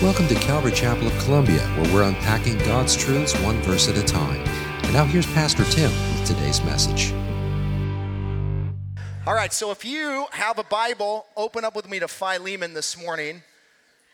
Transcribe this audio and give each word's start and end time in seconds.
Welcome 0.00 0.28
to 0.28 0.36
Calvary 0.36 0.70
Chapel 0.70 1.08
of 1.08 1.18
Columbia, 1.24 1.58
where 1.58 1.92
we're 1.92 2.02
unpacking 2.04 2.56
God's 2.58 2.96
truths 2.96 3.36
one 3.40 3.56
verse 3.62 3.88
at 3.88 3.98
a 3.98 4.02
time. 4.04 4.40
And 4.84 4.92
now 4.92 5.04
here's 5.04 5.26
Pastor 5.26 5.64
Tim 5.64 5.90
with 5.90 6.24
today's 6.24 6.62
message. 6.62 7.12
All 9.26 9.34
right, 9.34 9.52
so 9.52 9.72
if 9.72 9.84
you 9.84 10.26
have 10.30 10.60
a 10.60 10.62
Bible, 10.62 11.26
open 11.36 11.64
up 11.64 11.74
with 11.74 11.90
me 11.90 11.98
to 11.98 12.06
Philemon 12.06 12.74
this 12.74 12.96
morning. 12.96 13.42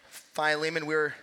Philemon, 0.08 0.86
we 0.86 0.94
are 0.94 1.14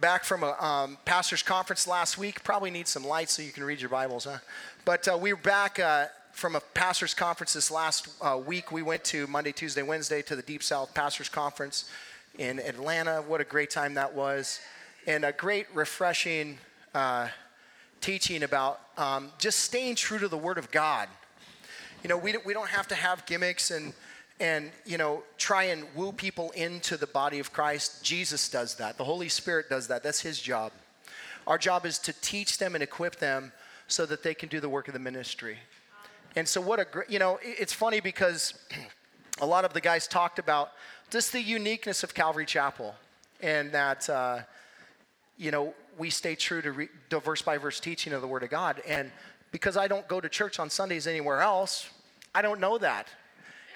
back 0.00 0.24
from 0.24 0.42
a 0.42 0.60
um, 0.60 0.98
pastor's 1.04 1.44
conference 1.44 1.86
last 1.86 2.18
week. 2.18 2.42
Probably 2.42 2.72
need 2.72 2.88
some 2.88 3.06
lights 3.06 3.34
so 3.34 3.42
you 3.42 3.52
can 3.52 3.62
read 3.62 3.80
your 3.80 3.88
Bibles, 3.88 4.24
huh? 4.24 4.38
But 4.84 5.06
uh, 5.06 5.16
we 5.16 5.32
were 5.32 5.38
back 5.38 5.78
uh, 5.78 6.06
from 6.32 6.56
a 6.56 6.60
pastor's 6.60 7.14
conference 7.14 7.52
this 7.52 7.70
last 7.70 8.08
uh, 8.20 8.36
week. 8.36 8.72
We 8.72 8.82
went 8.82 9.04
to 9.04 9.28
Monday, 9.28 9.52
Tuesday, 9.52 9.84
Wednesday 9.84 10.22
to 10.22 10.34
the 10.34 10.42
Deep 10.42 10.64
South 10.64 10.92
Pastors 10.92 11.28
Conference 11.28 11.88
in 12.38 12.58
Atlanta. 12.58 13.22
What 13.26 13.40
a 13.40 13.44
great 13.44 13.70
time 13.70 13.94
that 13.94 14.14
was. 14.14 14.60
And 15.06 15.24
a 15.24 15.32
great, 15.32 15.66
refreshing 15.74 16.58
uh, 16.94 17.28
teaching 18.00 18.42
about 18.42 18.80
um, 18.96 19.30
just 19.38 19.60
staying 19.60 19.94
true 19.96 20.18
to 20.18 20.28
the 20.28 20.38
Word 20.38 20.58
of 20.58 20.70
God. 20.70 21.08
You 22.02 22.08
know, 22.08 22.16
we 22.16 22.34
we 22.44 22.52
don't 22.52 22.68
have 22.68 22.86
to 22.88 22.94
have 22.94 23.24
gimmicks 23.26 23.70
and, 23.70 23.92
and, 24.40 24.70
you 24.84 24.98
know, 24.98 25.22
try 25.38 25.64
and 25.64 25.84
woo 25.94 26.12
people 26.12 26.50
into 26.52 26.96
the 26.96 27.06
body 27.06 27.38
of 27.38 27.52
Christ. 27.52 28.04
Jesus 28.04 28.48
does 28.48 28.74
that. 28.76 28.98
The 28.98 29.04
Holy 29.04 29.28
Spirit 29.28 29.68
does 29.70 29.88
that. 29.88 30.02
That's 30.02 30.20
His 30.20 30.40
job. 30.40 30.72
Our 31.46 31.58
job 31.58 31.86
is 31.86 31.98
to 32.00 32.12
teach 32.20 32.58
them 32.58 32.74
and 32.74 32.82
equip 32.82 33.16
them 33.16 33.52
so 33.86 34.06
that 34.06 34.22
they 34.22 34.34
can 34.34 34.48
do 34.48 34.60
the 34.60 34.68
work 34.68 34.88
of 34.88 34.94
the 34.94 35.00
ministry. 35.00 35.58
And 36.36 36.48
so, 36.48 36.60
what 36.60 36.80
a 36.80 36.84
great, 36.84 37.10
you 37.10 37.18
know, 37.18 37.38
it's 37.42 37.72
funny 37.72 38.00
because 38.00 38.54
a 39.40 39.46
lot 39.46 39.64
of 39.64 39.72
the 39.72 39.80
guys 39.80 40.06
talked 40.06 40.38
about 40.38 40.72
just 41.14 41.32
the 41.32 41.40
uniqueness 41.40 42.02
of 42.02 42.12
Calvary 42.12 42.44
Chapel 42.44 42.92
and 43.40 43.70
that, 43.70 44.10
uh, 44.10 44.40
you 45.38 45.52
know, 45.52 45.72
we 45.96 46.10
stay 46.10 46.34
true 46.34 46.60
to 46.60 46.72
re- 46.72 46.88
verse 47.08 47.40
by 47.40 47.56
verse 47.56 47.78
teaching 47.78 48.12
of 48.12 48.20
the 48.20 48.26
Word 48.26 48.42
of 48.42 48.50
God. 48.50 48.82
And 48.84 49.12
because 49.52 49.76
I 49.76 49.86
don't 49.86 50.08
go 50.08 50.20
to 50.20 50.28
church 50.28 50.58
on 50.58 50.68
Sundays 50.68 51.06
anywhere 51.06 51.40
else, 51.40 51.88
I 52.34 52.42
don't 52.42 52.58
know 52.58 52.78
that. 52.78 53.06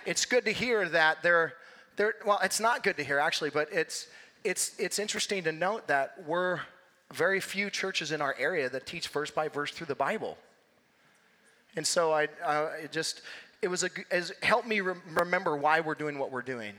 It's 0.04 0.24
good 0.24 0.46
to 0.46 0.50
hear 0.50 0.88
that 0.88 1.22
they're, 1.22 1.54
well, 2.26 2.40
it's 2.42 2.58
not 2.58 2.82
good 2.82 2.96
to 2.96 3.04
hear 3.04 3.20
actually, 3.20 3.50
but 3.50 3.68
it's, 3.72 4.08
it's, 4.42 4.76
it's 4.76 4.98
interesting 4.98 5.44
to 5.44 5.52
note 5.52 5.86
that 5.86 6.14
we're 6.26 6.58
very 7.12 7.38
few 7.38 7.70
churches 7.70 8.10
in 8.10 8.20
our 8.20 8.34
area 8.36 8.68
that 8.68 8.84
teach 8.84 9.06
verse 9.06 9.30
by 9.30 9.46
verse 9.46 9.70
through 9.70 9.86
the 9.86 9.94
Bible. 9.94 10.36
And 11.76 11.86
so 11.86 12.12
I, 12.12 12.24
it 12.82 12.90
just, 12.90 13.22
it 13.62 13.68
was 13.68 13.84
a, 13.84 13.90
it 14.10 14.32
helped 14.42 14.66
me 14.66 14.80
re- 14.80 14.94
remember 15.14 15.56
why 15.56 15.78
we're 15.78 15.94
doing 15.94 16.18
what 16.18 16.32
we're 16.32 16.42
doing. 16.42 16.72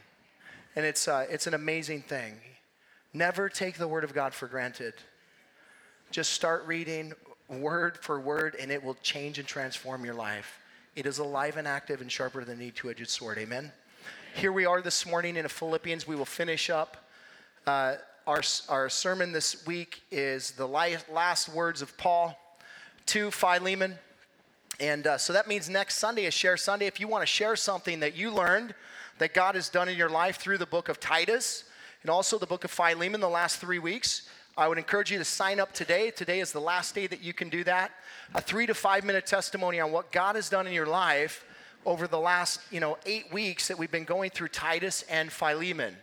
And 0.76 0.86
it's, 0.86 1.08
uh, 1.08 1.26
it's 1.30 1.48
an 1.48 1.54
amazing 1.54 2.04
thing. 2.04 2.36
Never 3.14 3.50
take 3.50 3.78
the 3.78 3.88
Word 3.88 4.04
of 4.04 4.14
God 4.14 4.34
for 4.34 4.48
granted. 4.48 4.94
Just 6.12 6.32
start 6.34 6.66
reading 6.68 7.14
word 7.50 7.98
for 7.98 8.20
word, 8.20 8.56
and 8.60 8.72
it 8.72 8.84
will 8.84 8.96
change 9.02 9.40
and 9.40 9.48
transform 9.48 10.06
your 10.06 10.14
life. 10.14 10.60
It 10.96 11.06
is 11.06 11.18
alive 11.18 11.58
and 11.58 11.68
active 11.68 12.02
and 12.02 12.12
sharper 12.12 12.44
than 12.44 12.62
any 12.62 12.72
two 12.72 12.90
edged 12.90 13.10
sword. 13.10 13.38
Amen. 13.38 13.72
Here 14.36 14.52
we 14.52 14.66
are 14.66 14.82
this 14.82 15.06
morning 15.06 15.36
in 15.36 15.48
Philippians. 15.48 16.08
We 16.08 16.16
will 16.16 16.26
finish 16.26 16.70
up. 16.70 17.10
Uh, 17.66 17.96
our, 18.28 18.42
our 18.70 18.90
sermon 18.90 19.32
this 19.32 19.66
week 19.66 20.02
is 20.12 20.52
the 20.52 20.68
last 20.68 21.50
words 21.50 21.82
of 21.82 21.98
Paul 21.98 22.38
to 23.08 23.32
Philemon. 23.32 23.98
And 24.80 25.08
uh, 25.08 25.18
so 25.18 25.34
that 25.34 25.48
means 25.48 25.70
next 25.70 25.96
Sunday 25.96 26.26
is 26.26 26.34
Share 26.34 26.56
Sunday. 26.56 26.86
If 26.88 27.00
you 27.00 27.08
want 27.08 27.22
to 27.22 27.28
share 27.28 27.56
something 27.56 28.00
that 28.00 28.16
you 28.16 28.32
learned, 28.32 28.74
that 29.18 29.34
God 29.34 29.56
has 29.56 29.68
done 29.68 29.90
in 29.90 29.98
your 29.98 30.10
life 30.10 30.38
through 30.38 30.58
the 30.58 30.66
book 30.66 30.88
of 30.88 31.00
Titus 31.00 31.66
and 32.02 32.10
also 32.10 32.38
the 32.38 32.48
book 32.48 32.64
of 32.64 32.72
Philemon 32.72 33.20
the 33.20 33.30
last 33.30 33.58
three 33.58 33.80
weeks. 33.80 34.30
I 34.58 34.68
would 34.68 34.78
encourage 34.78 35.12
you 35.12 35.18
to 35.18 35.26
sign 35.26 35.60
up 35.60 35.74
today. 35.74 36.12
Today 36.12 36.40
is 36.40 36.54
the 36.54 36.62
last 36.62 36.96
day 36.96 37.08
that 37.08 37.22
you 37.22 37.34
can 37.34 37.50
do 37.50 37.64
that. 37.66 37.92
A 38.36 38.42
three 38.42 38.66
to 38.66 38.74
five 38.74 39.04
minute 39.04 39.26
testimony 39.26 39.82
on 39.82 39.92
what 39.92 40.12
God 40.12 40.36
has 40.36 40.50
done 40.50 40.66
in 40.66 40.74
your 40.74 40.86
life 40.86 41.46
over 41.86 42.08
the 42.08 42.20
last, 42.20 42.62
you 42.72 42.80
know, 42.80 42.98
eight 43.06 43.32
weeks 43.34 43.68
that 43.68 43.78
we've 43.78 43.92
been 43.92 44.06
going 44.06 44.30
through 44.30 44.50
Titus 44.50 45.04
and 45.10 45.32
Philemon. 45.32 45.96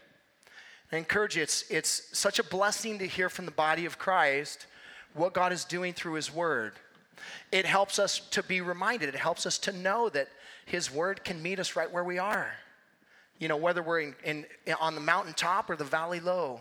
I 0.93 0.97
encourage 0.97 1.37
you, 1.37 1.43
it's, 1.43 1.65
it's 1.71 2.17
such 2.17 2.39
a 2.39 2.45
blessing 2.45 2.99
to 2.99 3.07
hear 3.07 3.29
from 3.29 3.47
the 3.47 3.51
body 3.51 3.87
of 3.87 3.99
Christ 3.99 4.67
what 5.15 5.33
God 5.33 5.53
is 5.53 5.65
doing 5.65 5.93
through 5.93 6.15
His 6.15 6.33
Word. 6.33 6.75
It 7.53 7.67
helps 7.67 7.99
us 7.99 8.21
to 8.31 8.43
be 8.43 8.61
reminded, 8.61 9.09
it 9.09 9.15
helps 9.15 9.47
us 9.47 9.59
to 9.59 9.73
know 9.73 10.09
that 10.11 10.29
His 10.65 10.93
Word 10.93 11.25
can 11.25 11.43
meet 11.43 11.59
us 11.59 11.77
right 11.77 11.91
where 11.91 12.05
we 12.05 12.19
are. 12.19 12.51
You 13.39 13.49
know, 13.49 13.57
whether 13.57 13.83
we're 13.83 14.01
in, 14.01 14.15
in, 14.25 14.47
on 14.81 14.95
the 14.95 15.01
mountaintop 15.01 15.69
or 15.69 15.77
the 15.77 15.85
valley 15.85 16.21
low, 16.21 16.61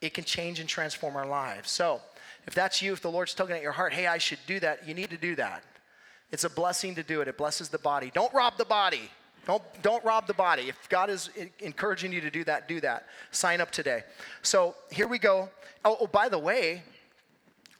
it 0.00 0.14
can 0.14 0.24
change 0.24 0.60
and 0.60 0.68
transform 0.68 1.16
our 1.16 1.26
lives. 1.26 1.70
So, 1.70 2.00
if 2.46 2.54
that's 2.54 2.80
you, 2.80 2.92
if 2.92 3.02
the 3.02 3.10
Lord's 3.10 3.34
tugging 3.34 3.56
at 3.56 3.62
your 3.62 3.72
heart, 3.72 3.92
hey, 3.92 4.06
I 4.06 4.16
should 4.16 4.38
do 4.46 4.58
that, 4.60 4.88
you 4.88 4.94
need 4.94 5.10
to 5.10 5.18
do 5.18 5.34
that. 5.36 5.62
It's 6.30 6.44
a 6.44 6.50
blessing 6.50 6.94
to 6.94 7.02
do 7.02 7.20
it. 7.20 7.28
It 7.28 7.36
blesses 7.36 7.68
the 7.68 7.78
body. 7.78 8.10
Don't 8.14 8.32
rob 8.32 8.56
the 8.56 8.64
body. 8.64 9.10
Don't, 9.46 9.62
don't 9.82 10.04
rob 10.04 10.26
the 10.26 10.34
body. 10.34 10.68
If 10.68 10.88
God 10.88 11.08
is 11.08 11.30
encouraging 11.60 12.12
you 12.12 12.20
to 12.20 12.30
do 12.30 12.44
that, 12.44 12.68
do 12.68 12.80
that. 12.82 13.06
Sign 13.30 13.62
up 13.62 13.70
today. 13.70 14.02
So 14.42 14.74
here 14.90 15.08
we 15.08 15.18
go. 15.18 15.48
Oh, 15.84 15.96
oh 16.00 16.06
by 16.06 16.28
the 16.28 16.38
way, 16.38 16.82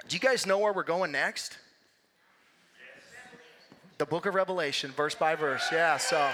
do 0.08 0.16
you 0.16 0.20
guys 0.20 0.47
know 0.47 0.58
where 0.58 0.72
we're 0.72 0.82
going 0.82 1.12
next? 1.12 1.58
The 3.98 4.06
book 4.06 4.26
of 4.26 4.34
Revelation, 4.36 4.92
verse 4.92 5.16
by 5.16 5.34
verse. 5.34 5.66
Yeah, 5.72 5.97
so 5.97 6.31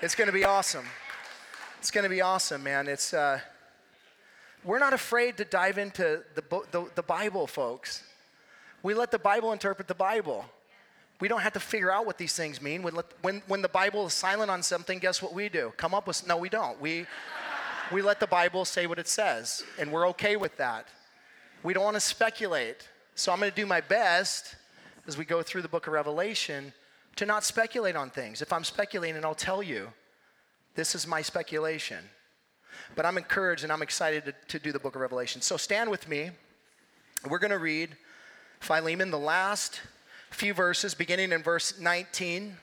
it's 0.00 0.14
going 0.14 0.28
to 0.28 0.32
be 0.32 0.44
awesome. 0.44 0.84
It's 1.80 1.90
going 1.90 2.04
to 2.04 2.08
be 2.08 2.20
awesome, 2.20 2.62
man. 2.62 2.86
It's 2.86 3.12
uh, 3.12 3.40
we're 4.62 4.78
not 4.78 4.92
afraid 4.92 5.36
to 5.38 5.44
dive 5.44 5.78
into 5.78 6.22
the, 6.36 6.44
the, 6.70 6.88
the 6.94 7.02
Bible, 7.02 7.48
folks. 7.48 8.04
We 8.84 8.94
let 8.94 9.10
the 9.10 9.18
Bible 9.18 9.52
interpret 9.52 9.88
the 9.88 9.96
Bible. 9.96 10.44
We 11.18 11.26
don't 11.26 11.40
have 11.40 11.54
to 11.54 11.60
figure 11.60 11.90
out 11.90 12.06
what 12.06 12.18
these 12.18 12.34
things 12.34 12.62
mean. 12.62 12.84
When, 12.84 12.94
when, 13.22 13.42
when 13.48 13.62
the 13.62 13.68
Bible 13.68 14.06
is 14.06 14.12
silent 14.12 14.48
on 14.48 14.62
something, 14.62 15.00
guess 15.00 15.20
what 15.20 15.34
we 15.34 15.48
do? 15.48 15.72
Come 15.76 15.94
up 15.94 16.06
with, 16.06 16.24
no, 16.24 16.36
we 16.36 16.48
don't. 16.48 16.80
We, 16.80 17.04
we 17.90 18.00
let 18.00 18.20
the 18.20 18.28
Bible 18.28 18.64
say 18.64 18.86
what 18.86 19.00
it 19.00 19.08
says, 19.08 19.64
and 19.76 19.90
we're 19.90 20.06
okay 20.10 20.36
with 20.36 20.56
that. 20.58 20.86
We 21.64 21.74
don't 21.74 21.82
want 21.82 21.96
to 21.96 22.00
speculate. 22.00 22.88
So 23.16 23.32
I'm 23.32 23.40
going 23.40 23.50
to 23.50 23.56
do 23.56 23.66
my 23.66 23.80
best 23.80 24.54
as 25.08 25.18
we 25.18 25.24
go 25.24 25.42
through 25.42 25.62
the 25.62 25.68
book 25.68 25.88
of 25.88 25.92
Revelation 25.92 26.72
to 27.18 27.26
not 27.26 27.42
speculate 27.42 27.96
on 27.96 28.10
things. 28.10 28.42
If 28.42 28.52
I'm 28.52 28.62
speculating, 28.62 29.24
I'll 29.24 29.34
tell 29.34 29.60
you. 29.60 29.88
This 30.76 30.94
is 30.94 31.04
my 31.04 31.20
speculation. 31.20 31.98
But 32.94 33.06
I'm 33.06 33.18
encouraged 33.18 33.64
and 33.64 33.72
I'm 33.72 33.82
excited 33.82 34.24
to, 34.26 34.34
to 34.46 34.58
do 34.60 34.70
the 34.70 34.78
book 34.78 34.94
of 34.94 35.00
Revelation. 35.00 35.42
So 35.42 35.56
stand 35.56 35.90
with 35.90 36.08
me. 36.08 36.30
We're 37.28 37.40
going 37.40 37.50
to 37.50 37.58
read 37.58 37.96
Philemon, 38.60 39.10
the 39.10 39.18
last 39.18 39.80
few 40.30 40.54
verses, 40.54 40.94
beginning 40.94 41.32
in 41.32 41.42
verse 41.42 41.80
19. 41.80 42.56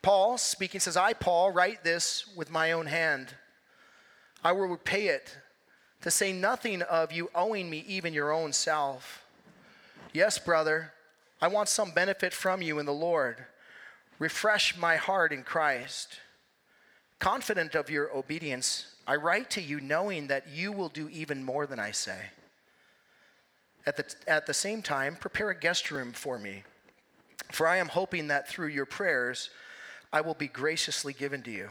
Paul 0.00 0.38
speaking 0.38 0.78
says, 0.78 0.96
I, 0.96 1.14
Paul, 1.14 1.50
write 1.50 1.82
this 1.82 2.28
with 2.36 2.48
my 2.48 2.70
own 2.70 2.86
hand. 2.86 3.34
I 4.44 4.52
will 4.52 4.68
repay 4.68 5.08
it, 5.08 5.36
to 6.02 6.12
say 6.12 6.32
nothing 6.32 6.82
of 6.82 7.10
you 7.10 7.28
owing 7.34 7.68
me 7.68 7.84
even 7.88 8.14
your 8.14 8.30
own 8.30 8.52
self. 8.52 9.24
Yes, 10.12 10.38
brother, 10.38 10.92
I 11.42 11.48
want 11.48 11.68
some 11.68 11.90
benefit 11.90 12.32
from 12.32 12.62
you 12.62 12.78
in 12.78 12.86
the 12.86 12.92
Lord. 12.92 13.44
Refresh 14.20 14.76
my 14.76 14.94
heart 14.94 15.32
in 15.32 15.42
Christ. 15.42 16.20
Confident 17.18 17.74
of 17.74 17.90
your 17.90 18.16
obedience, 18.16 18.94
I 19.08 19.16
write 19.16 19.50
to 19.50 19.60
you 19.60 19.80
knowing 19.80 20.28
that 20.28 20.48
you 20.48 20.70
will 20.70 20.88
do 20.88 21.08
even 21.08 21.42
more 21.42 21.66
than 21.66 21.80
I 21.80 21.90
say. 21.90 22.18
At 23.84 23.96
the, 23.96 24.14
at 24.28 24.46
the 24.46 24.54
same 24.54 24.82
time, 24.82 25.16
prepare 25.16 25.50
a 25.50 25.58
guest 25.58 25.90
room 25.90 26.12
for 26.12 26.38
me, 26.38 26.62
for 27.50 27.66
I 27.66 27.78
am 27.78 27.88
hoping 27.88 28.28
that 28.28 28.48
through 28.48 28.68
your 28.68 28.86
prayers 28.86 29.50
I 30.12 30.20
will 30.20 30.34
be 30.34 30.46
graciously 30.46 31.12
given 31.12 31.42
to 31.42 31.50
you. 31.50 31.70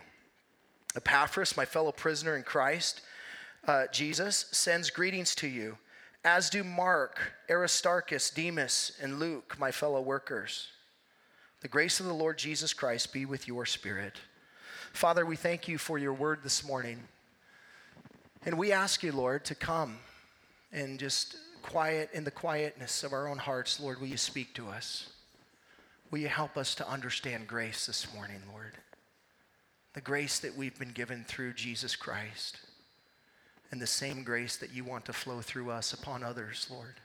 Epaphras, 0.98 1.56
my 1.56 1.64
fellow 1.64 1.94
prisoner 1.94 2.36
in 2.36 2.44
Christ, 2.44 3.00
uh, 3.66 3.86
Jesus, 3.94 4.48
sends 4.52 4.90
greetings 4.90 5.34
to 5.36 5.48
you, 5.48 5.78
as 6.24 6.50
do 6.50 6.64
Mark, 6.64 7.20
Aristarchus, 7.50 8.30
Demas, 8.30 8.92
and 9.02 9.20
Luke, 9.20 9.56
my 9.60 9.72
fellow 9.72 10.02
workers. 10.02 10.68
The 11.62 11.68
grace 11.68 12.00
of 12.00 12.06
the 12.06 12.14
Lord 12.14 12.38
Jesus 12.38 12.74
Christ 12.74 13.14
be 13.14 13.26
with 13.26 13.48
your 13.48 13.66
spirit. 13.66 14.16
Father, 14.94 15.26
we 15.26 15.36
thank 15.36 15.68
you 15.68 15.78
for 15.78 15.98
your 15.98 16.14
word 16.14 16.40
this 16.44 16.66
morning. 16.66 17.00
And 18.46 18.58
we 18.58 18.72
ask 18.72 19.04
you, 19.04 19.12
Lord, 19.12 19.46
to 19.46 19.56
come 19.56 19.98
and 20.72 21.00
just 21.00 21.36
quiet 21.62 22.10
in 22.14 22.24
the 22.24 22.32
quietness 22.32 23.04
of 23.04 23.14
our 23.14 23.28
own 23.28 23.38
hearts, 23.38 23.80
Lord, 23.80 24.00
will 24.00 24.08
you 24.08 24.18
speak 24.18 24.54
to 24.56 24.68
us? 24.68 25.10
Will 26.10 26.20
you 26.20 26.28
help 26.28 26.58
us 26.58 26.76
to 26.76 26.90
understand 26.90 27.48
grace 27.48 27.86
this 27.86 28.14
morning, 28.14 28.42
Lord? 28.52 28.74
The 29.94 30.02
grace 30.02 30.40
that 30.40 30.56
we've 30.56 30.78
been 30.78 30.92
given 30.92 31.24
through 31.28 31.54
Jesus 31.54 31.96
Christ, 31.96 32.58
and 33.72 33.82
the 33.82 33.88
same 33.88 34.24
grace 34.24 34.58
that 34.58 34.74
you 34.74 34.84
want 34.84 35.06
to 35.06 35.14
flow 35.14 35.42
through 35.42 35.72
us 35.72 35.94
upon 35.94 36.24
others, 36.24 36.68
Lord. 36.70 36.96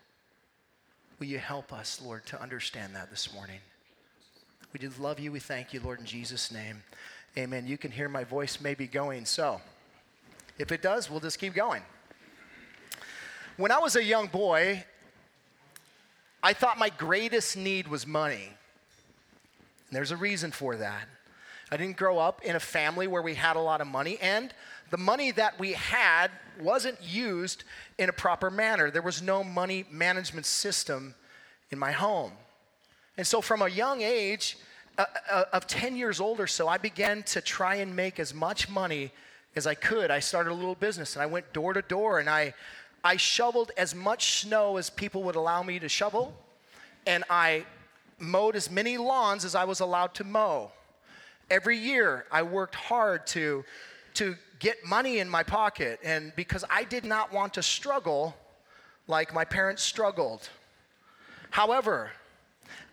Will 1.19 1.27
you 1.27 1.39
help 1.39 1.73
us, 1.73 2.01
Lord, 2.05 2.27
to 2.27 2.43
understand 2.43 2.95
that 2.95 3.11
this 3.11 3.33
morning? 3.33 3.61
We 4.73 4.81
do 4.81 4.91
love 4.99 5.19
you. 5.19 5.33
We 5.33 5.41
thank 5.41 5.73
you, 5.73 5.81
Lord, 5.81 6.01
in 6.01 6.07
Jesus' 6.07 6.51
name. 6.51 6.83
Amen. 7.39 7.67
You 7.67 7.79
can 7.79 7.91
hear 7.91 8.09
my 8.09 8.25
voice 8.25 8.61
maybe 8.61 8.87
going. 8.87 9.25
So, 9.25 9.61
If 10.59 10.73
it 10.73 10.83
does, 10.83 11.11
we'll 11.11 11.21
just 11.21 11.39
keep 11.39 11.55
going. 11.55 11.83
When 13.59 13.71
I 13.71 13.79
was 13.79 13.97
a 13.97 14.03
young 14.03 14.27
boy, 14.27 14.85
I 16.43 16.53
thought 16.53 16.79
my 16.79 16.91
greatest 16.91 17.57
need 17.57 17.89
was 17.89 18.07
money. 18.07 18.51
And 19.89 19.97
there's 19.97 20.11
a 20.11 20.17
reason 20.17 20.51
for 20.51 20.77
that. 20.77 21.09
I 21.71 21.77
didn't 21.77 21.97
grow 21.97 22.19
up 22.19 22.43
in 22.43 22.55
a 22.55 22.61
family 22.61 23.07
where 23.07 23.23
we 23.23 23.35
had 23.35 23.57
a 23.57 23.61
lot 23.61 23.81
of 23.81 23.87
money, 23.87 24.19
and 24.21 24.53
the 24.91 24.97
money 24.97 25.31
that 25.33 25.59
we 25.59 25.73
had 25.73 26.31
wasn't 26.61 27.03
used 27.03 27.65
in 27.99 28.09
a 28.09 28.13
proper 28.13 28.51
manner. 28.51 28.91
There 28.91 29.03
was 29.03 29.23
no 29.23 29.45
money 29.45 29.85
management 29.91 30.47
system 30.47 31.15
in 31.71 31.79
my 31.79 31.93
home. 31.93 32.33
And 33.17 33.27
so, 33.27 33.41
from 33.41 33.63
a 33.63 33.69
young 33.69 34.03
age, 34.03 34.57
uh, 34.99 35.05
uh, 35.31 35.45
of 35.53 35.67
10 35.67 35.97
years 35.97 36.21
old 36.21 36.41
or 36.41 36.47
so, 36.47 36.69
I 36.69 36.79
began 36.79 37.23
to 37.25 37.43
try 37.43 37.77
and 37.77 37.95
make 37.95 38.19
as 38.19 38.33
much 38.33 38.69
money 38.69 39.13
as 39.55 39.67
I 39.67 39.75
could. 39.75 40.11
I 40.11 40.21
started 40.21 40.53
a 40.53 40.55
little 40.55 40.75
business 40.75 41.17
and 41.17 41.23
I 41.23 41.27
went 41.27 41.53
door 41.53 41.75
to 41.75 41.83
door 41.83 42.19
and 42.19 42.31
I, 42.31 42.55
I 43.05 43.17
shoveled 43.17 43.73
as 43.77 43.95
much 43.95 44.41
snow 44.41 44.79
as 44.79 44.89
people 44.89 45.23
would 45.25 45.37
allow 45.37 45.63
me 45.63 45.79
to 45.81 45.89
shovel. 45.89 46.35
And 47.07 47.25
I 47.29 47.67
mowed 48.19 48.57
as 48.57 48.71
many 48.71 48.97
lawns 48.97 49.45
as 49.45 49.55
I 49.55 49.65
was 49.65 49.81
allowed 49.81 50.15
to 50.15 50.25
mow. 50.25 50.71
Every 51.51 51.77
year, 51.77 52.25
I 52.33 52.43
worked 52.43 52.75
hard 52.75 53.27
to, 53.29 53.65
to 54.15 54.37
get 54.59 54.85
money 54.85 55.19
in 55.19 55.29
my 55.29 55.43
pocket, 55.43 56.01
and 56.03 56.33
because 56.37 56.65
I 56.71 56.85
did 56.85 57.05
not 57.05 57.33
want 57.33 57.55
to 57.55 57.63
struggle 57.63 58.37
like 59.09 59.33
my 59.33 59.45
parents 59.45 59.83
struggled. 59.83 60.49
However, 61.51 62.11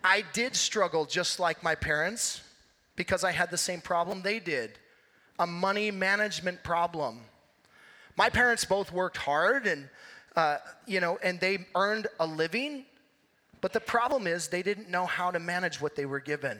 I 0.04 0.24
did 0.34 0.56
struggle 0.56 1.06
just 1.06 1.40
like 1.40 1.64
my 1.64 1.76
parents 1.76 2.42
because 2.96 3.24
I 3.24 3.32
had 3.32 3.50
the 3.50 3.58
same 3.58 3.82
problem 3.82 4.22
they 4.22 4.40
did 4.40 4.78
a 5.40 5.48
money 5.48 5.90
management 5.90 6.64
problem. 6.64 7.20
My 8.16 8.30
parents 8.30 8.66
both 8.66 8.92
worked 8.92 9.18
hard 9.18 9.66
and, 9.66 9.90
uh, 10.36 10.58
you 10.86 11.00
know, 11.00 11.18
and 11.24 11.40
they 11.40 11.66
earned 11.74 12.08
a 12.20 12.28
living, 12.28 12.86
but 13.60 13.74
the 13.74 13.80
problem 13.80 14.28
is 14.28 14.48
they 14.48 14.62
didn't 14.62 14.90
know 14.90 15.06
how 15.06 15.32
to 15.32 15.40
manage 15.40 15.82
what 15.82 15.96
they 15.96 16.06
were 16.06 16.20
given. 16.20 16.60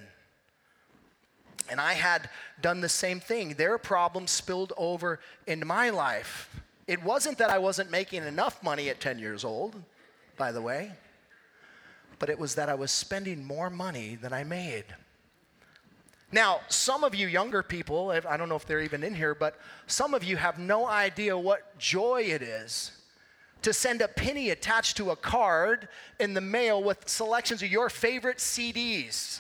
And 1.70 1.80
I 1.80 1.94
had 1.94 2.30
done 2.62 2.82
the 2.82 2.90
same 2.90 3.20
thing. 3.20 3.54
Their 3.54 3.78
problem 3.78 4.28
spilled 4.28 4.74
over 4.78 5.20
into 5.48 5.66
my 5.66 5.90
life. 5.90 6.50
It 6.88 7.02
wasn't 7.04 7.38
that 7.38 7.50
I 7.50 7.58
wasn't 7.58 7.90
making 7.90 8.24
enough 8.24 8.62
money 8.62 8.90
at 8.90 9.00
10 9.00 9.18
years 9.20 9.46
old, 9.46 9.82
by 10.38 10.52
the 10.52 10.62
way, 10.62 10.92
but 12.20 12.30
it 12.30 12.38
was 12.38 12.56
that 12.56 12.68
I 12.68 12.74
was 12.74 12.92
spending 12.92 13.46
more 13.46 13.70
money 13.70 14.16
than 14.16 14.34
I 14.34 14.44
made. 14.44 14.86
Now, 16.34 16.62
some 16.68 17.04
of 17.04 17.16
you 17.16 17.28
younger 17.28 17.64
people, 17.64 18.10
I 18.10 18.38
don't 18.38 18.50
know 18.50 18.56
if 18.56 18.66
they're 18.66 18.82
even 18.82 19.04
in 19.04 19.16
here, 19.16 19.36
but 19.36 19.58
some 19.88 20.14
of 20.14 20.24
you 20.24 20.36
have 20.36 20.60
no 20.60 20.88
idea 20.88 21.38
what 21.38 21.78
joy 21.78 22.24
it 22.24 22.42
is 22.42 22.92
to 23.62 23.72
send 23.72 24.02
a 24.02 24.08
penny 24.08 24.50
attached 24.50 24.98
to 24.98 25.12
a 25.12 25.16
card 25.16 25.88
in 26.20 26.34
the 26.34 26.42
mail 26.42 26.84
with 26.84 27.08
selections 27.08 27.64
of 27.64 27.72
your 27.72 27.90
favorite 27.90 28.38
CDs 28.38 29.40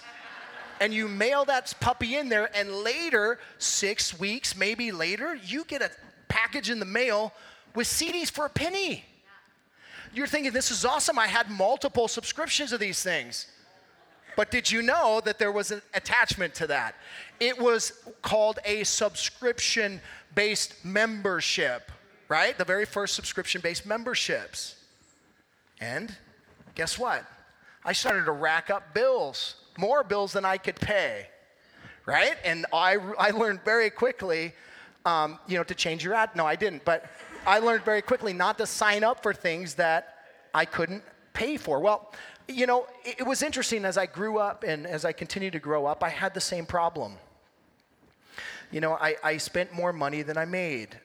and 0.79 0.93
you 0.93 1.07
mail 1.07 1.45
that 1.45 1.73
puppy 1.79 2.15
in 2.15 2.29
there, 2.29 2.49
and 2.55 2.71
later, 2.71 3.39
six 3.57 4.17
weeks, 4.19 4.55
maybe 4.55 4.91
later, 4.91 5.35
you 5.35 5.63
get 5.65 5.81
a 5.81 5.91
package 6.27 6.69
in 6.69 6.79
the 6.79 6.85
mail 6.85 7.33
with 7.75 7.87
CDs 7.87 8.29
for 8.29 8.45
a 8.45 8.49
penny. 8.49 9.03
You're 10.13 10.27
thinking, 10.27 10.51
this 10.51 10.71
is 10.71 10.85
awesome. 10.85 11.17
I 11.17 11.27
had 11.27 11.49
multiple 11.49 12.07
subscriptions 12.07 12.71
of 12.71 12.79
these 12.79 13.01
things. 13.01 13.47
But 14.35 14.51
did 14.51 14.71
you 14.71 14.81
know 14.81 15.21
that 15.25 15.37
there 15.39 15.51
was 15.51 15.71
an 15.71 15.81
attachment 15.93 16.55
to 16.55 16.67
that? 16.67 16.95
It 17.39 17.57
was 17.59 17.93
called 18.21 18.59
a 18.65 18.83
subscription 18.83 20.01
based 20.33 20.83
membership, 20.83 21.91
right? 22.29 22.57
The 22.57 22.65
very 22.65 22.85
first 22.85 23.15
subscription 23.15 23.61
based 23.61 23.85
memberships. 23.85 24.75
And 25.79 26.15
guess 26.75 26.97
what? 26.97 27.25
I 27.85 27.93
started 27.93 28.25
to 28.25 28.31
rack 28.31 28.69
up 28.69 28.93
bills 28.93 29.55
more 29.77 30.03
bills 30.03 30.33
than 30.33 30.45
I 30.45 30.57
could 30.57 30.75
pay, 30.75 31.27
right? 32.05 32.35
And 32.43 32.65
I, 32.73 32.97
I 33.17 33.31
learned 33.31 33.63
very 33.63 33.89
quickly, 33.89 34.53
um, 35.05 35.39
you 35.47 35.57
know, 35.57 35.63
to 35.63 35.75
change 35.75 36.03
your 36.03 36.13
ad. 36.13 36.35
No, 36.35 36.45
I 36.45 36.55
didn't, 36.55 36.85
but 36.85 37.05
I 37.45 37.59
learned 37.59 37.83
very 37.83 38.01
quickly 38.01 38.33
not 38.33 38.57
to 38.59 38.65
sign 38.65 39.03
up 39.03 39.21
for 39.23 39.33
things 39.33 39.75
that 39.75 40.25
I 40.53 40.65
couldn't 40.65 41.03
pay 41.33 41.57
for. 41.57 41.79
Well, 41.79 42.13
you 42.47 42.67
know, 42.67 42.87
it, 43.03 43.19
it 43.19 43.23
was 43.23 43.41
interesting 43.41 43.85
as 43.85 43.97
I 43.97 44.05
grew 44.05 44.37
up 44.37 44.63
and 44.63 44.85
as 44.85 45.05
I 45.05 45.11
continued 45.11 45.53
to 45.53 45.59
grow 45.59 45.85
up, 45.85 46.03
I 46.03 46.09
had 46.09 46.33
the 46.33 46.41
same 46.41 46.65
problem. 46.65 47.13
You 48.71 48.81
know, 48.81 48.93
I, 48.93 49.15
I 49.23 49.37
spent 49.37 49.71
more 49.73 49.93
money 49.93 50.21
than 50.21 50.37
I 50.37 50.45
made. 50.45 50.97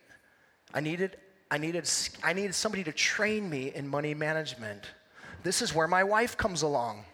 I 0.73 0.81
needed, 0.81 1.17
I, 1.51 1.59
needed, 1.59 1.91
I 2.23 2.33
needed 2.33 2.55
somebody 2.55 2.85
to 2.85 2.93
train 2.93 3.49
me 3.49 3.73
in 3.75 3.87
money 3.87 4.15
management. 4.15 4.85
This 5.43 5.63
is 5.63 5.75
where 5.75 5.89
my 5.89 6.05
wife 6.05 6.37
comes 6.37 6.63
along. 6.63 7.05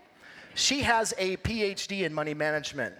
She 0.55 0.83
has 0.83 1.13
a 1.19 1.37
PhD 1.39 2.03
in 2.03 2.15
money 2.15 2.35
management. 2.35 2.95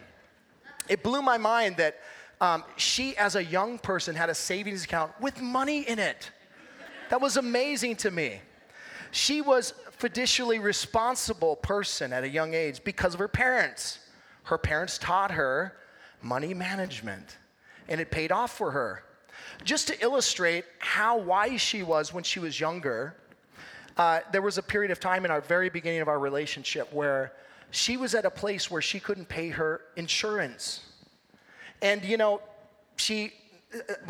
It 0.89 1.03
blew 1.03 1.23
my 1.23 1.39
mind 1.39 1.77
that 1.77 2.01
um, 2.41 2.65
she, 2.77 3.17
as 3.17 3.37
a 3.37 3.45
young 3.45 3.79
person, 3.79 4.15
had 4.15 4.29
a 4.29 4.35
savings 4.35 4.85
account 4.85 5.13
with 5.21 5.41
money 5.41 5.83
in 5.83 5.99
it. 5.99 6.31
That 7.11 7.21
was 7.21 7.37
amazing 7.37 7.97
to 7.97 8.11
me. 8.11 8.41
She 9.13 9.41
was 9.41 9.75
fiducially 10.01 10.61
responsible 10.63 11.57
person 11.57 12.13
at 12.13 12.25
a 12.25 12.29
young 12.29 12.55
age 12.55 12.83
because 12.83 13.15
of 13.15 13.21
her 13.21 13.29
parents. 13.29 14.01
Her 14.43 14.59
parents 14.59 14.99
taught 14.99 15.31
her 15.31 15.77
money 16.21 16.55
management, 16.55 17.39
and 17.89 18.01
it 18.01 18.11
paid 18.11 18.33
off 18.33 18.57
for 18.57 18.73
her. 18.73 19.05
Just 19.63 19.89
to 19.89 20.03
illustrate 20.03 20.65
how 20.81 21.19
wise 21.19 21.61
she 21.61 21.83
was 21.83 22.13
when 22.13 22.25
she 22.25 22.41
was 22.41 22.59
younger, 22.59 23.15
uh, 23.97 24.21
there 24.33 24.43
was 24.43 24.59
a 24.59 24.63
period 24.63 24.91
of 24.91 24.99
time 24.99 25.25
in 25.25 25.31
our 25.31 25.41
very 25.41 25.69
beginning 25.69 26.01
of 26.01 26.09
our 26.09 26.19
relationship 26.19 26.93
where 26.93 27.33
she 27.75 27.97
was 27.97 28.15
at 28.15 28.25
a 28.25 28.31
place 28.31 28.71
where 28.71 28.83
she 28.83 29.01
couldn't 29.01 29.29
pay 29.29 29.49
her 29.49 29.81
insurance. 29.97 30.81
And, 31.83 32.05
you 32.05 32.17
know, 32.17 32.41
she, 32.97 33.33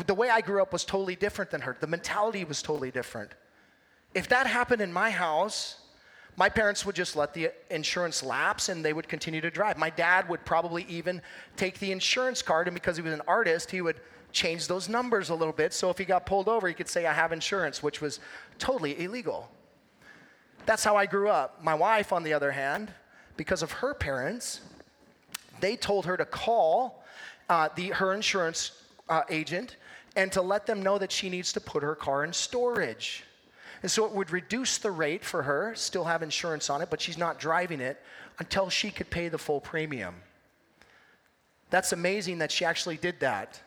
the 0.05 0.13
way 0.13 0.29
I 0.29 0.41
grew 0.41 0.61
up 0.61 0.71
was 0.71 0.85
totally 0.85 1.15
different 1.15 1.49
than 1.49 1.61
her. 1.61 1.75
The 1.79 1.87
mentality 1.87 2.43
was 2.43 2.61
totally 2.61 2.91
different. 2.91 3.31
If 4.13 4.29
that 4.29 4.45
happened 4.45 4.81
in 4.81 4.93
my 4.93 5.09
house, 5.09 5.79
my 6.37 6.47
parents 6.47 6.85
would 6.85 6.95
just 6.95 7.15
let 7.15 7.33
the 7.33 7.51
insurance 7.71 8.21
lapse 8.21 8.69
and 8.69 8.85
they 8.85 8.93
would 8.93 9.07
continue 9.07 9.41
to 9.41 9.49
drive. 9.49 9.77
My 9.77 9.89
dad 9.89 10.29
would 10.29 10.45
probably 10.45 10.85
even 10.87 11.21
take 11.57 11.79
the 11.79 11.91
insurance 11.91 12.41
card, 12.41 12.67
and 12.67 12.75
because 12.75 12.97
he 12.97 13.01
was 13.01 13.13
an 13.13 13.21
artist, 13.27 13.71
he 13.71 13.81
would 13.81 13.99
change 14.31 14.67
those 14.67 14.89
numbers 14.89 15.29
a 15.29 15.35
little 15.35 15.53
bit. 15.53 15.73
So 15.73 15.89
if 15.89 15.97
he 15.97 16.05
got 16.05 16.25
pulled 16.25 16.47
over, 16.47 16.67
he 16.67 16.73
could 16.73 16.89
say, 16.89 17.07
I 17.07 17.13
have 17.13 17.31
insurance, 17.31 17.81
which 17.81 17.99
was 17.99 18.19
totally 18.59 19.01
illegal. 19.01 19.49
That's 20.65 20.83
how 20.83 20.95
I 20.95 21.05
grew 21.05 21.29
up. 21.29 21.63
My 21.63 21.73
wife, 21.73 22.13
on 22.13 22.23
the 22.23 22.33
other 22.33 22.51
hand, 22.51 22.91
because 23.37 23.63
of 23.63 23.71
her 23.71 23.93
parents, 23.93 24.61
they 25.59 25.75
told 25.75 26.05
her 26.05 26.17
to 26.17 26.25
call 26.25 27.03
uh, 27.49 27.69
the, 27.75 27.89
her 27.89 28.13
insurance 28.13 28.71
uh, 29.09 29.21
agent 29.29 29.77
and 30.15 30.31
to 30.31 30.41
let 30.41 30.65
them 30.65 30.81
know 30.81 30.97
that 30.97 31.11
she 31.11 31.29
needs 31.29 31.53
to 31.53 31.59
put 31.59 31.83
her 31.83 31.95
car 31.95 32.23
in 32.23 32.33
storage. 32.33 33.23
And 33.81 33.91
so 33.91 34.05
it 34.05 34.11
would 34.13 34.31
reduce 34.31 34.77
the 34.77 34.91
rate 34.91 35.23
for 35.23 35.43
her, 35.43 35.73
still 35.75 36.05
have 36.05 36.23
insurance 36.23 36.69
on 36.69 36.81
it, 36.81 36.89
but 36.89 37.01
she's 37.01 37.17
not 37.17 37.39
driving 37.39 37.81
it 37.81 38.01
until 38.39 38.69
she 38.69 38.89
could 38.89 39.09
pay 39.09 39.27
the 39.27 39.37
full 39.37 39.59
premium. 39.59 40.15
That's 41.69 41.91
amazing 41.91 42.39
that 42.39 42.51
she 42.51 42.65
actually 42.65 42.97
did 42.97 43.19
that. 43.19 43.61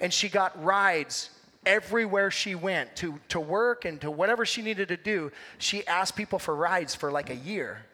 And 0.00 0.12
she 0.12 0.28
got 0.28 0.62
rides 0.62 1.30
everywhere 1.66 2.30
she 2.30 2.54
went 2.54 2.94
to, 2.96 3.18
to 3.28 3.40
work 3.40 3.84
and 3.84 4.00
to 4.00 4.10
whatever 4.10 4.46
she 4.46 4.62
needed 4.62 4.88
to 4.88 4.96
do. 4.96 5.32
She 5.58 5.86
asked 5.86 6.16
people 6.16 6.38
for 6.38 6.54
rides 6.54 6.94
for 6.94 7.10
like 7.10 7.30
a 7.30 7.36
year. 7.36 7.84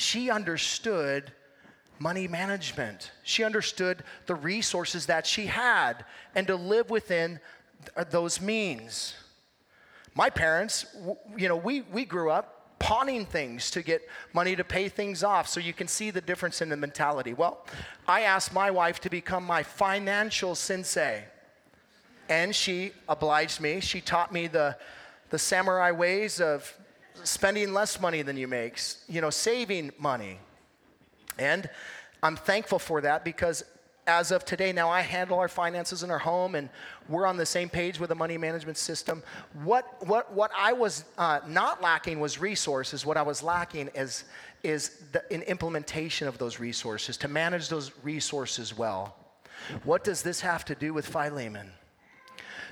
She 0.00 0.30
understood 0.30 1.30
money 1.98 2.26
management. 2.26 3.12
She 3.22 3.44
understood 3.44 4.02
the 4.24 4.34
resources 4.34 5.04
that 5.06 5.26
she 5.26 5.44
had 5.44 6.06
and 6.34 6.46
to 6.46 6.56
live 6.56 6.88
within 6.88 7.38
uh, 7.94 8.04
those 8.10 8.40
means. 8.40 9.14
My 10.14 10.30
parents, 10.30 10.86
you 11.36 11.48
know, 11.48 11.56
we, 11.56 11.82
we 11.82 12.06
grew 12.06 12.30
up 12.30 12.78
pawning 12.78 13.26
things 13.26 13.70
to 13.72 13.82
get 13.82 14.00
money 14.32 14.56
to 14.56 14.64
pay 14.64 14.88
things 14.88 15.22
off. 15.22 15.46
So 15.46 15.60
you 15.60 15.74
can 15.74 15.86
see 15.86 16.10
the 16.10 16.22
difference 16.22 16.62
in 16.62 16.70
the 16.70 16.78
mentality. 16.78 17.34
Well, 17.34 17.66
I 18.08 18.22
asked 18.22 18.54
my 18.54 18.70
wife 18.70 19.00
to 19.00 19.10
become 19.10 19.44
my 19.44 19.62
financial 19.62 20.54
sensei. 20.54 21.24
And 22.30 22.56
she 22.56 22.92
obliged 23.06 23.60
me. 23.60 23.80
She 23.80 24.00
taught 24.00 24.32
me 24.32 24.46
the, 24.46 24.78
the 25.28 25.38
samurai 25.38 25.90
ways 25.90 26.40
of 26.40 26.74
spending 27.24 27.72
less 27.72 28.00
money 28.00 28.22
than 28.22 28.36
you 28.36 28.48
make, 28.48 28.80
you 29.08 29.20
know, 29.20 29.30
saving 29.30 29.92
money. 29.98 30.38
And 31.38 31.68
I'm 32.22 32.36
thankful 32.36 32.78
for 32.78 33.00
that 33.00 33.24
because 33.24 33.64
as 34.06 34.32
of 34.32 34.44
today, 34.44 34.72
now 34.72 34.88
I 34.88 35.02
handle 35.02 35.38
our 35.38 35.48
finances 35.48 36.02
in 36.02 36.10
our 36.10 36.18
home 36.18 36.54
and 36.54 36.68
we're 37.08 37.26
on 37.26 37.36
the 37.36 37.46
same 37.46 37.68
page 37.68 38.00
with 38.00 38.08
the 38.08 38.14
money 38.14 38.36
management 38.36 38.76
system. 38.76 39.22
What, 39.62 40.06
what, 40.06 40.32
what 40.32 40.50
I 40.56 40.72
was 40.72 41.04
uh, 41.16 41.40
not 41.46 41.80
lacking 41.80 42.18
was 42.20 42.38
resources. 42.38 43.06
What 43.06 43.16
I 43.16 43.22
was 43.22 43.42
lacking 43.42 43.90
is, 43.94 44.24
is 44.62 45.02
the, 45.12 45.22
an 45.32 45.42
implementation 45.42 46.28
of 46.28 46.38
those 46.38 46.58
resources, 46.58 47.16
to 47.18 47.28
manage 47.28 47.68
those 47.68 47.92
resources 48.02 48.76
well. 48.76 49.16
What 49.84 50.04
does 50.04 50.22
this 50.22 50.40
have 50.40 50.64
to 50.66 50.74
do 50.74 50.92
with 50.92 51.06
Philemon? 51.06 51.70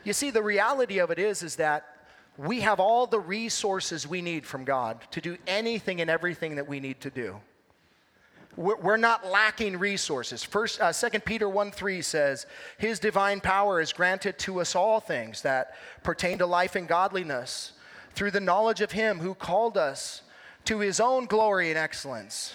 You 0.04 0.12
see, 0.12 0.30
the 0.30 0.42
reality 0.42 0.98
of 0.98 1.10
it 1.10 1.18
is, 1.18 1.42
is 1.42 1.56
that 1.56 1.97
we 2.38 2.60
have 2.60 2.78
all 2.78 3.06
the 3.06 3.18
resources 3.18 4.06
we 4.06 4.22
need 4.22 4.46
from 4.46 4.64
God 4.64 5.00
to 5.10 5.20
do 5.20 5.36
anything 5.48 6.00
and 6.00 6.08
everything 6.08 6.54
that 6.54 6.68
we 6.68 6.78
need 6.78 7.00
to 7.00 7.10
do. 7.10 7.36
We're 8.56 8.96
not 8.96 9.26
lacking 9.26 9.78
resources. 9.78 10.42
First, 10.42 10.80
uh, 10.80 10.92
2 10.92 11.20
Peter 11.20 11.48
1 11.48 11.70
3 11.70 12.02
says, 12.02 12.46
His 12.76 12.98
divine 12.98 13.40
power 13.40 13.80
is 13.80 13.92
granted 13.92 14.38
to 14.40 14.60
us 14.60 14.74
all 14.74 14.98
things 14.98 15.42
that 15.42 15.76
pertain 16.02 16.38
to 16.38 16.46
life 16.46 16.74
and 16.74 16.88
godliness 16.88 17.72
through 18.14 18.32
the 18.32 18.40
knowledge 18.40 18.80
of 18.80 18.90
Him 18.92 19.20
who 19.20 19.34
called 19.34 19.76
us 19.76 20.22
to 20.64 20.80
His 20.80 20.98
own 20.98 21.26
glory 21.26 21.70
and 21.70 21.78
excellence. 21.78 22.54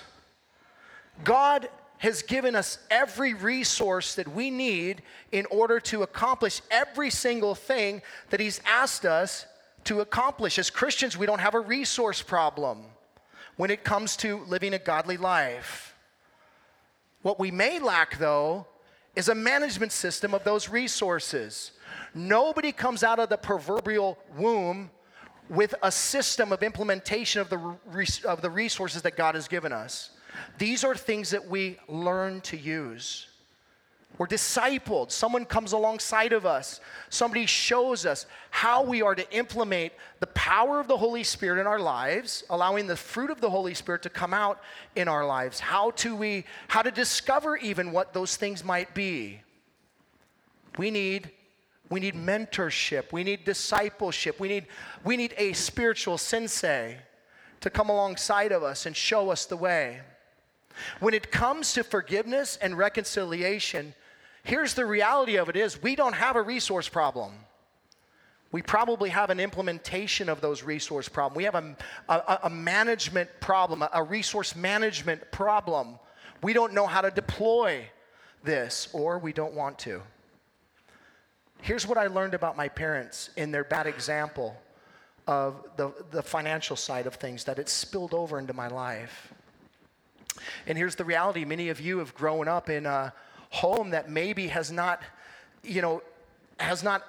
God 1.23 1.69
has 1.99 2.21
given 2.21 2.53
us 2.53 2.79
every 2.91 3.33
resource 3.33 4.15
that 4.15 4.27
we 4.27 4.49
need 4.49 5.03
in 5.31 5.45
order 5.45 5.79
to 5.79 6.03
accomplish 6.03 6.61
every 6.69 7.09
single 7.09 7.55
thing 7.55 8.01
that 8.29 8.41
He's 8.41 8.59
asked 8.65 9.05
us 9.05 9.45
to 9.85 10.01
accomplish. 10.01 10.59
As 10.59 10.69
Christians, 10.69 11.17
we 11.17 11.25
don't 11.25 11.39
have 11.39 11.55
a 11.55 11.59
resource 11.59 12.21
problem 12.21 12.85
when 13.55 13.69
it 13.69 13.83
comes 13.83 14.15
to 14.17 14.43
living 14.45 14.73
a 14.73 14.79
godly 14.79 15.17
life. 15.17 15.95
What 17.21 17.39
we 17.39 17.51
may 17.51 17.79
lack, 17.79 18.17
though, 18.17 18.67
is 19.15 19.29
a 19.29 19.35
management 19.35 19.91
system 19.91 20.33
of 20.33 20.43
those 20.43 20.69
resources. 20.69 21.71
Nobody 22.13 22.71
comes 22.71 23.03
out 23.03 23.19
of 23.19 23.29
the 23.29 23.37
proverbial 23.37 24.17
womb 24.37 24.89
with 25.49 25.75
a 25.83 25.91
system 25.91 26.51
of 26.51 26.63
implementation 26.63 27.41
of 27.41 27.49
the, 27.49 27.77
of 28.25 28.41
the 28.41 28.49
resources 28.49 29.01
that 29.03 29.15
God 29.15 29.35
has 29.35 29.47
given 29.47 29.71
us. 29.71 30.11
These 30.57 30.83
are 30.83 30.95
things 30.95 31.29
that 31.29 31.47
we 31.47 31.77
learn 31.87 32.41
to 32.41 32.57
use. 32.57 33.27
We're 34.17 34.27
discipled. 34.27 35.11
Someone 35.11 35.43
comes 35.43 35.71
alongside 35.71 36.33
of 36.33 36.45
us. 36.45 36.79
Somebody 37.09 37.47
shows 37.47 38.05
us 38.05 38.27
how 38.51 38.83
we 38.83 39.01
are 39.01 39.15
to 39.15 39.35
implement 39.35 39.91
the 40.19 40.27
power 40.27 40.79
of 40.79 40.87
the 40.87 40.97
Holy 40.97 41.23
Spirit 41.23 41.59
in 41.59 41.65
our 41.65 41.79
lives, 41.79 42.43
allowing 42.51 42.85
the 42.85 42.95
fruit 42.95 43.31
of 43.31 43.41
the 43.41 43.49
Holy 43.49 43.73
Spirit 43.73 44.03
to 44.03 44.11
come 44.11 44.33
out 44.33 44.61
in 44.95 45.07
our 45.07 45.25
lives. 45.25 45.59
How 45.59 45.91
to 45.91 46.15
we 46.15 46.45
how 46.67 46.83
to 46.83 46.91
discover 46.91 47.57
even 47.57 47.91
what 47.91 48.13
those 48.13 48.35
things 48.35 48.63
might 48.63 48.93
be. 48.93 49.41
We 50.77 50.91
need 50.91 51.31
we 51.89 51.99
need 51.99 52.15
mentorship. 52.15 53.11
We 53.11 53.23
need 53.23 53.45
discipleship. 53.45 54.39
We 54.39 54.47
need 54.47 54.67
we 55.03 55.17
need 55.17 55.33
a 55.37 55.53
spiritual 55.53 56.19
sensei 56.19 56.99
to 57.61 57.69
come 57.71 57.89
alongside 57.89 58.51
of 58.51 58.61
us 58.61 58.85
and 58.85 58.95
show 58.95 59.31
us 59.31 59.45
the 59.45 59.57
way. 59.57 60.01
When 60.99 61.15
it 61.15 61.31
comes 61.31 61.73
to 61.73 61.83
forgiveness 61.83 62.57
and 62.61 62.77
reconciliation, 62.77 63.95
here's 64.43 64.73
the 64.73 64.85
reality 64.85 65.37
of 65.37 65.49
it 65.49 65.55
is 65.55 65.81
we 65.81 65.95
don't 65.95 66.15
have 66.15 66.35
a 66.35 66.41
resource 66.41 66.87
problem. 66.87 67.31
We 68.51 68.61
probably 68.61 69.09
have 69.09 69.31
an 69.31 69.39
implementation 69.39 70.29
of 70.29 70.39
those 70.39 70.61
resource 70.61 71.09
problem. 71.09 71.35
We 71.35 71.45
have 71.45 71.55
a, 71.55 71.75
a, 72.07 72.39
a 72.43 72.49
management 72.49 73.29
problem, 73.39 73.83
a 73.91 74.03
resource 74.03 74.55
management 74.55 75.31
problem. 75.31 75.97
We 76.43 76.53
don't 76.53 76.73
know 76.73 76.85
how 76.85 77.01
to 77.01 77.09
deploy 77.09 77.85
this, 78.43 78.89
or 78.93 79.17
we 79.17 79.33
don't 79.33 79.53
want 79.53 79.79
to. 79.79 80.01
Here's 81.61 81.87
what 81.87 81.97
I 81.97 82.07
learned 82.07 82.33
about 82.33 82.55
my 82.55 82.67
parents 82.67 83.29
in 83.37 83.51
their 83.51 83.63
bad 83.63 83.87
example 83.87 84.55
of 85.25 85.65
the, 85.77 85.93
the 86.11 86.21
financial 86.21 86.75
side 86.75 87.07
of 87.07 87.15
things 87.15 87.45
that 87.45 87.57
it 87.57 87.69
spilled 87.69 88.13
over 88.13 88.37
into 88.37 88.53
my 88.53 88.67
life. 88.67 89.33
And 90.67 90.77
here's 90.77 90.95
the 90.95 91.05
reality 91.05 91.45
many 91.45 91.69
of 91.69 91.79
you 91.79 91.99
have 91.99 92.13
grown 92.13 92.47
up 92.47 92.69
in 92.69 92.85
a 92.85 93.13
home 93.53 93.91
that 93.91 94.09
maybe 94.09 94.47
has 94.47 94.71
not, 94.71 95.03
you 95.63 95.79
know, 95.79 96.01
has 96.59 96.83
not 96.83 97.03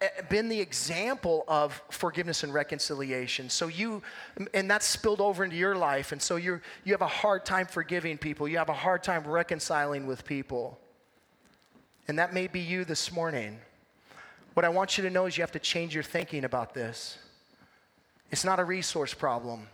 eh, 0.00 0.08
been 0.30 0.48
the 0.48 0.58
example 0.58 1.44
of 1.46 1.80
forgiveness 1.90 2.42
and 2.42 2.54
reconciliation. 2.54 3.50
So 3.50 3.68
you, 3.68 4.02
and 4.54 4.70
that's 4.70 4.86
spilled 4.86 5.20
over 5.20 5.44
into 5.44 5.56
your 5.56 5.76
life. 5.76 6.12
And 6.12 6.22
so 6.22 6.36
you 6.36 6.62
you 6.84 6.94
have 6.94 7.02
a 7.02 7.06
hard 7.06 7.44
time 7.44 7.66
forgiving 7.66 8.16
people. 8.16 8.48
You 8.48 8.56
have 8.56 8.70
a 8.70 8.80
hard 8.86 9.02
time 9.02 9.26
reconciling 9.26 10.06
with 10.06 10.24
people. 10.24 10.78
And 12.08 12.18
that 12.18 12.32
may 12.32 12.46
be 12.46 12.60
you 12.60 12.86
this 12.86 13.12
morning. 13.12 13.58
What 14.54 14.64
I 14.64 14.70
want 14.70 14.96
you 14.96 15.04
to 15.04 15.10
know 15.10 15.26
is 15.26 15.36
you 15.36 15.42
have 15.42 15.52
to 15.52 15.58
change 15.58 15.94
your 15.94 16.02
thinking 16.02 16.44
about 16.44 16.72
this. 16.72 17.18
It's 18.30 18.44
not 18.44 18.58
a 18.58 18.64
resource 18.64 19.12
problem. 19.12 19.68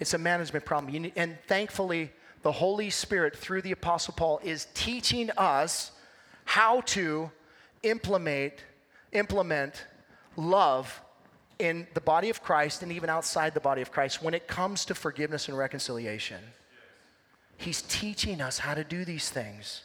It's 0.00 0.14
a 0.14 0.18
management 0.18 0.64
problem. 0.64 1.02
Need, 1.02 1.12
and 1.16 1.36
thankfully, 1.46 2.12
the 2.42 2.52
Holy 2.52 2.90
Spirit, 2.90 3.36
through 3.36 3.62
the 3.62 3.72
Apostle 3.72 4.14
Paul, 4.16 4.40
is 4.42 4.66
teaching 4.74 5.30
us 5.36 5.92
how 6.44 6.80
to 6.82 7.30
implement, 7.82 8.54
implement 9.12 9.84
love 10.36 11.00
in 11.58 11.86
the 11.92 12.00
body 12.00 12.30
of 12.30 12.42
Christ 12.42 12.82
and 12.82 12.90
even 12.90 13.10
outside 13.10 13.52
the 13.52 13.60
body 13.60 13.82
of 13.82 13.92
Christ 13.92 14.22
when 14.22 14.32
it 14.32 14.48
comes 14.48 14.86
to 14.86 14.94
forgiveness 14.94 15.48
and 15.48 15.56
reconciliation. 15.56 16.40
He's 17.58 17.82
teaching 17.82 18.40
us 18.40 18.58
how 18.58 18.72
to 18.72 18.82
do 18.82 19.04
these 19.04 19.28
things. 19.28 19.82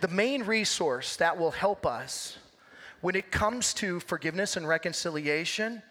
The 0.00 0.08
main 0.08 0.44
resource 0.44 1.16
that 1.16 1.36
will 1.36 1.50
help 1.50 1.84
us 1.84 2.38
when 3.00 3.16
it 3.16 3.32
comes 3.32 3.74
to 3.74 3.98
forgiveness 3.98 4.56
and 4.56 4.68
reconciliation 4.68 5.82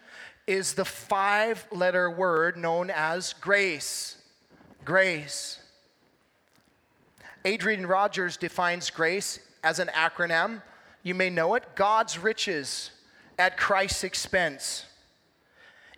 is 0.46 0.74
the 0.74 0.84
five 0.84 1.66
letter 1.70 2.10
word 2.10 2.56
known 2.56 2.90
as 2.90 3.32
grace. 3.34 4.16
Grace. 4.84 5.58
Adrian 7.44 7.86
Rogers 7.86 8.36
defines 8.36 8.90
grace 8.90 9.40
as 9.62 9.78
an 9.78 9.88
acronym. 9.88 10.62
You 11.02 11.14
may 11.14 11.30
know 11.30 11.54
it 11.54 11.74
God's 11.74 12.18
riches 12.18 12.90
at 13.38 13.56
Christ's 13.56 14.04
expense. 14.04 14.86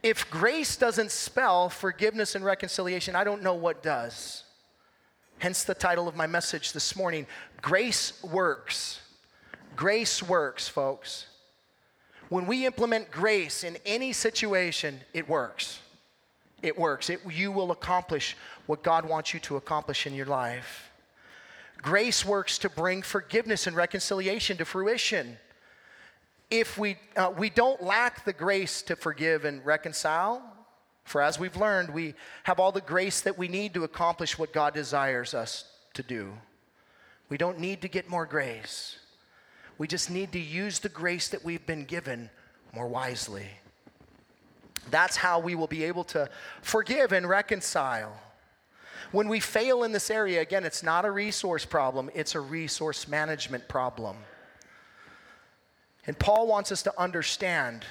If 0.03 0.31
grace 0.31 0.77
doesn't 0.77 1.11
spell 1.11 1.71
forgiveness 1.71 2.35
and 2.35 2.45
reconciliation, 2.45 3.17
I 3.17 3.25
don't 3.25 3.43
know 3.43 3.55
what 3.55 3.83
does. 3.83 4.45
Hence 5.39 5.65
the 5.65 5.75
title 5.75 6.09
of 6.09 6.17
my 6.17 6.27
message 6.27 6.73
this 6.73 6.95
morning 6.95 7.27
Grace 7.61 8.23
Works. 8.23 9.01
Grace 9.77 10.23
works, 10.23 10.69
folks. 10.69 11.27
When 12.35 12.47
we 12.47 12.67
implement 12.67 13.13
grace 13.13 13.63
in 13.63 13.79
any 13.87 14.13
situation, 14.13 14.99
it 15.13 15.29
works. 15.29 15.79
It 16.63 16.77
works. 16.77 17.09
It, 17.09 17.21
you 17.31 17.53
will 17.53 17.71
accomplish 17.71 18.37
what 18.67 18.83
God 18.83 19.09
wants 19.09 19.33
you 19.33 19.39
to 19.39 19.55
accomplish 19.55 20.05
in 20.05 20.15
your 20.15 20.27
life. 20.27 20.91
Grace 21.81 22.25
works 22.25 22.59
to 22.59 22.69
bring 22.69 23.03
forgiveness 23.03 23.69
and 23.69 23.77
reconciliation 23.77 24.57
to 24.57 24.65
fruition. 24.65 25.37
If 26.51 26.77
we, 26.77 26.97
uh, 27.17 27.33
we 27.39 27.51
don't 27.51 27.81
lack 27.81 28.25
the 28.25 28.33
grace 28.33 28.83
to 28.83 28.97
forgive 28.97 29.45
and 29.45 29.65
reconcile, 29.65 30.43
for 31.05 31.23
as 31.23 31.39
we've 31.39 31.57
learned, 31.57 31.91
we 31.91 32.15
have 32.43 32.59
all 32.59 32.73
the 32.73 32.81
grace 32.81 33.21
that 33.21 33.39
we 33.39 33.47
need 33.47 33.75
to 33.75 33.85
accomplish 33.85 34.37
what 34.37 34.53
God 34.53 34.75
desires 34.75 35.35
us 35.35 35.67
to 35.93 36.03
do. 36.03 36.33
We 37.29 37.37
don't 37.37 37.61
need 37.61 37.81
to 37.83 37.89
get 37.89 38.11
more 38.11 38.27
grace. 38.27 38.97
We 39.79 39.89
just 39.89 40.11
need 40.11 40.33
to 40.33 40.39
use 40.39 40.79
the 40.79 40.89
grace 40.89 41.29
that 41.29 41.45
we've 41.45 41.65
been 41.67 41.85
given 41.85 42.31
more 42.75 42.89
wisely. 42.89 43.47
That's 44.91 45.17
how 45.17 45.41
we 45.41 45.55
will 45.55 45.67
be 45.67 45.85
able 45.85 46.05
to 46.05 46.29
forgive 46.63 47.13
and 47.13 47.29
reconcile. 47.29 48.21
When 49.13 49.29
we 49.29 49.41
fail 49.41 49.85
in 49.85 49.93
this 49.93 50.11
area, 50.11 50.41
again, 50.41 50.65
it's 50.65 50.83
not 50.83 51.05
a 51.05 51.11
resource 51.11 51.65
problem, 51.65 52.11
it's 52.15 52.35
a 52.35 52.41
resource 52.41 53.09
management 53.09 53.69
problem. 53.69 54.17
And 56.07 56.19
Paul 56.19 56.47
wants 56.47 56.71
us 56.71 56.83
to 56.83 57.01
understand 57.01 57.85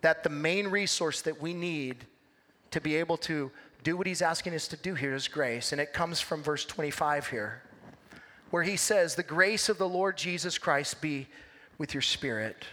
that 0.00 0.22
the 0.22 0.30
main 0.30 0.68
resource 0.68 1.22
that 1.22 1.40
we 1.40 1.52
need 1.52 2.06
to 2.70 2.80
be 2.80 2.96
able 2.96 3.16
to 3.18 3.50
do 3.82 3.96
what 3.96 4.06
he's 4.06 4.22
asking 4.22 4.54
us 4.54 4.68
to 4.68 4.76
do 4.76 4.94
here 4.94 5.14
is 5.14 5.28
grace. 5.28 5.72
And 5.72 5.80
it 5.80 5.92
comes 5.92 6.20
from 6.20 6.42
verse 6.42 6.64
25 6.64 7.28
here 7.28 7.62
where 8.50 8.62
he 8.62 8.76
says, 8.76 9.14
The 9.14 9.22
grace 9.22 9.68
of 9.68 9.78
the 9.78 9.88
Lord 9.88 10.16
Jesus 10.16 10.58
Christ 10.58 11.00
be 11.00 11.26
with 11.78 11.94
your 11.94 12.02
spirit. 12.02 12.64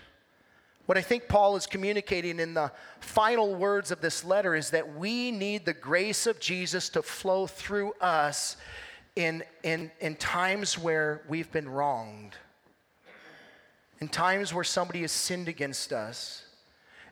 What 0.85 0.97
I 0.97 1.01
think 1.01 1.27
Paul 1.27 1.55
is 1.55 1.65
communicating 1.65 2.39
in 2.39 2.53
the 2.53 2.71
final 2.99 3.55
words 3.55 3.89
of 3.89 4.01
this 4.01 4.23
letter 4.23 4.53
is 4.55 4.69
that 4.69 4.95
we 4.95 5.31
need 5.31 5.65
the 5.65 5.73
grace 5.73 6.27
of 6.27 6.39
Jesus 6.39 6.89
to 6.89 7.01
flow 7.01 7.47
through 7.47 7.93
us 8.01 8.57
in, 9.15 9.43
in, 9.63 9.89
in 9.99 10.15
times 10.15 10.77
where 10.77 11.23
we've 11.27 11.51
been 11.51 11.67
wronged, 11.67 12.35
in 13.99 14.07
times 14.07 14.53
where 14.53 14.63
somebody 14.63 15.01
has 15.01 15.11
sinned 15.11 15.47
against 15.47 15.91
us, 15.91 16.43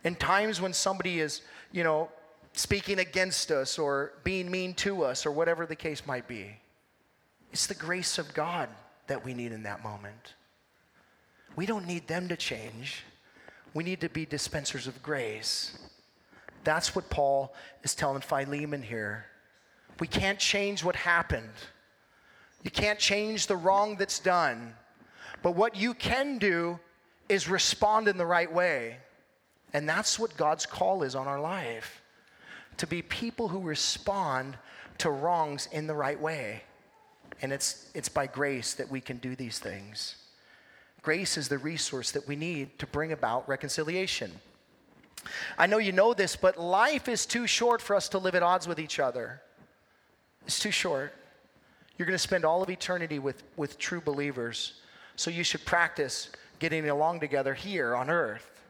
in 0.03 0.15
times 0.15 0.61
when 0.61 0.73
somebody 0.73 1.19
is, 1.19 1.41
you 1.71 1.83
know, 1.83 2.09
speaking 2.51 2.99
against 2.99 3.49
us 3.49 3.79
or 3.79 4.13
being 4.23 4.51
mean 4.51 4.75
to 4.75 5.03
us 5.03 5.25
or 5.25 5.31
whatever 5.31 5.65
the 5.65 5.75
case 5.75 6.05
might 6.05 6.27
be. 6.27 6.57
It's 7.53 7.67
the 7.67 7.75
grace 7.75 8.17
of 8.17 8.33
God 8.33 8.67
that 9.05 9.23
we 9.23 9.35
need 9.35 9.51
in 9.51 9.61
that 9.63 9.83
moment. 9.83 10.33
We 11.55 11.67
don't 11.67 11.85
need 11.85 12.07
them 12.07 12.27
to 12.29 12.35
change. 12.35 13.03
We 13.75 13.83
need 13.83 14.01
to 14.01 14.09
be 14.09 14.25
dispensers 14.25 14.87
of 14.87 15.03
grace. 15.03 15.77
That's 16.63 16.95
what 16.95 17.11
Paul 17.11 17.53
is 17.83 17.93
telling 17.93 18.21
Philemon 18.21 18.81
here. 18.81 19.27
We 19.99 20.07
can't 20.07 20.39
change 20.39 20.83
what 20.83 20.95
happened. 20.95 21.53
You 22.63 22.71
can't 22.71 22.97
change 22.97 23.45
the 23.45 23.55
wrong 23.55 23.97
that's 23.97 24.19
done, 24.19 24.73
But 25.43 25.51
what 25.51 25.75
you 25.75 25.93
can 25.93 26.39
do 26.39 26.79
is 27.29 27.49
respond 27.49 28.07
in 28.07 28.17
the 28.17 28.25
right 28.25 28.51
way. 28.51 28.97
And 29.73 29.87
that's 29.87 30.17
what 30.17 30.37
God's 30.37 30.65
call 30.65 31.03
is 31.03 31.15
on 31.15 31.27
our 31.27 31.39
life 31.41 32.01
to 32.77 32.87
be 32.87 33.01
people 33.01 33.49
who 33.49 33.59
respond 33.59 34.57
to 34.99 35.11
wrongs 35.11 35.67
in 35.71 35.85
the 35.85 35.93
right 35.93 36.19
way. 36.19 36.63
And 37.41 37.51
it's, 37.51 37.89
it's 37.93 38.09
by 38.09 38.27
grace 38.27 38.73
that 38.75 38.89
we 38.89 39.01
can 39.01 39.17
do 39.17 39.35
these 39.35 39.59
things. 39.59 40.15
Grace 41.01 41.37
is 41.37 41.49
the 41.49 41.57
resource 41.57 42.11
that 42.11 42.27
we 42.27 42.35
need 42.35 42.79
to 42.79 42.87
bring 42.87 43.11
about 43.11 43.47
reconciliation. 43.49 44.31
I 45.57 45.67
know 45.67 45.77
you 45.77 45.91
know 45.91 46.13
this, 46.13 46.35
but 46.35 46.59
life 46.59 47.07
is 47.09 47.25
too 47.25 47.47
short 47.47 47.81
for 47.81 47.95
us 47.95 48.09
to 48.09 48.17
live 48.17 48.35
at 48.35 48.43
odds 48.43 48.67
with 48.67 48.79
each 48.79 48.99
other. 48.99 49.41
It's 50.45 50.59
too 50.59 50.71
short. 50.71 51.13
You're 51.97 52.05
going 52.05 52.15
to 52.15 52.19
spend 52.19 52.45
all 52.45 52.63
of 52.63 52.69
eternity 52.69 53.19
with, 53.19 53.43
with 53.55 53.77
true 53.77 54.01
believers. 54.01 54.81
So 55.15 55.29
you 55.29 55.43
should 55.43 55.65
practice 55.65 56.29
getting 56.59 56.89
along 56.89 57.19
together 57.19 57.53
here 57.53 57.95
on 57.95 58.09
earth. 58.09 58.61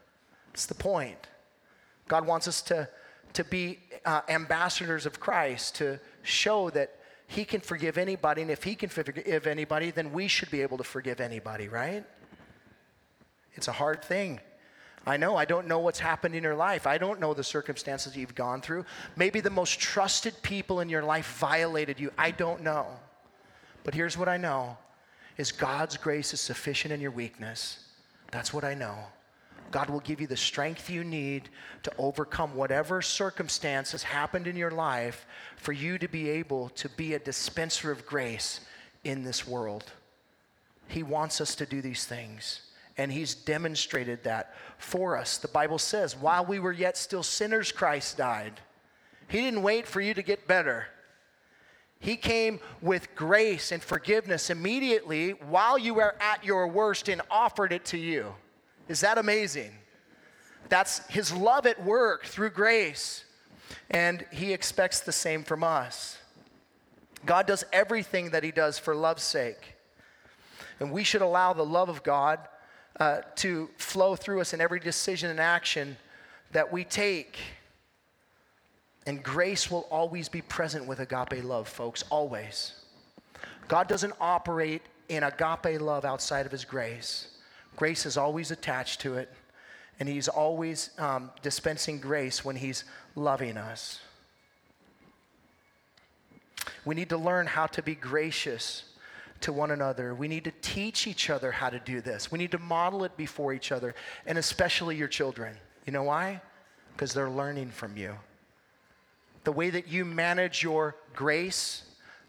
It's 0.52 0.66
the 0.66 0.74
point. 0.74 1.28
God 2.06 2.26
wants 2.26 2.46
us 2.46 2.60
to, 2.62 2.88
to 3.32 3.44
be 3.44 3.78
uh, 4.04 4.20
ambassadors 4.28 5.06
of 5.06 5.20
Christ, 5.20 5.76
to 5.76 5.98
show 6.22 6.70
that 6.70 6.98
He 7.34 7.44
can 7.44 7.60
forgive 7.60 7.98
anybody. 7.98 8.42
And 8.42 8.50
if 8.50 8.62
He 8.62 8.76
can 8.76 8.88
forgive 8.88 9.48
anybody, 9.48 9.90
then 9.90 10.12
we 10.12 10.28
should 10.28 10.50
be 10.50 10.62
able 10.62 10.78
to 10.78 10.84
forgive 10.84 11.20
anybody, 11.20 11.68
right? 11.68 12.04
It's 13.54 13.66
a 13.66 13.72
hard 13.72 14.04
thing. 14.04 14.40
I 15.06 15.16
know, 15.16 15.36
I 15.36 15.44
don't 15.44 15.66
know 15.66 15.80
what's 15.80 15.98
happened 15.98 16.34
in 16.34 16.44
your 16.44 16.54
life. 16.54 16.86
I 16.86 16.96
don't 16.96 17.20
know 17.20 17.34
the 17.34 17.44
circumstances 17.44 18.16
you've 18.16 18.36
gone 18.36 18.62
through. 18.62 18.86
Maybe 19.16 19.40
the 19.40 19.50
most 19.50 19.80
trusted 19.80 20.34
people 20.42 20.80
in 20.80 20.88
your 20.88 21.02
life 21.02 21.26
violated 21.38 21.98
you. 21.98 22.10
I 22.16 22.30
don't 22.30 22.62
know. 22.62 22.86
But 23.82 23.94
here's 23.94 24.16
what 24.16 24.28
I 24.28 24.36
know 24.36 24.78
is 25.36 25.50
God's 25.50 25.96
grace 25.96 26.32
is 26.32 26.40
sufficient 26.40 26.94
in 26.94 27.00
your 27.00 27.10
weakness. 27.10 27.84
That's 28.30 28.54
what 28.54 28.64
I 28.64 28.74
know. 28.74 28.96
God 29.74 29.90
will 29.90 29.98
give 29.98 30.20
you 30.20 30.28
the 30.28 30.36
strength 30.36 30.88
you 30.88 31.02
need 31.02 31.48
to 31.82 31.90
overcome 31.98 32.54
whatever 32.54 33.02
circumstance 33.02 33.90
has 33.90 34.04
happened 34.04 34.46
in 34.46 34.54
your 34.54 34.70
life 34.70 35.26
for 35.56 35.72
you 35.72 35.98
to 35.98 36.06
be 36.06 36.30
able 36.30 36.68
to 36.76 36.88
be 36.90 37.14
a 37.14 37.18
dispenser 37.18 37.90
of 37.90 38.06
grace 38.06 38.60
in 39.02 39.24
this 39.24 39.48
world. 39.48 39.90
He 40.86 41.02
wants 41.02 41.40
us 41.40 41.56
to 41.56 41.66
do 41.66 41.82
these 41.82 42.04
things, 42.04 42.60
and 42.96 43.10
He's 43.10 43.34
demonstrated 43.34 44.22
that 44.22 44.54
for 44.78 45.16
us. 45.16 45.38
The 45.38 45.48
Bible 45.48 45.78
says, 45.78 46.16
while 46.16 46.46
we 46.46 46.60
were 46.60 46.70
yet 46.70 46.96
still 46.96 47.24
sinners, 47.24 47.72
Christ 47.72 48.16
died. 48.16 48.60
He 49.26 49.40
didn't 49.40 49.64
wait 49.64 49.88
for 49.88 50.00
you 50.00 50.14
to 50.14 50.22
get 50.22 50.46
better. 50.46 50.86
He 51.98 52.14
came 52.14 52.60
with 52.80 53.16
grace 53.16 53.72
and 53.72 53.82
forgiveness 53.82 54.50
immediately 54.50 55.30
while 55.30 55.76
you 55.76 55.94
were 55.94 56.14
at 56.20 56.44
your 56.44 56.68
worst 56.68 57.08
and 57.08 57.22
offered 57.28 57.72
it 57.72 57.84
to 57.86 57.98
you. 57.98 58.36
Is 58.88 59.00
that 59.00 59.18
amazing? 59.18 59.72
That's 60.68 61.06
his 61.08 61.32
love 61.32 61.66
at 61.66 61.82
work 61.84 62.24
through 62.24 62.50
grace. 62.50 63.24
And 63.90 64.24
he 64.30 64.52
expects 64.52 65.00
the 65.00 65.12
same 65.12 65.44
from 65.44 65.64
us. 65.64 66.18
God 67.24 67.46
does 67.46 67.64
everything 67.72 68.30
that 68.30 68.44
he 68.44 68.50
does 68.50 68.78
for 68.78 68.94
love's 68.94 69.22
sake. 69.22 69.74
And 70.80 70.90
we 70.90 71.04
should 71.04 71.22
allow 71.22 71.52
the 71.52 71.64
love 71.64 71.88
of 71.88 72.02
God 72.02 72.40
uh, 73.00 73.20
to 73.36 73.68
flow 73.76 74.16
through 74.16 74.40
us 74.40 74.52
in 74.52 74.60
every 74.60 74.80
decision 74.80 75.30
and 75.30 75.40
action 75.40 75.96
that 76.52 76.72
we 76.72 76.84
take. 76.84 77.38
And 79.06 79.22
grace 79.22 79.70
will 79.70 79.86
always 79.90 80.28
be 80.28 80.42
present 80.42 80.86
with 80.86 81.00
agape 81.00 81.44
love, 81.44 81.68
folks, 81.68 82.04
always. 82.10 82.72
God 83.68 83.88
doesn't 83.88 84.14
operate 84.20 84.82
in 85.08 85.22
agape 85.22 85.80
love 85.80 86.04
outside 86.04 86.46
of 86.46 86.52
his 86.52 86.64
grace. 86.64 87.28
Grace 87.76 88.06
is 88.06 88.16
always 88.16 88.50
attached 88.50 89.00
to 89.02 89.16
it, 89.16 89.32
and 89.98 90.08
he's 90.08 90.28
always 90.28 90.90
um, 90.98 91.30
dispensing 91.42 92.00
grace 92.00 92.44
when 92.44 92.56
he's 92.56 92.84
loving 93.14 93.56
us. 93.56 94.00
We 96.84 96.94
need 96.94 97.08
to 97.08 97.16
learn 97.16 97.46
how 97.46 97.66
to 97.66 97.82
be 97.82 97.94
gracious 97.94 98.84
to 99.40 99.52
one 99.52 99.70
another. 99.70 100.14
We 100.14 100.28
need 100.28 100.44
to 100.44 100.52
teach 100.62 101.06
each 101.06 101.30
other 101.30 101.50
how 101.52 101.70
to 101.70 101.78
do 101.78 102.00
this. 102.00 102.30
We 102.30 102.38
need 102.38 102.50
to 102.52 102.58
model 102.58 103.04
it 103.04 103.16
before 103.16 103.52
each 103.52 103.72
other, 103.72 103.94
and 104.26 104.38
especially 104.38 104.96
your 104.96 105.08
children. 105.08 105.56
You 105.86 105.92
know 105.92 106.04
why? 106.04 106.40
Because 106.92 107.12
they're 107.12 107.30
learning 107.30 107.70
from 107.70 107.96
you 107.96 108.16
the 109.44 109.52
way 109.52 109.70
that 109.70 109.88
you 109.88 110.04
manage 110.04 110.62
your 110.62 110.96
grace, 111.14 111.82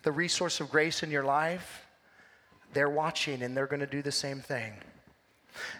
the 0.03 0.11
resource 0.11 0.59
of 0.59 0.69
grace 0.69 1.01
in 1.01 1.09
your 1.09 1.23
life, 1.23 1.87
they're 2.73 2.89
watching 2.89 3.41
and 3.41 3.55
they're 3.55 3.67
going 3.67 3.79
to 3.79 3.87
do 3.87 4.01
the 4.01 4.11
same 4.11 4.41
thing. 4.41 4.73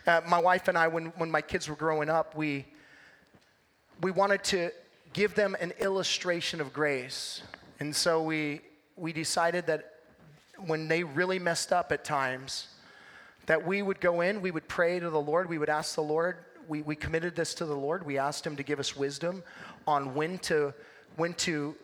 Uh, 0.06 0.22
my 0.28 0.40
wife 0.40 0.68
and 0.68 0.78
I, 0.78 0.88
when, 0.88 1.08
when 1.18 1.30
my 1.30 1.42
kids 1.42 1.70
were 1.70 1.76
growing 1.76 2.10
up, 2.10 2.36
we, 2.36 2.66
we 4.02 4.12
wanted 4.12 4.44
to 4.46 4.72
give 5.14 5.36
them 5.36 5.56
an 5.60 5.72
illustration 5.80 6.60
of 6.62 6.74
grace. 6.74 7.42
And 7.80 7.96
so 7.96 8.22
we, 8.22 8.62
we 8.96 9.14
decided 9.14 9.68
that 9.68 9.94
when 10.66 10.88
they 10.88 11.04
really 11.04 11.40
messed 11.40 11.72
up 11.74 11.92
at 11.92 12.04
times, 12.04 12.68
that 13.46 13.66
we 13.66 13.82
would 13.82 14.00
go 14.00 14.22
in, 14.22 14.42
we 14.42 14.52
would 14.52 14.68
pray 14.68 15.00
to 15.00 15.10
the 15.10 15.22
Lord, 15.22 15.50
we 15.50 15.58
would 15.58 15.70
ask 15.70 15.96
the 15.96 16.02
Lord, 16.02 16.38
we, 16.68 16.82
we 16.82 16.96
committed 16.96 17.36
this 17.36 17.54
to 17.56 17.66
the 17.66 17.76
Lord, 17.76 18.06
we 18.06 18.18
asked 18.18 18.46
Him 18.46 18.56
to 18.56 18.64
give 18.64 18.80
us 18.80 18.96
wisdom 18.96 19.44
on 19.86 20.16
when 20.16 20.40
to 20.40 20.74
when 21.16 21.34
to, 21.34 21.76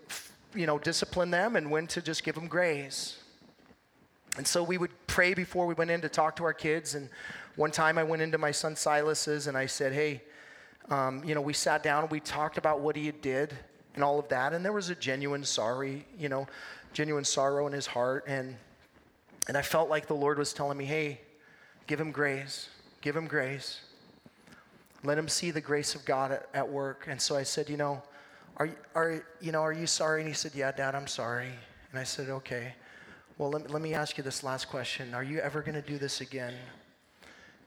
you 0.54 0.66
know, 0.66 0.78
discipline 0.78 1.32
them 1.32 1.56
and 1.56 1.72
when 1.72 1.88
to 1.88 2.02
just 2.02 2.24
give 2.24 2.36
them 2.36 2.48
grace. 2.48 3.18
And 4.38 4.48
so 4.48 4.64
we 4.64 4.78
would 4.78 4.92
pray 5.08 5.34
before 5.34 5.66
we 5.66 5.74
went 5.74 5.92
in 5.92 6.02
to 6.02 6.10
talk 6.10 6.36
to 6.38 6.44
our 6.44 6.54
kids. 6.54 6.96
And 6.96 7.10
one 7.56 7.72
time 7.72 7.98
I 7.98 8.04
went 8.04 8.22
into 8.22 8.38
my 8.38 8.52
son 8.52 8.76
Silas's 8.76 9.48
and 9.48 9.58
I 9.58 9.66
said, 9.66 9.94
hey, 9.94 10.22
um, 10.90 11.24
you 11.24 11.36
know, 11.36 11.42
we 11.42 11.54
sat 11.54 11.84
down 11.84 12.04
and 12.04 12.12
we 12.12 12.20
talked 12.20 12.58
about 12.58 12.80
what 12.80 12.96
he 12.96 13.12
did 13.12 13.54
and 13.96 14.04
all 14.04 14.20
of 14.20 14.28
that. 14.30 14.54
And 14.54 14.64
there 14.64 14.74
was 14.74 14.90
a 14.90 14.96
genuine 14.96 15.44
sorry, 15.44 16.06
you 16.18 16.30
know, 16.30 16.48
genuine 16.94 17.24
sorrow 17.24 17.68
in 17.68 17.74
his 17.74 17.86
heart. 17.86 18.26
And, 18.28 18.56
and 19.48 19.58
I 19.58 19.62
felt 19.62 19.90
like 19.90 20.08
the 20.08 20.16
Lord 20.16 20.38
was 20.38 20.54
telling 20.54 20.78
me, 20.78 20.86
hey, 20.86 21.22
give 21.88 22.00
him 22.00 22.12
grace, 22.12 22.70
give 23.02 23.16
him 23.16 23.28
grace. 23.28 23.82
Let 25.04 25.18
him 25.18 25.28
see 25.28 25.52
the 25.52 25.62
grace 25.62 25.96
of 25.96 26.06
God 26.06 26.32
at, 26.32 26.48
at 26.54 26.70
work. 26.70 27.06
And 27.10 27.20
so 27.20 27.36
I 27.36 27.44
said, 27.44 27.70
you 27.70 27.78
know, 27.78 28.02
are, 28.58 28.70
are, 28.94 29.26
you 29.40 29.52
know, 29.52 29.62
are 29.62 29.74
you 29.74 29.88
sorry? 29.88 30.22
And 30.22 30.28
he 30.28 30.36
said, 30.36 30.54
Yeah, 30.54 30.72
Dad, 30.72 30.94
I'm 30.94 31.08
sorry. 31.08 31.50
And 31.92 32.00
I 32.00 32.04
said, 32.04 32.30
Okay. 32.30 32.74
Well, 33.38 33.50
let, 33.50 33.72
let 33.72 33.82
me 33.82 33.96
ask 33.96 34.18
you 34.18 34.24
this 34.24 34.44
last 34.44 34.70
question. 34.70 35.16
Are 35.16 35.24
you 35.24 35.40
ever 35.40 35.62
going 35.62 35.74
to 35.74 35.82
do 35.82 35.98
this 35.98 36.22
again? 36.22 36.54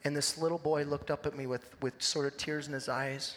And 0.05 0.15
this 0.15 0.37
little 0.37 0.59
boy 0.59 0.85
looked 0.85 1.11
up 1.11 1.25
at 1.27 1.37
me 1.37 1.47
with, 1.47 1.69
with 1.81 1.95
sort 2.03 2.27
of 2.27 2.37
tears 2.37 2.67
in 2.67 2.75
his 2.75 2.89
eyes. 2.89 3.37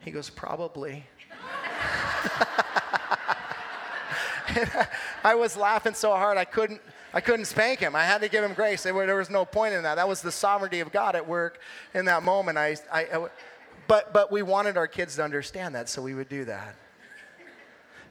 He 0.00 0.10
goes, 0.10 0.30
Probably. 0.30 1.04
I 5.22 5.34
was 5.34 5.56
laughing 5.56 5.94
so 5.94 6.10
hard 6.10 6.36
I 6.36 6.44
couldn't, 6.44 6.80
I 7.12 7.20
couldn't 7.20 7.44
spank 7.44 7.80
him. 7.80 7.94
I 7.94 8.04
had 8.04 8.20
to 8.22 8.28
give 8.28 8.42
him 8.42 8.54
grace. 8.54 8.82
There 8.82 8.94
was 8.94 9.30
no 9.30 9.44
point 9.44 9.74
in 9.74 9.82
that. 9.82 9.96
That 9.96 10.08
was 10.08 10.22
the 10.22 10.32
sovereignty 10.32 10.80
of 10.80 10.90
God 10.90 11.14
at 11.14 11.26
work 11.26 11.60
in 11.94 12.06
that 12.06 12.22
moment. 12.22 12.58
I, 12.58 12.76
I, 12.92 13.00
I 13.02 13.28
but, 13.86 14.12
but 14.12 14.32
we 14.32 14.42
wanted 14.42 14.76
our 14.76 14.86
kids 14.86 15.16
to 15.16 15.24
understand 15.24 15.74
that, 15.74 15.88
so 15.88 16.02
we 16.02 16.14
would 16.14 16.28
do 16.28 16.44
that. 16.46 16.76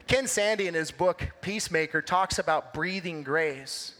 Ken 0.06 0.26
Sande, 0.26 0.62
in 0.62 0.74
his 0.74 0.90
book 0.90 1.26
Peacemaker, 1.40 2.02
talks 2.02 2.38
about 2.38 2.74
breathing 2.74 3.22
grace 3.22 3.94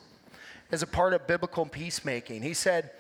as 0.73 0.83
a 0.83 0.87
part 0.87 1.15
of 1.15 1.27
biblical 1.27 1.65
peacemaking. 1.67 2.43
He 2.43 2.55
said, 2.55 2.91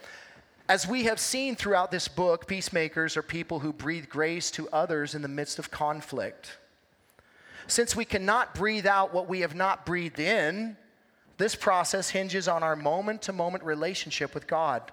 as 0.70 0.86
we 0.86 1.02
have 1.02 1.18
seen 1.18 1.56
throughout 1.56 1.90
this 1.90 2.06
book, 2.06 2.46
peacemakers 2.46 3.16
are 3.16 3.22
people 3.22 3.58
who 3.58 3.72
breathe 3.72 4.08
grace 4.08 4.52
to 4.52 4.68
others 4.68 5.16
in 5.16 5.20
the 5.20 5.26
midst 5.26 5.58
of 5.58 5.68
conflict. 5.72 6.58
Since 7.66 7.96
we 7.96 8.04
cannot 8.04 8.54
breathe 8.54 8.86
out 8.86 9.12
what 9.12 9.28
we 9.28 9.40
have 9.40 9.56
not 9.56 9.84
breathed 9.84 10.20
in, 10.20 10.76
this 11.38 11.56
process 11.56 12.10
hinges 12.10 12.46
on 12.46 12.62
our 12.62 12.76
moment 12.76 13.20
to 13.22 13.32
moment 13.32 13.64
relationship 13.64 14.32
with 14.32 14.46
God. 14.46 14.92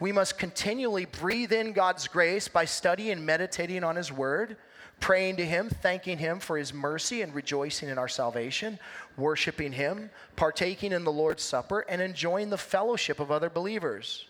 We 0.00 0.10
must 0.10 0.38
continually 0.38 1.04
breathe 1.04 1.52
in 1.52 1.72
God's 1.72 2.08
grace 2.08 2.48
by 2.48 2.64
studying 2.64 3.12
and 3.12 3.24
meditating 3.24 3.84
on 3.84 3.94
His 3.94 4.10
Word, 4.10 4.56
praying 4.98 5.36
to 5.36 5.46
Him, 5.46 5.70
thanking 5.70 6.18
Him 6.18 6.40
for 6.40 6.58
His 6.58 6.74
mercy, 6.74 7.22
and 7.22 7.32
rejoicing 7.32 7.90
in 7.90 7.96
our 7.96 8.08
salvation, 8.08 8.76
worshiping 9.16 9.70
Him, 9.70 10.10
partaking 10.34 10.90
in 10.90 11.04
the 11.04 11.12
Lord's 11.12 11.44
Supper, 11.44 11.86
and 11.88 12.02
enjoying 12.02 12.50
the 12.50 12.58
fellowship 12.58 13.20
of 13.20 13.30
other 13.30 13.48
believers. 13.48 14.26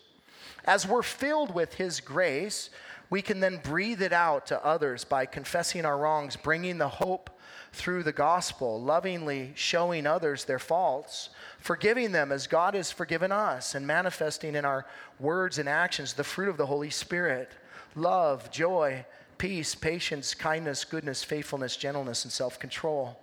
As 0.65 0.87
we're 0.87 1.01
filled 1.01 1.53
with 1.53 1.75
His 1.75 1.99
grace, 1.99 2.69
we 3.09 3.21
can 3.21 3.39
then 3.39 3.57
breathe 3.57 4.01
it 4.01 4.13
out 4.13 4.47
to 4.47 4.65
others 4.65 5.03
by 5.03 5.25
confessing 5.25 5.85
our 5.85 5.97
wrongs, 5.97 6.35
bringing 6.35 6.77
the 6.77 6.87
hope 6.87 7.29
through 7.73 8.03
the 8.03 8.11
gospel, 8.11 8.81
lovingly 8.81 9.51
showing 9.55 10.05
others 10.05 10.45
their 10.45 10.59
faults, 10.59 11.29
forgiving 11.59 12.11
them 12.11 12.31
as 12.31 12.47
God 12.47 12.73
has 12.73 12.91
forgiven 12.91 13.31
us, 13.31 13.75
and 13.75 13.87
manifesting 13.87 14.55
in 14.55 14.65
our 14.65 14.85
words 15.19 15.57
and 15.57 15.69
actions 15.69 16.13
the 16.13 16.23
fruit 16.23 16.49
of 16.49 16.57
the 16.57 16.65
Holy 16.65 16.89
Spirit 16.89 17.51
love, 17.95 18.49
joy, 18.51 19.05
peace, 19.37 19.75
patience, 19.75 20.33
kindness, 20.33 20.85
goodness, 20.85 21.23
faithfulness, 21.23 21.75
gentleness, 21.75 22.23
and 22.23 22.31
self 22.31 22.59
control. 22.59 23.20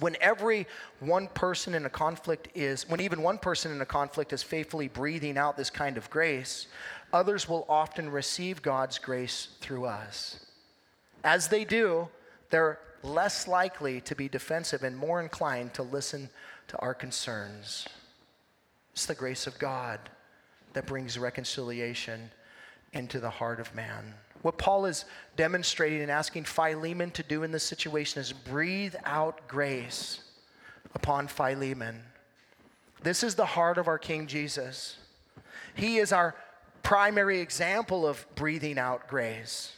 When 0.00 0.16
every 0.20 0.66
one 1.00 1.28
person 1.28 1.74
in 1.74 1.84
a 1.86 1.90
conflict 1.90 2.48
is, 2.54 2.88
when 2.88 3.00
even 3.00 3.22
one 3.22 3.38
person 3.38 3.72
in 3.72 3.80
a 3.80 3.86
conflict 3.86 4.32
is 4.32 4.42
faithfully 4.42 4.88
breathing 4.88 5.38
out 5.38 5.56
this 5.56 5.70
kind 5.70 5.96
of 5.96 6.10
grace, 6.10 6.66
others 7.12 7.48
will 7.48 7.64
often 7.68 8.10
receive 8.10 8.62
God's 8.62 8.98
grace 8.98 9.48
through 9.60 9.84
us. 9.86 10.44
As 11.24 11.48
they 11.48 11.64
do, 11.64 12.08
they're 12.50 12.78
less 13.02 13.46
likely 13.46 14.00
to 14.02 14.14
be 14.14 14.28
defensive 14.28 14.82
and 14.82 14.96
more 14.96 15.20
inclined 15.20 15.74
to 15.74 15.82
listen 15.82 16.28
to 16.68 16.78
our 16.78 16.94
concerns. 16.94 17.86
It's 18.92 19.06
the 19.06 19.14
grace 19.14 19.46
of 19.46 19.58
God 19.58 20.00
that 20.72 20.86
brings 20.86 21.18
reconciliation 21.18 22.30
into 22.92 23.20
the 23.20 23.30
heart 23.30 23.60
of 23.60 23.74
man. 23.74 24.14
What 24.42 24.58
Paul 24.58 24.86
is 24.86 25.04
demonstrating 25.36 26.00
and 26.00 26.10
asking 26.10 26.44
Philemon 26.44 27.10
to 27.12 27.22
do 27.22 27.42
in 27.42 27.50
this 27.50 27.64
situation 27.64 28.20
is 28.20 28.32
breathe 28.32 28.94
out 29.04 29.46
grace 29.48 30.20
upon 30.94 31.28
Philemon. 31.28 32.02
This 33.02 33.22
is 33.22 33.34
the 33.34 33.46
heart 33.46 33.78
of 33.78 33.88
our 33.88 33.98
King 33.98 34.26
Jesus. 34.26 34.96
He 35.74 35.98
is 35.98 36.12
our 36.12 36.34
primary 36.82 37.40
example 37.40 38.06
of 38.06 38.26
breathing 38.34 38.78
out 38.78 39.08
grace. 39.08 39.72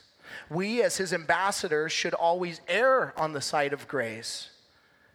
We, 0.48 0.82
as 0.82 0.96
his 0.96 1.12
ambassadors, 1.12 1.92
should 1.92 2.14
always 2.14 2.60
err 2.68 3.12
on 3.16 3.32
the 3.32 3.40
side 3.40 3.72
of 3.72 3.88
grace 3.88 4.50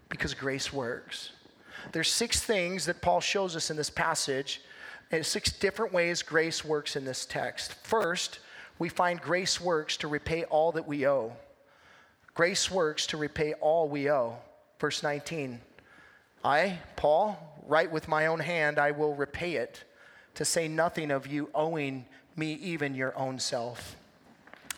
because 0.10 0.34
grace 0.34 0.72
works. 0.74 1.32
There's 1.92 2.12
six 2.12 2.40
things 2.40 2.86
that 2.86 3.02
Paul 3.02 3.22
shows 3.22 3.56
us 3.56 3.70
in 3.70 3.78
this 3.78 3.90
passage, 3.90 4.62
and 5.12 5.26
six 5.26 5.52
different 5.52 5.94
ways 5.94 6.22
grace 6.22 6.66
works 6.66 6.96
in 6.96 7.06
this 7.06 7.26
text. 7.26 7.74
First, 7.74 8.40
we 8.78 8.90
find 8.90 9.22
grace 9.22 9.60
works 9.62 9.98
to 9.98 10.08
repay 10.08 10.44
all 10.46 10.72
that 10.74 10.88
we 10.88 11.08
owe. 11.08 11.34
Grace 12.34 12.70
works 12.70 13.08
to 13.08 13.18
repay 13.18 13.54
all 13.54 13.88
we 13.88 14.10
owe. 14.10 14.38
Verse 14.80 15.04
19 15.04 15.62
I, 16.44 16.78
Paul, 16.96 17.40
write 17.66 17.92
with 17.92 18.08
my 18.08 18.28
own 18.28 18.40
hand, 18.40 18.78
I 18.78 18.92
will 18.92 19.16
repay 19.16 19.56
it, 19.56 19.84
to 20.36 20.46
say 20.46 20.68
nothing 20.68 21.10
of 21.10 21.26
you 21.26 21.50
owing 21.56 22.06
me 22.36 22.54
even 22.54 22.94
your 22.94 23.18
own 23.18 23.40
self. 23.40 23.96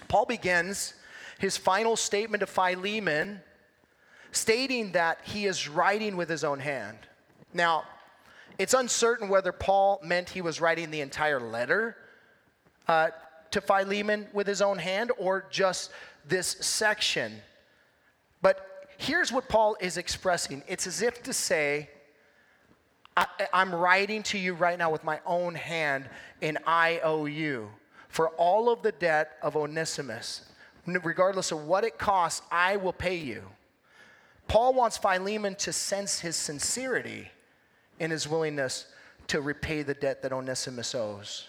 Paul 0.07 0.25
begins 0.25 0.93
his 1.39 1.57
final 1.57 1.95
statement 1.95 2.41
to 2.41 2.47
Philemon 2.47 3.41
stating 4.31 4.91
that 4.93 5.19
he 5.23 5.45
is 5.45 5.67
writing 5.67 6.15
with 6.15 6.29
his 6.29 6.43
own 6.43 6.59
hand. 6.59 6.97
Now, 7.53 7.83
it's 8.57 8.73
uncertain 8.73 9.29
whether 9.29 9.51
Paul 9.51 9.99
meant 10.03 10.29
he 10.29 10.41
was 10.41 10.61
writing 10.61 10.91
the 10.91 11.01
entire 11.01 11.39
letter 11.39 11.97
uh, 12.87 13.09
to 13.57 13.61
Philemon 13.61 14.27
with 14.33 14.45
his 14.45 14.61
own 14.61 14.77
hand 14.77 15.11
or 15.17 15.45
just 15.49 15.89
this 16.27 16.47
section. 16.59 17.33
But 18.39 18.87
here's 18.99 19.31
what 19.31 19.49
Paul 19.49 19.75
is 19.81 19.97
expressing 19.97 20.61
it's 20.67 20.85
as 20.85 21.01
if 21.01 21.23
to 21.23 21.33
say, 21.33 21.89
I, 23.15 23.25
am 23.51 23.73
writing 23.73 24.21
to 24.23 24.37
you 24.37 24.53
right 24.53 24.77
now 24.77 24.91
with 24.91 25.03
my 25.03 25.19
own 25.25 25.55
hand, 25.55 26.07
and 26.39 26.59
I 26.67 26.99
owe 27.03 27.25
you 27.25 27.69
for 28.09 28.29
all 28.29 28.69
of 28.69 28.83
the 28.83 28.91
debt 28.91 29.37
of 29.41 29.55
Onesimus. 29.55 30.45
Regardless 30.85 31.51
of 31.51 31.65
what 31.65 31.83
it 31.83 31.97
costs, 31.97 32.43
I 32.51 32.77
will 32.77 32.93
pay 32.93 33.17
you. 33.17 33.41
Paul 34.47 34.75
wants 34.75 34.97
Philemon 34.97 35.55
to 35.55 35.73
sense 35.73 36.19
his 36.19 36.35
sincerity 36.35 37.29
in 37.99 38.11
his 38.11 38.27
willingness 38.27 38.85
to 39.27 39.41
repay 39.41 39.81
the 39.81 39.95
debt 39.95 40.21
that 40.21 40.31
Onesimus 40.31 40.93
owes. 40.93 41.47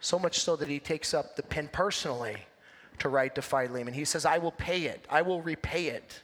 So 0.00 0.18
much 0.18 0.40
so 0.40 0.56
that 0.56 0.68
he 0.68 0.78
takes 0.78 1.14
up 1.14 1.36
the 1.36 1.42
pen 1.42 1.68
personally 1.70 2.36
to 2.98 3.08
write 3.08 3.34
to 3.34 3.42
Philemon. 3.42 3.94
He 3.94 4.04
says, 4.04 4.24
I 4.24 4.38
will 4.38 4.52
pay 4.52 4.84
it, 4.84 5.06
I 5.10 5.22
will 5.22 5.42
repay 5.42 5.86
it. 5.86 6.22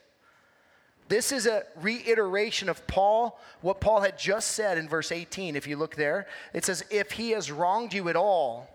This 1.08 1.30
is 1.30 1.46
a 1.46 1.62
reiteration 1.80 2.68
of 2.68 2.84
Paul, 2.88 3.38
what 3.60 3.80
Paul 3.80 4.00
had 4.00 4.18
just 4.18 4.52
said 4.52 4.76
in 4.76 4.88
verse 4.88 5.12
18. 5.12 5.54
If 5.54 5.68
you 5.68 5.76
look 5.76 5.94
there, 5.94 6.26
it 6.52 6.64
says, 6.64 6.84
If 6.90 7.12
he 7.12 7.30
has 7.30 7.52
wronged 7.52 7.94
you 7.94 8.08
at 8.08 8.16
all 8.16 8.68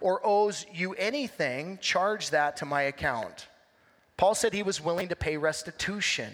or 0.00 0.24
owes 0.24 0.64
you 0.72 0.94
anything, 0.94 1.78
charge 1.80 2.30
that 2.30 2.56
to 2.58 2.66
my 2.66 2.82
account. 2.82 3.48
Paul 4.16 4.34
said 4.34 4.52
he 4.52 4.62
was 4.62 4.80
willing 4.80 5.08
to 5.08 5.16
pay 5.16 5.36
restitution 5.36 6.32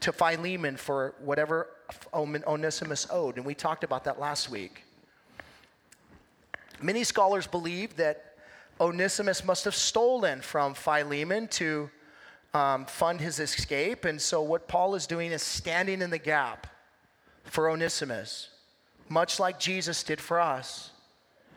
to 0.00 0.10
Philemon 0.10 0.76
for 0.76 1.14
whatever 1.20 1.68
Onesimus 2.14 3.06
owed, 3.10 3.36
and 3.36 3.44
we 3.44 3.54
talked 3.54 3.84
about 3.84 4.04
that 4.04 4.18
last 4.18 4.50
week. 4.50 4.85
Many 6.82 7.04
scholars 7.04 7.46
believe 7.46 7.96
that 7.96 8.34
Onesimus 8.80 9.44
must 9.44 9.64
have 9.64 9.74
stolen 9.74 10.40
from 10.40 10.74
Philemon 10.74 11.48
to 11.48 11.90
um, 12.52 12.86
fund 12.86 13.20
his 13.20 13.40
escape. 13.40 14.04
And 14.04 14.20
so, 14.20 14.42
what 14.42 14.68
Paul 14.68 14.94
is 14.94 15.06
doing 15.06 15.32
is 15.32 15.42
standing 15.42 16.02
in 16.02 16.10
the 16.10 16.18
gap 16.18 16.66
for 17.44 17.70
Onesimus, 17.70 18.50
much 19.08 19.40
like 19.40 19.58
Jesus 19.58 20.02
did 20.02 20.20
for 20.20 20.40
us. 20.40 20.90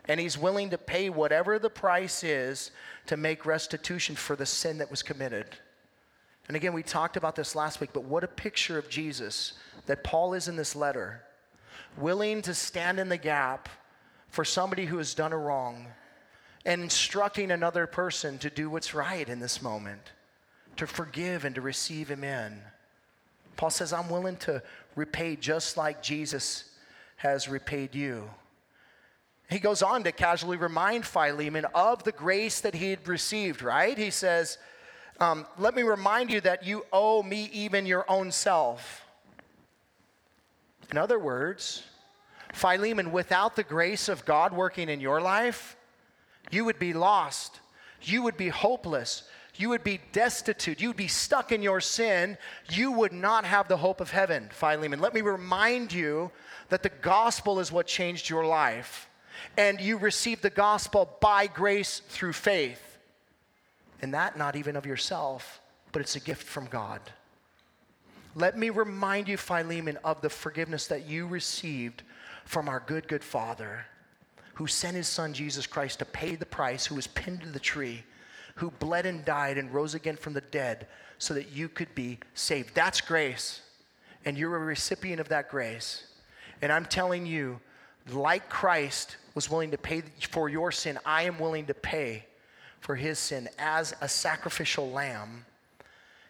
And 0.06 0.18
he's 0.18 0.38
willing 0.38 0.70
to 0.70 0.78
pay 0.78 1.10
whatever 1.10 1.58
the 1.58 1.70
price 1.70 2.24
is 2.24 2.70
to 3.06 3.16
make 3.16 3.46
restitution 3.46 4.16
for 4.16 4.34
the 4.34 4.46
sin 4.46 4.78
that 4.78 4.90
was 4.90 5.02
committed. 5.02 5.46
And 6.48 6.56
again, 6.56 6.72
we 6.72 6.82
talked 6.82 7.16
about 7.16 7.36
this 7.36 7.54
last 7.54 7.80
week, 7.80 7.90
but 7.92 8.04
what 8.04 8.24
a 8.24 8.28
picture 8.28 8.78
of 8.78 8.88
Jesus 8.88 9.52
that 9.86 10.02
Paul 10.02 10.34
is 10.34 10.48
in 10.48 10.56
this 10.56 10.74
letter, 10.74 11.22
willing 11.96 12.42
to 12.42 12.54
stand 12.54 12.98
in 12.98 13.08
the 13.08 13.16
gap 13.16 13.68
for 14.30 14.44
somebody 14.44 14.86
who 14.86 14.98
has 14.98 15.14
done 15.14 15.32
a 15.32 15.38
wrong 15.38 15.86
and 16.64 16.82
instructing 16.82 17.50
another 17.50 17.86
person 17.86 18.38
to 18.38 18.50
do 18.50 18.70
what's 18.70 18.94
right 18.94 19.28
in 19.28 19.40
this 19.40 19.62
moment, 19.62 20.12
to 20.76 20.86
forgive 20.86 21.44
and 21.44 21.54
to 21.54 21.60
receive 21.60 22.08
him 22.10 22.24
in. 22.24 22.60
Paul 23.56 23.70
says, 23.70 23.92
I'm 23.92 24.08
willing 24.08 24.36
to 24.38 24.62
repay 24.94 25.36
just 25.36 25.76
like 25.76 26.02
Jesus 26.02 26.64
has 27.16 27.48
repaid 27.48 27.94
you. 27.94 28.30
He 29.50 29.58
goes 29.58 29.82
on 29.82 30.04
to 30.04 30.12
casually 30.12 30.56
remind 30.56 31.04
Philemon 31.04 31.66
of 31.74 32.04
the 32.04 32.12
grace 32.12 32.60
that 32.60 32.74
he 32.74 32.90
had 32.90 33.08
received, 33.08 33.62
right? 33.62 33.98
He 33.98 34.10
says, 34.10 34.58
um, 35.18 35.44
Let 35.58 35.74
me 35.74 35.82
remind 35.82 36.30
you 36.30 36.40
that 36.42 36.64
you 36.64 36.86
owe 36.92 37.22
me 37.22 37.50
even 37.52 37.84
your 37.84 38.04
own 38.08 38.30
self. 38.30 39.04
In 40.90 40.98
other 40.98 41.18
words, 41.18 41.84
Philemon, 42.52 43.12
without 43.12 43.56
the 43.56 43.62
grace 43.62 44.08
of 44.08 44.24
God 44.24 44.52
working 44.52 44.88
in 44.88 45.00
your 45.00 45.20
life, 45.20 45.76
you 46.50 46.64
would 46.64 46.78
be 46.78 46.92
lost. 46.92 47.60
You 48.02 48.22
would 48.22 48.36
be 48.36 48.48
hopeless. 48.48 49.24
You 49.56 49.68
would 49.68 49.84
be 49.84 50.00
destitute. 50.12 50.80
You 50.80 50.88
would 50.88 50.96
be 50.96 51.08
stuck 51.08 51.52
in 51.52 51.62
your 51.62 51.80
sin. 51.80 52.38
You 52.70 52.92
would 52.92 53.12
not 53.12 53.44
have 53.44 53.68
the 53.68 53.76
hope 53.76 54.00
of 54.00 54.10
heaven, 54.10 54.48
Philemon. 54.50 55.00
Let 55.00 55.14
me 55.14 55.20
remind 55.20 55.92
you 55.92 56.30
that 56.70 56.82
the 56.82 56.88
gospel 56.88 57.60
is 57.60 57.70
what 57.70 57.86
changed 57.86 58.30
your 58.30 58.46
life. 58.46 59.08
And 59.56 59.80
you 59.80 59.96
received 59.96 60.42
the 60.42 60.50
gospel 60.50 61.16
by 61.20 61.46
grace 61.46 62.00
through 62.08 62.32
faith. 62.32 62.98
And 64.02 64.14
that 64.14 64.38
not 64.38 64.56
even 64.56 64.76
of 64.76 64.86
yourself, 64.86 65.60
but 65.92 66.00
it's 66.00 66.16
a 66.16 66.20
gift 66.20 66.44
from 66.44 66.66
God. 66.66 67.00
Let 68.34 68.56
me 68.56 68.70
remind 68.70 69.28
you, 69.28 69.36
Philemon, 69.36 69.98
of 70.04 70.20
the 70.20 70.30
forgiveness 70.30 70.86
that 70.86 71.06
you 71.06 71.26
received 71.26 72.02
from 72.44 72.68
our 72.68 72.80
good, 72.86 73.08
good 73.08 73.24
Father 73.24 73.86
who 74.60 74.66
sent 74.66 74.94
his 74.94 75.08
Son 75.08 75.32
Jesus 75.32 75.66
Christ 75.66 76.00
to 76.00 76.04
pay 76.04 76.36
the 76.36 76.44
price, 76.44 76.84
who 76.84 76.94
was 76.94 77.06
pinned 77.06 77.40
to 77.40 77.48
the 77.48 77.58
tree, 77.58 78.04
who 78.56 78.70
bled 78.72 79.06
and 79.06 79.24
died 79.24 79.56
and 79.56 79.72
rose 79.72 79.94
again 79.94 80.16
from 80.16 80.34
the 80.34 80.42
dead 80.42 80.86
so 81.16 81.32
that 81.32 81.50
you 81.50 81.66
could 81.66 81.94
be 81.94 82.18
saved. 82.34 82.74
That's 82.74 83.00
grace. 83.00 83.62
And 84.26 84.36
you're 84.36 84.54
a 84.54 84.58
recipient 84.58 85.18
of 85.18 85.30
that 85.30 85.48
grace. 85.48 86.04
And 86.60 86.70
I'm 86.70 86.84
telling 86.84 87.24
you, 87.24 87.58
like 88.12 88.50
Christ 88.50 89.16
was 89.34 89.50
willing 89.50 89.70
to 89.70 89.78
pay 89.78 90.02
for 90.28 90.50
your 90.50 90.70
sin, 90.70 90.98
I 91.06 91.22
am 91.22 91.38
willing 91.38 91.64
to 91.64 91.74
pay 91.74 92.26
for 92.80 92.96
his 92.96 93.18
sin 93.18 93.48
as 93.58 93.94
a 94.02 94.08
sacrificial 94.10 94.90
lamb. 94.90 95.46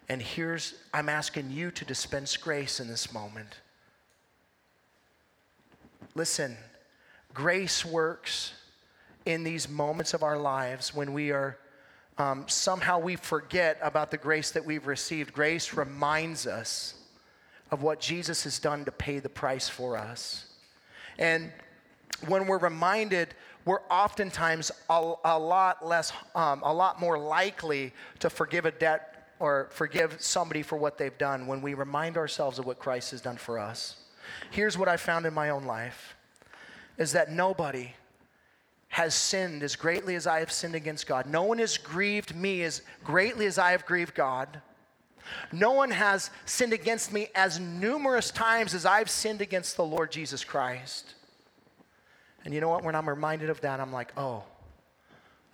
And 0.09 0.23
here's, 0.23 0.75
I'm 0.95 1.09
asking 1.09 1.51
you 1.51 1.73
to 1.73 1.85
dispense 1.85 2.37
grace 2.37 2.79
in 2.79 2.87
this 2.87 3.13
moment. 3.13 3.59
Listen, 6.15 6.57
grace 7.33 7.85
works 7.85 8.53
in 9.27 9.45
these 9.45 9.69
moments 9.69 10.15
of 10.15 10.23
our 10.23 10.39
lives 10.39 10.95
when 10.95 11.13
we 11.13 11.31
are 11.31 11.59
um, 12.19 12.45
somehow 12.49 12.99
we 12.99 13.17
forget 13.17 13.79
about 13.83 14.11
the 14.11 14.19
grace 14.19 14.51
that 14.51 14.65
we've 14.65 14.87
received. 14.87 15.33
Grace 15.33 15.73
reminds 15.73 16.47
us 16.47 16.95
of 17.71 17.83
what 17.83 18.01
Jesus 18.01 18.45
has 18.45 18.59
done 18.59 18.85
to 18.85 18.93
pay 18.93 19.21
the 19.21 19.29
price 19.29 19.69
for 19.69 19.97
us. 19.97 20.45
And 21.19 21.51
when 22.27 22.47
we're 22.47 22.59
reminded, 22.59 23.35
we're 23.65 23.81
oftentimes 23.91 24.71
a, 24.91 25.15
a 25.25 25.39
lot 25.39 25.87
less, 25.87 26.13
um, 26.35 26.61
a 26.63 26.73
lot 26.73 27.01
more 27.01 27.19
likely 27.19 27.93
to 28.19 28.29
forgive 28.29 28.67
a 28.67 28.71
debt 28.71 29.29
or 29.39 29.69
forgive 29.71 30.21
somebody 30.21 30.63
for 30.63 30.77
what 30.77 30.99
they've 30.99 31.17
done 31.17 31.47
when 31.47 31.63
we 31.63 31.73
remind 31.73 32.19
ourselves 32.19 32.59
of 32.59 32.67
what 32.67 32.79
Christ 32.79 33.13
has 33.13 33.23
done 33.23 33.37
for 33.39 33.59
us. 33.59 33.97
Here's 34.51 34.77
what 34.77 34.89
I 34.89 34.97
found 34.97 35.27
in 35.27 35.35
my 35.35 35.51
own 35.51 35.65
life 35.65 36.17
is 36.99 37.13
that 37.13 37.31
nobody 37.31 37.95
has 38.89 39.15
sinned 39.15 39.63
as 39.63 39.77
greatly 39.77 40.17
as 40.17 40.27
I 40.27 40.41
have 40.41 40.51
sinned 40.51 40.75
against 40.75 41.07
God. 41.07 41.27
No 41.27 41.45
one 41.45 41.59
has 41.59 41.79
grieved 41.79 42.35
me 42.35 42.63
as 42.63 42.83
greatly 43.05 43.47
as 43.47 43.57
I 43.57 43.71
have 43.71 43.87
grieved 43.87 44.15
God. 44.15 44.61
No 45.53 45.73
one 45.73 45.93
has 45.93 46.31
sinned 46.45 46.73
against 46.73 47.13
me 47.13 47.29
as 47.35 47.61
numerous 47.61 48.33
times 48.33 48.75
as 48.75 48.85
I've 48.85 49.09
sinned 49.09 49.41
against 49.41 49.77
the 49.77 49.85
Lord 49.85 50.11
Jesus 50.11 50.43
Christ. 50.43 51.15
And 52.45 52.53
you 52.53 52.61
know 52.61 52.69
what? 52.69 52.83
When 52.83 52.95
I'm 52.95 53.09
reminded 53.09 53.49
of 53.49 53.61
that, 53.61 53.79
I'm 53.79 53.93
like, 53.93 54.13
oh, 54.17 54.43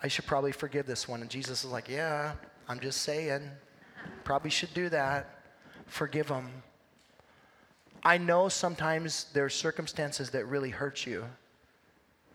I 0.02 0.08
should 0.08 0.26
probably 0.26 0.52
forgive 0.52 0.86
this 0.86 1.06
one. 1.06 1.20
And 1.20 1.30
Jesus 1.30 1.64
is 1.64 1.70
like, 1.70 1.88
yeah, 1.88 2.32
I'm 2.68 2.80
just 2.80 3.02
saying. 3.02 3.50
Probably 4.24 4.50
should 4.50 4.72
do 4.72 4.88
that. 4.88 5.42
Forgive 5.86 6.28
them. 6.28 6.48
I 8.06 8.18
know 8.18 8.48
sometimes 8.48 9.26
there's 9.32 9.52
circumstances 9.52 10.30
that 10.30 10.46
really 10.46 10.70
hurt 10.70 11.04
you. 11.04 11.24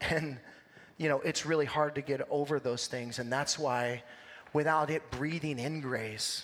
And, 0.01 0.37
you 0.97 1.07
know, 1.07 1.21
it's 1.21 1.45
really 1.45 1.65
hard 1.65 1.95
to 1.95 2.01
get 2.01 2.27
over 2.29 2.59
those 2.59 2.87
things. 2.87 3.19
And 3.19 3.31
that's 3.31 3.57
why, 3.57 4.03
without 4.51 4.89
it 4.89 5.09
breathing 5.11 5.59
in 5.59 5.79
grace, 5.79 6.43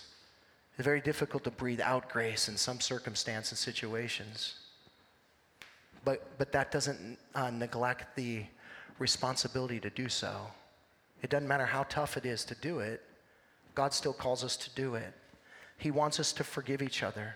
it's 0.78 0.86
very 0.86 1.02
difficult 1.02 1.44
to 1.44 1.52
breathe 1.52 1.82
out 1.82 2.08
grace 2.08 2.48
in 2.48 2.56
some 2.56 2.80
circumstances 2.80 3.52
and 3.52 3.58
situations. 3.58 4.56
But, 6.06 6.38
but 6.38 6.54
that 6.54 6.72
doesn't 6.72 7.18
uh, 7.36 7.50
neglect 7.50 8.16
the 8.16 8.46
responsibility 8.98 9.82
to 9.82 9.90
do 9.90 10.08
so. 10.08 10.48
It 11.22 11.30
doesn't 11.30 11.50
matter 11.50 11.66
how 11.66 11.84
tough 11.90 12.16
it 12.16 12.26
is 12.26 12.46
to 12.46 12.56
do 12.56 12.80
it, 12.80 13.04
God 13.76 13.94
still 13.94 14.14
calls 14.14 14.46
us 14.46 14.56
to 14.56 14.70
do 14.70 14.96
it. 14.96 15.14
He 15.78 15.92
wants 15.92 16.18
us 16.18 16.32
to 16.32 16.46
forgive 16.46 16.82
each 16.82 17.04
other. 17.04 17.36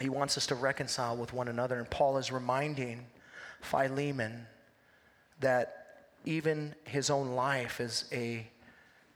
He 0.00 0.08
wants 0.08 0.36
us 0.36 0.46
to 0.48 0.54
reconcile 0.54 1.16
with 1.16 1.32
one 1.32 1.48
another. 1.48 1.78
And 1.78 1.88
Paul 1.88 2.18
is 2.18 2.32
reminding 2.32 3.06
Philemon 3.60 4.46
that 5.40 6.06
even 6.24 6.74
his 6.84 7.10
own 7.10 7.32
life 7.32 7.80
is 7.80 8.04
a, 8.12 8.46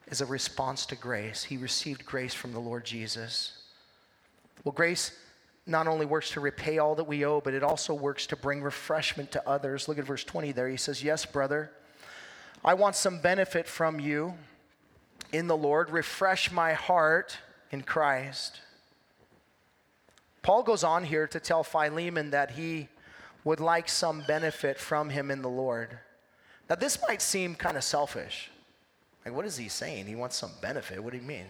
is 0.08 0.20
a 0.20 0.26
response 0.26 0.86
to 0.86 0.96
grace. 0.96 1.44
He 1.44 1.56
received 1.56 2.04
grace 2.04 2.34
from 2.34 2.52
the 2.52 2.58
Lord 2.58 2.84
Jesus. 2.84 3.58
Well, 4.64 4.72
grace 4.72 5.12
not 5.66 5.88
only 5.88 6.06
works 6.06 6.30
to 6.30 6.40
repay 6.40 6.78
all 6.78 6.94
that 6.94 7.04
we 7.04 7.24
owe, 7.24 7.40
but 7.40 7.54
it 7.54 7.62
also 7.62 7.92
works 7.92 8.26
to 8.28 8.36
bring 8.36 8.62
refreshment 8.62 9.32
to 9.32 9.48
others. 9.48 9.88
Look 9.88 9.98
at 9.98 10.04
verse 10.04 10.24
20 10.24 10.52
there. 10.52 10.68
He 10.68 10.76
says, 10.76 11.02
Yes, 11.02 11.26
brother, 11.26 11.72
I 12.64 12.74
want 12.74 12.94
some 12.96 13.20
benefit 13.20 13.66
from 13.66 13.98
you 14.00 14.34
in 15.32 15.48
the 15.48 15.56
Lord. 15.56 15.90
Refresh 15.90 16.52
my 16.52 16.72
heart 16.72 17.38
in 17.70 17.82
Christ. 17.82 18.60
Paul 20.46 20.62
goes 20.62 20.84
on 20.84 21.02
here 21.02 21.26
to 21.26 21.40
tell 21.40 21.64
Philemon 21.64 22.30
that 22.30 22.52
he 22.52 22.86
would 23.42 23.58
like 23.58 23.88
some 23.88 24.22
benefit 24.28 24.78
from 24.78 25.10
him 25.10 25.32
in 25.32 25.42
the 25.42 25.48
Lord. 25.48 25.98
Now, 26.70 26.76
this 26.76 27.00
might 27.08 27.20
seem 27.20 27.56
kind 27.56 27.76
of 27.76 27.82
selfish. 27.82 28.48
Like, 29.24 29.34
what 29.34 29.44
is 29.44 29.56
he 29.56 29.68
saying? 29.68 30.06
He 30.06 30.14
wants 30.14 30.36
some 30.36 30.52
benefit. 30.62 31.02
What 31.02 31.10
do 31.10 31.16
you 31.16 31.24
mean? 31.24 31.46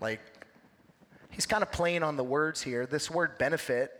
Like, 0.00 0.20
he's 1.28 1.44
kind 1.44 1.62
of 1.62 1.70
playing 1.70 2.02
on 2.02 2.16
the 2.16 2.24
words 2.24 2.62
here. 2.62 2.86
This 2.86 3.10
word 3.10 3.36
benefit 3.36 3.92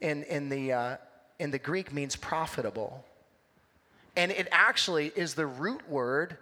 in, 0.00 0.22
in, 0.22 0.48
the, 0.48 0.72
uh, 0.72 0.96
in 1.40 1.50
the 1.50 1.58
Greek 1.58 1.92
means 1.92 2.14
profitable. 2.14 3.04
And 4.14 4.30
it 4.30 4.46
actually 4.52 5.10
is 5.16 5.34
the 5.34 5.46
root 5.46 5.90
word 5.90 6.38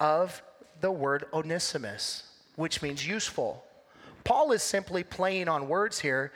of 0.00 0.40
the 0.80 0.90
word 0.90 1.26
onesimus, 1.34 2.22
which 2.54 2.80
means 2.80 3.06
useful. 3.06 3.65
Paul 4.26 4.50
is 4.50 4.62
simply 4.62 5.04
playing 5.04 5.48
on 5.48 5.68
words 5.68 6.00
here, 6.00 6.32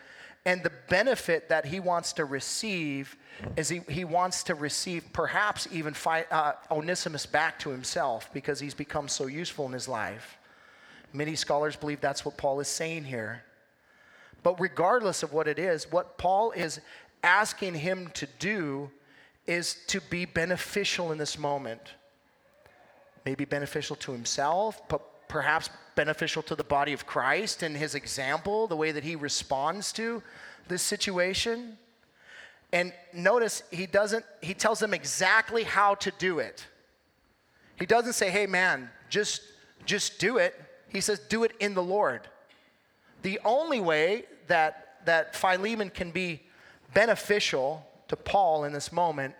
and 0.46 0.62
the 0.62 0.70
benefit 0.88 1.48
that 1.48 1.66
he 1.66 1.80
wants 1.80 2.12
to 2.14 2.24
receive 2.24 3.16
is 3.56 3.68
he, 3.68 3.80
he 3.88 4.04
wants 4.04 4.44
to 4.44 4.54
receive 4.54 5.04
perhaps 5.12 5.66
even 5.72 5.92
fi, 5.92 6.24
uh, 6.30 6.52
Onesimus 6.70 7.26
back 7.26 7.58
to 7.58 7.70
himself 7.70 8.30
because 8.32 8.60
he's 8.60 8.74
become 8.74 9.08
so 9.08 9.26
useful 9.26 9.66
in 9.66 9.72
his 9.72 9.88
life. 9.88 10.38
Many 11.12 11.34
scholars 11.34 11.74
believe 11.74 12.00
that's 12.00 12.24
what 12.24 12.36
Paul 12.36 12.60
is 12.60 12.68
saying 12.68 13.04
here. 13.04 13.42
But 14.44 14.60
regardless 14.60 15.24
of 15.24 15.32
what 15.32 15.48
it 15.48 15.58
is, 15.58 15.90
what 15.90 16.16
Paul 16.16 16.52
is 16.52 16.80
asking 17.24 17.74
him 17.74 18.08
to 18.14 18.28
do 18.38 18.88
is 19.48 19.78
to 19.88 20.00
be 20.00 20.26
beneficial 20.26 21.10
in 21.10 21.18
this 21.18 21.36
moment. 21.36 21.80
Maybe 23.24 23.44
beneficial 23.44 23.96
to 23.96 24.12
himself, 24.12 24.80
but 24.88 25.02
perhaps 25.30 25.70
beneficial 25.94 26.42
to 26.42 26.54
the 26.56 26.64
body 26.64 26.92
of 26.92 27.06
Christ 27.06 27.62
and 27.62 27.76
his 27.76 27.94
example, 27.94 28.66
the 28.66 28.76
way 28.76 28.90
that 28.90 29.04
he 29.04 29.14
responds 29.16 29.92
to 29.92 30.22
this 30.68 30.82
situation. 30.82 31.78
And 32.72 32.92
notice 33.14 33.62
he 33.70 33.86
doesn't, 33.86 34.24
he 34.42 34.54
tells 34.54 34.80
them 34.80 34.92
exactly 34.92 35.62
how 35.62 35.94
to 35.96 36.10
do 36.18 36.40
it. 36.40 36.66
He 37.78 37.86
doesn't 37.86 38.12
say, 38.14 38.28
hey 38.30 38.46
man, 38.46 38.90
just, 39.08 39.42
just 39.86 40.18
do 40.18 40.38
it. 40.38 40.60
He 40.88 41.00
says, 41.00 41.20
do 41.20 41.44
it 41.44 41.52
in 41.60 41.74
the 41.74 41.82
Lord. 41.82 42.22
The 43.22 43.38
only 43.44 43.80
way 43.80 44.24
that, 44.48 44.96
that 45.04 45.36
Philemon 45.36 45.90
can 45.90 46.10
be 46.10 46.42
beneficial 46.92 47.86
to 48.08 48.16
Paul 48.16 48.64
in 48.64 48.72
this 48.72 48.92
moment 48.92 49.34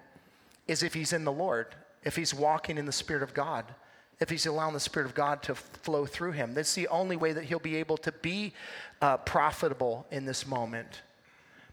is 0.69 0.85
if 0.85 0.95
he's 0.95 1.13
in 1.13 1.25
the 1.25 1.33
Lord, 1.33 1.67
if 2.05 2.15
he's 2.15 2.33
walking 2.33 2.79
in 2.79 2.87
the 2.87 2.93
Spirit 2.93 3.25
of 3.25 3.35
God, 3.35 3.65
if 4.21 4.29
he's 4.29 4.47
allowing 4.47 4.75
the 4.75 4.81
Spirit 4.81 5.07
of 5.07 5.15
God 5.15 5.43
to 5.45 5.55
flow 5.55 6.05
through 6.07 6.33
him. 6.33 6.53
That's 6.55 6.75
the 6.75 6.89
only 6.89 7.17
way 7.17 7.33
that 7.33 7.45
he'll 7.45 7.59
be 7.59 7.77
able 7.77 7.97
to 7.99 8.13
be 8.13 8.53
uh, 9.01 9.17
profitable 9.19 10.07
in 10.11 10.27
this 10.27 10.47
moment. 10.47 11.01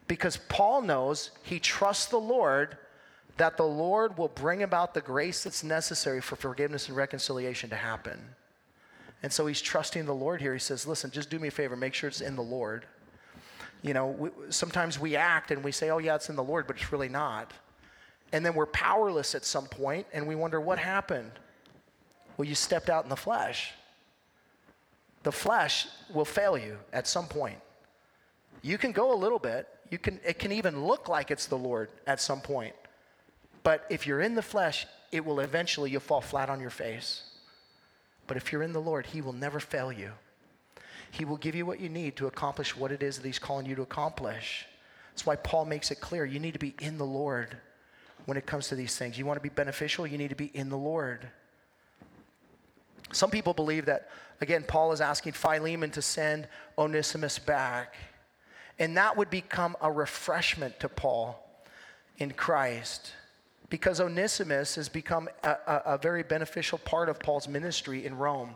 Because 0.07 0.37
Paul 0.47 0.81
knows 0.81 1.31
he 1.43 1.59
trusts 1.59 2.05
the 2.05 2.17
Lord 2.17 2.77
that 3.35 3.57
the 3.57 3.63
Lord 3.63 4.17
will 4.17 4.29
bring 4.29 4.63
about 4.63 4.93
the 4.93 5.01
grace 5.01 5.43
that's 5.43 5.63
necessary 5.63 6.21
for 6.21 6.35
forgiveness 6.35 6.87
and 6.87 6.97
reconciliation 6.97 7.69
to 7.69 7.75
happen. 7.75 8.19
And 9.21 9.31
so 9.31 9.45
he's 9.45 9.61
trusting 9.61 10.05
the 10.05 10.13
Lord 10.13 10.41
here. 10.41 10.53
He 10.53 10.59
says, 10.59 10.87
Listen, 10.87 11.11
just 11.11 11.29
do 11.29 11.37
me 11.37 11.49
a 11.49 11.51
favor, 11.51 11.75
make 11.75 11.93
sure 11.93 12.07
it's 12.07 12.21
in 12.21 12.35
the 12.35 12.41
Lord. 12.41 12.85
You 13.83 13.93
know, 13.93 14.07
we, 14.07 14.29
sometimes 14.49 14.99
we 14.99 15.15
act 15.15 15.51
and 15.51 15.63
we 15.63 15.71
say, 15.71 15.89
Oh, 15.89 15.97
yeah, 15.97 16.15
it's 16.15 16.29
in 16.29 16.35
the 16.35 16.43
Lord, 16.43 16.65
but 16.65 16.77
it's 16.77 16.91
really 16.91 17.09
not. 17.09 17.51
And 18.31 18.45
then 18.45 18.55
we're 18.55 18.65
powerless 18.65 19.35
at 19.35 19.45
some 19.45 19.65
point 19.67 20.07
and 20.13 20.27
we 20.27 20.35
wonder, 20.35 20.59
What 20.61 20.79
happened? 20.79 21.31
Well, 22.37 22.47
you 22.47 22.55
stepped 22.55 22.89
out 22.89 23.03
in 23.03 23.09
the 23.09 23.15
flesh. 23.15 23.73
The 25.23 25.31
flesh 25.31 25.87
will 26.13 26.25
fail 26.25 26.57
you 26.57 26.77
at 26.93 27.07
some 27.07 27.27
point. 27.27 27.59
You 28.61 28.77
can 28.77 28.91
go 28.91 29.13
a 29.13 29.17
little 29.17 29.39
bit. 29.39 29.67
You 29.89 29.97
can, 29.97 30.19
it 30.25 30.39
can 30.39 30.51
even 30.51 30.85
look 30.85 31.09
like 31.09 31.31
it's 31.31 31.47
the 31.47 31.57
Lord 31.57 31.89
at 32.05 32.21
some 32.21 32.41
point. 32.41 32.75
But 33.63 33.85
if 33.89 34.05
you're 34.05 34.21
in 34.21 34.35
the 34.35 34.41
flesh, 34.41 34.85
it 35.11 35.25
will 35.25 35.39
eventually, 35.39 35.91
you'll 35.91 36.01
fall 36.01 36.21
flat 36.21 36.49
on 36.49 36.59
your 36.59 36.69
face. 36.69 37.23
But 38.27 38.37
if 38.37 38.51
you're 38.51 38.63
in 38.63 38.73
the 38.73 38.81
Lord, 38.81 39.07
He 39.07 39.21
will 39.21 39.33
never 39.33 39.59
fail 39.59 39.91
you. 39.91 40.11
He 41.11 41.25
will 41.25 41.37
give 41.37 41.55
you 41.55 41.65
what 41.65 41.79
you 41.79 41.89
need 41.89 42.15
to 42.17 42.27
accomplish 42.27 42.75
what 42.75 42.91
it 42.91 43.01
is 43.01 43.17
that 43.17 43.25
He's 43.25 43.39
calling 43.39 43.65
you 43.65 43.75
to 43.75 43.81
accomplish. 43.81 44.65
That's 45.11 45.25
why 45.25 45.37
Paul 45.37 45.65
makes 45.65 45.89
it 45.91 45.99
clear 45.99 46.25
you 46.25 46.39
need 46.39 46.53
to 46.53 46.59
be 46.59 46.75
in 46.79 46.97
the 46.97 47.05
Lord 47.05 47.57
when 48.25 48.37
it 48.37 48.45
comes 48.45 48.67
to 48.67 48.75
these 48.75 48.95
things. 48.97 49.17
You 49.17 49.25
want 49.25 49.37
to 49.37 49.41
be 49.41 49.49
beneficial, 49.49 50.05
you 50.05 50.17
need 50.17 50.29
to 50.29 50.35
be 50.35 50.51
in 50.53 50.69
the 50.69 50.77
Lord. 50.77 51.27
Some 53.11 53.29
people 53.29 53.53
believe 53.53 53.85
that, 53.85 54.09
again, 54.41 54.63
Paul 54.67 54.91
is 54.91 55.01
asking 55.01 55.33
Philemon 55.33 55.91
to 55.91 56.01
send 56.01 56.47
Onesimus 56.77 57.39
back. 57.39 57.95
And 58.79 58.97
that 58.97 59.17
would 59.17 59.29
become 59.29 59.75
a 59.81 59.91
refreshment 59.91 60.79
to 60.81 60.89
Paul 60.89 61.43
in 62.17 62.31
Christ 62.31 63.13
because 63.69 63.99
Onesimus 63.99 64.75
has 64.75 64.87
become 64.87 65.27
a, 65.43 65.49
a, 65.49 65.81
a, 65.85 65.97
very 65.97 66.23
beneficial 66.23 66.77
part 66.79 67.09
of 67.09 67.19
Paul's 67.19 67.47
ministry 67.47 68.05
in 68.05 68.17
Rome. 68.17 68.55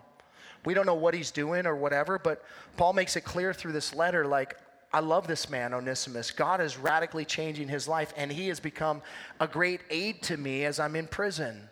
We 0.64 0.74
don't 0.74 0.86
know 0.86 0.96
what 0.96 1.14
he's 1.14 1.32
doing 1.32 1.66
or 1.66 1.76
whatever, 1.76 2.18
but 2.18 2.46
Paul 2.78 2.94
makes 2.94 3.16
it 3.16 3.22
clear 3.22 3.54
through 3.54 3.74
this 3.74 3.94
letter 3.94 4.26
like, 4.26 4.58
I 4.94 5.00
love 5.00 5.28
this 5.28 5.50
man, 5.50 5.74
Onesimus. 5.74 6.32
God 6.32 6.62
is 6.62 6.78
radically 6.78 7.26
changing 7.26 7.70
his 7.70 7.88
life, 7.88 8.14
and 8.18 8.32
he 8.32 8.50
has 8.50 8.60
become 8.60 9.02
a 9.40 9.48
great 9.48 9.82
aid 9.90 10.22
to 10.24 10.38
me 10.38 10.66
as 10.66 10.80
I'm 10.80 10.96
in 10.96 11.08
prison. 11.08 11.70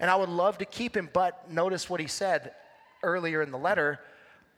And 0.00 0.10
I 0.10 0.16
would 0.16 0.28
love 0.28 0.58
to 0.58 0.64
keep 0.64 0.96
him, 0.96 1.08
but 1.12 1.50
notice 1.50 1.88
what 1.88 2.00
he 2.00 2.06
said 2.06 2.54
earlier 3.02 3.42
in 3.42 3.50
the 3.50 3.58
letter. 3.58 4.00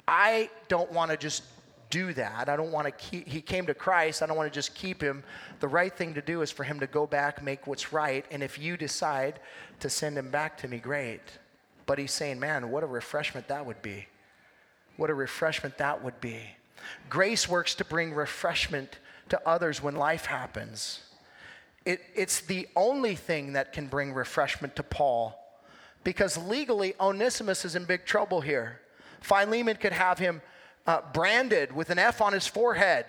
I 0.08 0.50
don't 0.68 0.90
want 0.92 1.10
to 1.10 1.16
just 1.16 1.42
do 1.90 2.12
that. 2.14 2.48
I 2.48 2.56
don't 2.56 2.72
want 2.72 2.86
to 2.86 2.92
keep, 2.92 3.28
he 3.28 3.42
came 3.42 3.66
to 3.66 3.74
Christ. 3.74 4.22
I 4.22 4.26
don't 4.26 4.36
want 4.36 4.50
to 4.50 4.54
just 4.54 4.74
keep 4.74 5.02
him. 5.02 5.22
The 5.60 5.68
right 5.68 5.94
thing 5.94 6.14
to 6.14 6.22
do 6.22 6.40
is 6.40 6.50
for 6.50 6.64
him 6.64 6.80
to 6.80 6.86
go 6.86 7.06
back, 7.06 7.42
make 7.42 7.66
what's 7.66 7.92
right. 7.92 8.24
And 8.30 8.42
if 8.42 8.58
you 8.58 8.76
decide 8.76 9.40
to 9.80 9.90
send 9.90 10.16
him 10.16 10.30
back 10.30 10.56
to 10.58 10.68
me, 10.68 10.78
great. 10.78 11.20
But 11.84 11.98
he's 11.98 12.12
saying, 12.12 12.40
man, 12.40 12.70
what 12.70 12.82
a 12.82 12.86
refreshment 12.86 13.48
that 13.48 13.66
would 13.66 13.82
be. 13.82 14.06
What 14.96 15.10
a 15.10 15.14
refreshment 15.14 15.76
that 15.78 16.02
would 16.02 16.20
be. 16.20 16.40
Grace 17.10 17.48
works 17.48 17.74
to 17.76 17.84
bring 17.84 18.14
refreshment 18.14 18.98
to 19.28 19.40
others 19.46 19.82
when 19.82 19.96
life 19.96 20.26
happens. 20.26 21.00
It, 21.84 22.00
it's 22.14 22.40
the 22.40 22.68
only 22.76 23.14
thing 23.14 23.54
that 23.54 23.72
can 23.72 23.86
bring 23.86 24.12
refreshment 24.12 24.76
to 24.76 24.82
Paul 24.82 25.38
because 26.04 26.36
legally 26.36 26.94
Onesimus 27.00 27.64
is 27.64 27.76
in 27.76 27.84
big 27.84 28.04
trouble 28.04 28.40
here. 28.40 28.80
Philemon 29.20 29.76
could 29.76 29.92
have 29.92 30.18
him 30.18 30.42
uh, 30.86 31.00
branded 31.12 31.72
with 31.72 31.90
an 31.90 31.98
F 31.98 32.20
on 32.20 32.32
his 32.32 32.46
forehead 32.46 33.06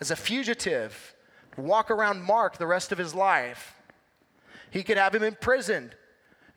as 0.00 0.10
a 0.10 0.16
fugitive, 0.16 1.14
walk 1.56 1.90
around 1.90 2.22
Mark 2.22 2.56
the 2.56 2.66
rest 2.66 2.92
of 2.92 2.98
his 2.98 3.14
life. 3.14 3.74
He 4.70 4.82
could 4.82 4.96
have 4.96 5.14
him 5.14 5.22
imprisoned. 5.22 5.94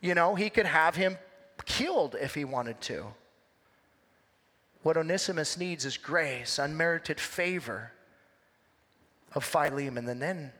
You 0.01 0.13
know, 0.15 0.35
he 0.35 0.49
could 0.49 0.65
have 0.65 0.95
him 0.95 1.17
killed 1.65 2.15
if 2.19 2.35
he 2.35 2.45
wanted 2.45 2.79
to. 2.81 3.05
What 4.83 4.97
Onesimus 4.97 5.57
needs 5.57 5.85
is 5.85 5.97
grace, 5.97 6.59
unmerited 6.59 7.19
favor 7.19 7.91
of 9.33 9.43
Philemon. 9.43 10.07
And 10.09 10.21
then 10.21 10.51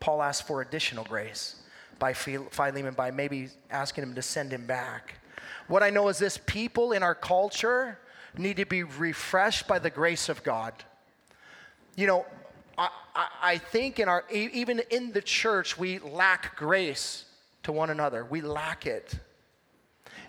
Paul 0.00 0.22
asks 0.22 0.46
for 0.46 0.60
additional 0.60 1.04
grace 1.04 1.56
by 1.98 2.12
Philemon 2.12 2.94
by 2.94 3.10
maybe 3.10 3.48
asking 3.70 4.04
him 4.04 4.14
to 4.14 4.22
send 4.22 4.52
him 4.52 4.66
back. 4.66 5.14
What 5.68 5.82
I 5.82 5.90
know 5.90 6.08
is 6.08 6.18
this 6.18 6.38
people 6.46 6.92
in 6.92 7.02
our 7.02 7.14
culture 7.14 7.98
need 8.36 8.58
to 8.58 8.66
be 8.66 8.82
refreshed 8.82 9.66
by 9.66 9.78
the 9.78 9.90
grace 9.90 10.28
of 10.28 10.42
God. 10.42 10.74
You 11.96 12.06
know, 12.06 12.26
I, 12.76 12.90
I, 13.14 13.28
I 13.42 13.58
think 13.58 13.98
in 13.98 14.08
our, 14.08 14.24
even 14.30 14.80
in 14.90 15.12
the 15.12 15.22
church, 15.22 15.78
we 15.78 15.98
lack 15.98 16.56
grace 16.56 17.24
to 17.62 17.72
one 17.72 17.90
another. 17.90 18.24
We 18.24 18.42
lack 18.42 18.86
it. 18.86 19.18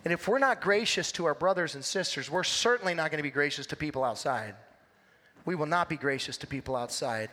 And 0.05 0.13
if 0.13 0.27
we're 0.27 0.39
not 0.39 0.61
gracious 0.61 1.11
to 1.13 1.25
our 1.25 1.35
brothers 1.35 1.75
and 1.75 1.83
sisters, 1.83 2.31
we're 2.31 2.43
certainly 2.43 2.93
not 2.93 3.11
going 3.11 3.17
to 3.19 3.23
be 3.23 3.29
gracious 3.29 3.65
to 3.67 3.75
people 3.75 4.03
outside. 4.03 4.55
We 5.45 5.55
will 5.55 5.65
not 5.65 5.89
be 5.89 5.97
gracious 5.97 6.37
to 6.37 6.47
people 6.47 6.75
outside. 6.75 7.29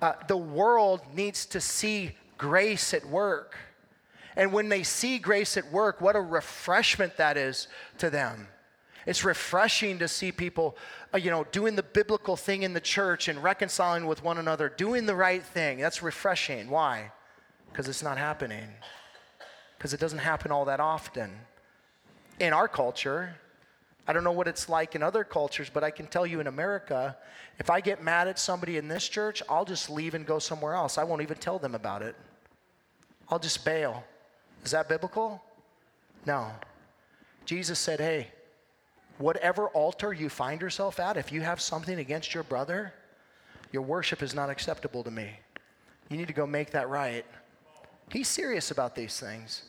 Uh, 0.00 0.12
the 0.28 0.36
world 0.36 1.00
needs 1.14 1.46
to 1.46 1.60
see 1.60 2.12
grace 2.36 2.92
at 2.92 3.04
work. 3.06 3.56
And 4.36 4.52
when 4.52 4.68
they 4.68 4.82
see 4.82 5.18
grace 5.18 5.56
at 5.56 5.72
work, 5.72 6.00
what 6.00 6.16
a 6.16 6.20
refreshment 6.20 7.16
that 7.16 7.36
is 7.36 7.68
to 7.98 8.10
them. 8.10 8.48
It's 9.06 9.24
refreshing 9.24 9.98
to 10.00 10.08
see 10.08 10.32
people, 10.32 10.76
uh, 11.14 11.18
you 11.18 11.30
know, 11.30 11.44
doing 11.44 11.76
the 11.76 11.82
biblical 11.82 12.36
thing 12.36 12.62
in 12.64 12.74
the 12.74 12.80
church 12.80 13.28
and 13.28 13.42
reconciling 13.42 14.06
with 14.06 14.22
one 14.22 14.36
another, 14.36 14.68
doing 14.68 15.06
the 15.06 15.14
right 15.14 15.42
thing. 15.42 15.78
That's 15.78 16.02
refreshing. 16.02 16.68
Why? 16.68 17.12
Because 17.70 17.88
it's 17.88 18.02
not 18.02 18.18
happening. 18.18 18.68
Because 19.78 19.94
it 19.94 20.00
doesn't 20.00 20.18
happen 20.18 20.50
all 20.50 20.64
that 20.64 20.80
often. 20.80 21.30
In 22.40 22.52
our 22.52 22.68
culture, 22.68 23.36
I 24.08 24.12
don't 24.12 24.24
know 24.24 24.32
what 24.32 24.46
it's 24.46 24.68
like 24.68 24.94
in 24.94 25.02
other 25.02 25.24
cultures, 25.24 25.70
but 25.72 25.82
I 25.82 25.90
can 25.90 26.06
tell 26.06 26.26
you 26.26 26.40
in 26.40 26.46
America, 26.46 27.16
if 27.58 27.70
I 27.70 27.80
get 27.80 28.02
mad 28.02 28.28
at 28.28 28.38
somebody 28.38 28.76
in 28.76 28.86
this 28.86 29.08
church, 29.08 29.42
I'll 29.48 29.64
just 29.64 29.90
leave 29.90 30.14
and 30.14 30.24
go 30.24 30.38
somewhere 30.38 30.74
else. 30.74 30.96
I 30.96 31.04
won't 31.04 31.22
even 31.22 31.38
tell 31.38 31.58
them 31.58 31.74
about 31.74 32.02
it. 32.02 32.14
I'll 33.28 33.40
just 33.40 33.64
bail. 33.64 34.04
Is 34.64 34.70
that 34.70 34.88
biblical? 34.88 35.42
No. 36.24 36.50
Jesus 37.44 37.78
said, 37.78 37.98
hey, 37.98 38.28
whatever 39.18 39.68
altar 39.68 40.12
you 40.12 40.28
find 40.28 40.60
yourself 40.60 41.00
at, 41.00 41.16
if 41.16 41.32
you 41.32 41.40
have 41.40 41.60
something 41.60 41.98
against 41.98 42.34
your 42.34 42.44
brother, 42.44 42.92
your 43.72 43.82
worship 43.82 44.22
is 44.22 44.34
not 44.34 44.50
acceptable 44.50 45.02
to 45.02 45.10
me. 45.10 45.30
You 46.08 46.16
need 46.16 46.28
to 46.28 46.34
go 46.34 46.46
make 46.46 46.70
that 46.70 46.88
right. 46.88 47.24
He's 48.10 48.28
serious 48.28 48.70
about 48.70 48.94
these 48.94 49.18
things. 49.18 49.62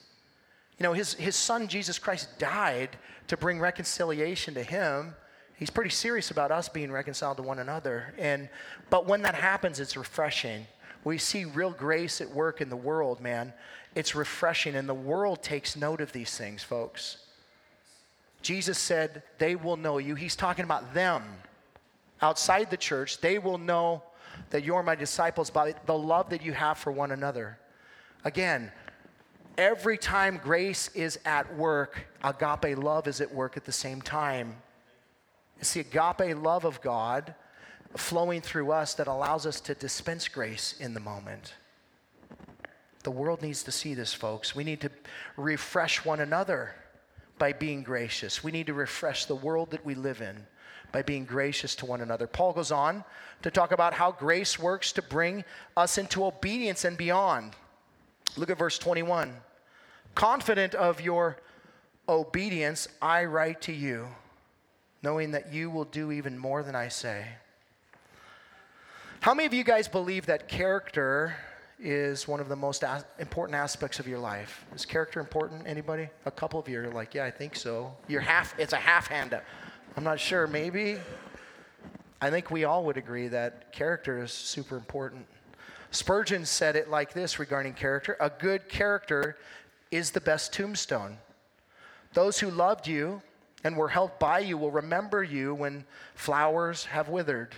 You 0.79 0.83
know, 0.83 0.93
his, 0.93 1.13
his 1.15 1.35
son, 1.35 1.67
Jesus 1.67 1.97
Christ, 1.97 2.37
died 2.37 2.89
to 3.27 3.37
bring 3.37 3.59
reconciliation 3.59 4.53
to 4.53 4.63
him. 4.63 5.15
He's 5.55 5.71
pretty 5.71 5.89
serious 5.89 6.29
about 6.29 6.51
us 6.51 6.69
being 6.69 6.91
reconciled 6.91 7.37
to 7.37 7.43
one 7.43 7.59
another. 7.59 8.13
And, 8.17 8.47
but 8.89 9.07
when 9.07 9.23
that 9.23 9.35
happens, 9.35 9.79
it's 9.79 9.97
refreshing. 9.97 10.67
We 11.03 11.17
see 11.17 11.45
real 11.45 11.71
grace 11.71 12.21
at 12.21 12.29
work 12.29 12.61
in 12.61 12.69
the 12.69 12.75
world, 12.75 13.21
man. 13.21 13.53
It's 13.95 14.13
refreshing, 14.13 14.75
and 14.75 14.87
the 14.87 14.93
world 14.93 15.41
takes 15.41 15.75
note 15.75 16.01
of 16.01 16.11
these 16.11 16.37
things, 16.37 16.61
folks. 16.61 17.17
Jesus 18.43 18.77
said, 18.77 19.23
They 19.39 19.55
will 19.55 19.77
know 19.77 19.97
you. 19.97 20.13
He's 20.13 20.35
talking 20.35 20.63
about 20.63 20.93
them 20.93 21.23
outside 22.21 22.69
the 22.69 22.77
church. 22.77 23.19
They 23.19 23.39
will 23.39 23.57
know 23.57 24.03
that 24.51 24.63
you're 24.63 24.83
my 24.83 24.95
disciples 24.95 25.49
by 25.49 25.73
the 25.85 25.97
love 25.97 26.29
that 26.29 26.43
you 26.43 26.53
have 26.53 26.77
for 26.77 26.91
one 26.91 27.11
another. 27.11 27.57
Again, 28.23 28.71
every 29.57 29.97
time 29.97 30.39
grace 30.43 30.89
is 30.93 31.19
at 31.25 31.55
work, 31.55 32.07
agape 32.23 32.77
love 32.77 33.07
is 33.07 33.21
at 33.21 33.33
work 33.33 33.57
at 33.57 33.65
the 33.65 33.71
same 33.71 34.01
time. 34.01 34.55
It's 35.59 35.73
the 35.73 35.81
agape 35.81 36.37
love 36.37 36.65
of 36.65 36.81
God 36.81 37.33
flowing 37.95 38.41
through 38.41 38.71
us 38.71 38.93
that 38.95 39.07
allows 39.07 39.45
us 39.45 39.59
to 39.61 39.73
dispense 39.73 40.27
grace 40.27 40.75
in 40.79 40.93
the 40.93 40.99
moment. 40.99 41.53
The 43.03 43.11
world 43.11 43.41
needs 43.41 43.63
to 43.63 43.71
see 43.71 43.93
this, 43.93 44.13
folks. 44.13 44.55
We 44.55 44.63
need 44.63 44.81
to 44.81 44.91
refresh 45.37 46.03
one 46.03 46.19
another 46.19 46.75
by 47.39 47.53
being 47.53 47.83
gracious. 47.83 48.43
We 48.43 48.51
need 48.51 48.67
to 48.67 48.73
refresh 48.73 49.25
the 49.25 49.35
world 49.35 49.71
that 49.71 49.85
we 49.85 49.95
live 49.95 50.21
in 50.21 50.45
by 50.91 51.01
being 51.01 51.25
gracious 51.25 51.75
to 51.75 51.85
one 51.85 52.01
another. 52.01 52.27
Paul 52.27 52.53
goes 52.53 52.71
on 52.71 53.03
to 53.41 53.51
talk 53.51 53.71
about 53.71 53.93
how 53.93 54.11
grace 54.11 54.57
works 54.59 54.91
to 54.93 55.01
bring 55.01 55.43
us 55.75 55.97
into 55.97 56.25
obedience 56.25 56.85
and 56.85 56.97
beyond. 56.97 57.53
Look 58.35 58.49
at 58.49 58.57
verse 58.57 58.77
21. 58.77 59.33
Confident 60.17 60.73
of 60.73 60.99
your 60.99 61.37
obedience, 62.09 62.87
I 62.99 63.25
write 63.25 63.61
to 63.61 63.71
you, 63.71 64.07
knowing 65.03 65.29
that 65.29 65.53
you 65.53 65.69
will 65.69 65.85
do 65.85 66.11
even 66.11 66.39
more 66.39 66.63
than 66.63 66.73
I 66.75 66.87
say. 66.87 67.23
How 69.19 69.35
many 69.35 69.45
of 69.45 69.53
you 69.53 69.63
guys 69.63 69.87
believe 69.87 70.25
that 70.25 70.47
character 70.47 71.35
is 71.79 72.27
one 72.27 72.39
of 72.39 72.49
the 72.49 72.55
most 72.55 72.83
as- 72.83 73.05
important 73.19 73.57
aspects 73.57 73.99
of 73.99 74.07
your 74.07 74.17
life? 74.17 74.65
Is 74.73 74.87
character 74.87 75.19
important? 75.19 75.67
Anybody? 75.67 76.09
A 76.25 76.31
couple 76.31 76.59
of 76.59 76.67
you 76.67 76.79
are 76.79 76.87
like, 76.89 77.13
yeah, 77.13 77.25
I 77.25 77.29
think 77.29 77.55
so. 77.55 77.95
You're 78.07 78.21
half. 78.21 78.57
It's 78.57 78.73
a 78.73 78.77
half 78.77 79.05
hand 79.05 79.35
up. 79.35 79.43
I'm 79.95 80.03
not 80.03 80.19
sure. 80.19 80.47
Maybe. 80.47 80.97
I 82.19 82.31
think 82.31 82.49
we 82.49 82.63
all 82.63 82.85
would 82.85 82.97
agree 82.97 83.27
that 83.27 83.71
character 83.71 84.23
is 84.23 84.31
super 84.31 84.77
important. 84.77 85.27
Spurgeon 85.91 86.43
said 86.43 86.75
it 86.75 86.89
like 86.89 87.13
this 87.13 87.37
regarding 87.37 87.73
character 87.73 88.17
A 88.19 88.31
good 88.31 88.67
character 88.67 89.37
is 89.91 90.11
the 90.11 90.21
best 90.21 90.53
tombstone. 90.53 91.17
Those 92.13 92.39
who 92.39 92.49
loved 92.49 92.87
you 92.87 93.21
and 93.63 93.75
were 93.75 93.89
helped 93.89 94.19
by 94.19 94.39
you 94.39 94.57
will 94.57 94.71
remember 94.71 95.23
you 95.23 95.53
when 95.53 95.85
flowers 96.15 96.85
have 96.85 97.09
withered. 97.09 97.55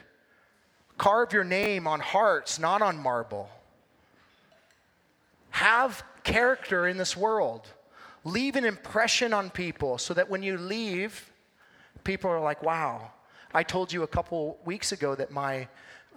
Carve 0.97 1.33
your 1.33 1.43
name 1.43 1.87
on 1.87 1.99
hearts, 1.99 2.59
not 2.59 2.81
on 2.81 2.97
marble. 2.97 3.49
Have 5.51 6.03
character 6.23 6.87
in 6.87 6.97
this 6.97 7.15
world. 7.15 7.67
Leave 8.23 8.55
an 8.55 8.65
impression 8.65 9.33
on 9.33 9.49
people 9.49 9.97
so 9.97 10.13
that 10.13 10.29
when 10.29 10.43
you 10.43 10.57
leave, 10.57 11.31
people 12.03 12.29
are 12.29 12.41
like, 12.41 12.61
wow. 12.63 13.11
I 13.53 13.63
told 13.63 13.91
you 13.91 14.03
a 14.03 14.07
couple 14.07 14.59
weeks 14.65 14.91
ago 14.91 15.15
that 15.15 15.31
my 15.31 15.67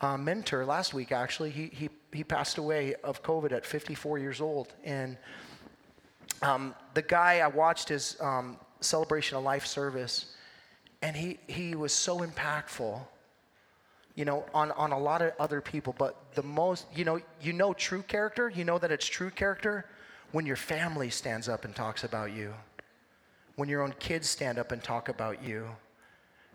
uh, 0.01 0.17
mentor, 0.17 0.67
last 0.67 0.93
week 0.93 1.13
actually, 1.13 1.51
he, 1.51 1.67
he, 1.73 1.89
he 2.13 2.25
passed 2.25 2.59
away 2.59 2.95
of 3.05 3.23
COVID 3.23 3.53
at 3.53 3.65
54 3.65 4.19
years 4.19 4.41
old. 4.41 4.75
And 4.85 5.17
um, 6.43 6.75
the 6.95 7.03
guy, 7.03 7.39
I 7.39 7.47
watched 7.47 7.89
his 7.89 8.17
um, 8.21 8.57
celebration 8.81 9.37
of 9.37 9.45
life 9.45 9.67
service, 9.67 10.35
and 11.01 11.17
he, 11.17 11.39
he 11.47 11.75
was 11.75 11.93
so 11.93 12.19
impactful 12.21 13.01
you 14.15 14.25
know, 14.25 14.45
on, 14.53 14.71
on 14.73 14.93
a 14.93 14.99
lot 14.99 15.23
of 15.23 15.33
other 15.39 15.61
people. 15.61 15.95
But 15.97 16.17
the 16.35 16.43
most, 16.43 16.87
you 16.95 17.05
know, 17.05 17.21
you 17.41 17.53
know 17.53 17.73
true 17.73 18.03
character, 18.03 18.51
you 18.55 18.65
know 18.65 18.79
that 18.79 18.93
it's 18.93 19.07
true 19.07 19.31
character 19.31 19.87
when 20.33 20.47
your 20.47 20.57
family 20.57 21.11
stands 21.11 21.49
up 21.49 21.65
and 21.65 21.75
talks 21.75 22.05
about 22.05 22.33
you, 22.33 22.55
when 23.57 23.69
your 23.69 23.83
own 23.83 23.95
kids 23.99 24.29
stand 24.29 24.59
up 24.59 24.73
and 24.73 24.83
talk 24.83 25.09
about 25.09 25.43
you, 25.43 25.67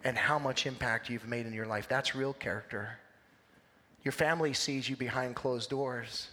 and 0.04 0.18
how 0.18 0.38
much 0.38 0.66
impact 0.66 1.10
you've 1.10 1.28
made 1.28 1.46
in 1.46 1.54
your 1.54 1.66
life. 1.66 1.88
That's 1.88 2.16
real 2.16 2.34
character. 2.34 2.98
Your 4.04 4.12
family 4.12 4.54
sees 4.54 4.88
you 4.88 4.96
behind 4.96 5.36
closed 5.36 5.70
doors. 5.70 6.28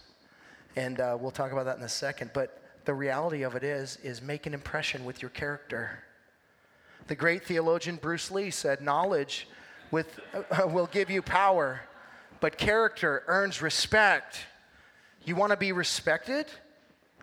And 0.75 0.99
uh, 0.99 1.17
we'll 1.19 1.31
talk 1.31 1.51
about 1.51 1.65
that 1.65 1.77
in 1.77 1.83
a 1.83 1.89
second. 1.89 2.31
But 2.33 2.61
the 2.85 2.93
reality 2.93 3.43
of 3.43 3.55
it 3.55 3.63
is, 3.63 3.97
is 4.03 4.21
make 4.21 4.45
an 4.45 4.53
impression 4.53 5.05
with 5.05 5.21
your 5.21 5.29
character. 5.29 6.03
The 7.07 7.15
great 7.15 7.43
theologian 7.43 7.97
Bruce 7.97 8.31
Lee 8.31 8.51
said, 8.51 8.81
knowledge 8.81 9.47
with, 9.91 10.19
uh, 10.33 10.67
will 10.67 10.87
give 10.87 11.09
you 11.09 11.21
power, 11.21 11.81
but 12.39 12.57
character 12.57 13.23
earns 13.27 13.61
respect. 13.61 14.39
You 15.23 15.35
want 15.35 15.51
to 15.51 15.57
be 15.57 15.71
respected? 15.71 16.47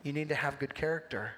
You 0.03 0.13
need 0.13 0.29
to 0.29 0.35
have 0.35 0.59
good 0.59 0.75
character. 0.75 1.33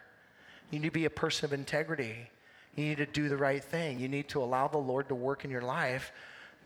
You 0.70 0.78
need 0.78 0.88
to 0.88 0.92
be 0.92 1.04
a 1.04 1.10
person 1.10 1.44
of 1.46 1.52
integrity. 1.52 2.30
You 2.76 2.84
need 2.86 2.96
to 2.98 3.06
do 3.06 3.28
the 3.28 3.36
right 3.36 3.62
thing. 3.62 3.98
You 3.98 4.08
need 4.08 4.28
to 4.28 4.42
allow 4.42 4.68
the 4.68 4.78
Lord 4.78 5.08
to 5.08 5.14
work 5.14 5.44
in 5.44 5.50
your 5.50 5.62
life 5.62 6.12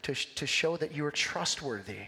to, 0.03 0.15
to 0.15 0.47
show 0.47 0.77
that 0.77 0.95
you 0.95 1.05
are 1.05 1.11
trustworthy. 1.11 1.99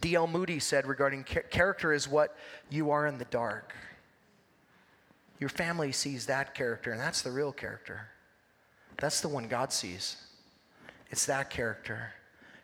D.L. 0.00 0.26
Moody 0.26 0.58
said 0.58 0.86
regarding 0.86 1.24
character 1.24 1.92
is 1.92 2.08
what 2.08 2.36
you 2.70 2.90
are 2.90 3.06
in 3.06 3.18
the 3.18 3.24
dark. 3.26 3.74
Your 5.38 5.50
family 5.50 5.92
sees 5.92 6.26
that 6.26 6.54
character, 6.54 6.92
and 6.92 7.00
that's 7.00 7.22
the 7.22 7.30
real 7.30 7.52
character. 7.52 8.08
That's 8.98 9.20
the 9.20 9.28
one 9.28 9.48
God 9.48 9.72
sees. 9.72 10.16
It's 11.10 11.26
that 11.26 11.50
character. 11.50 12.12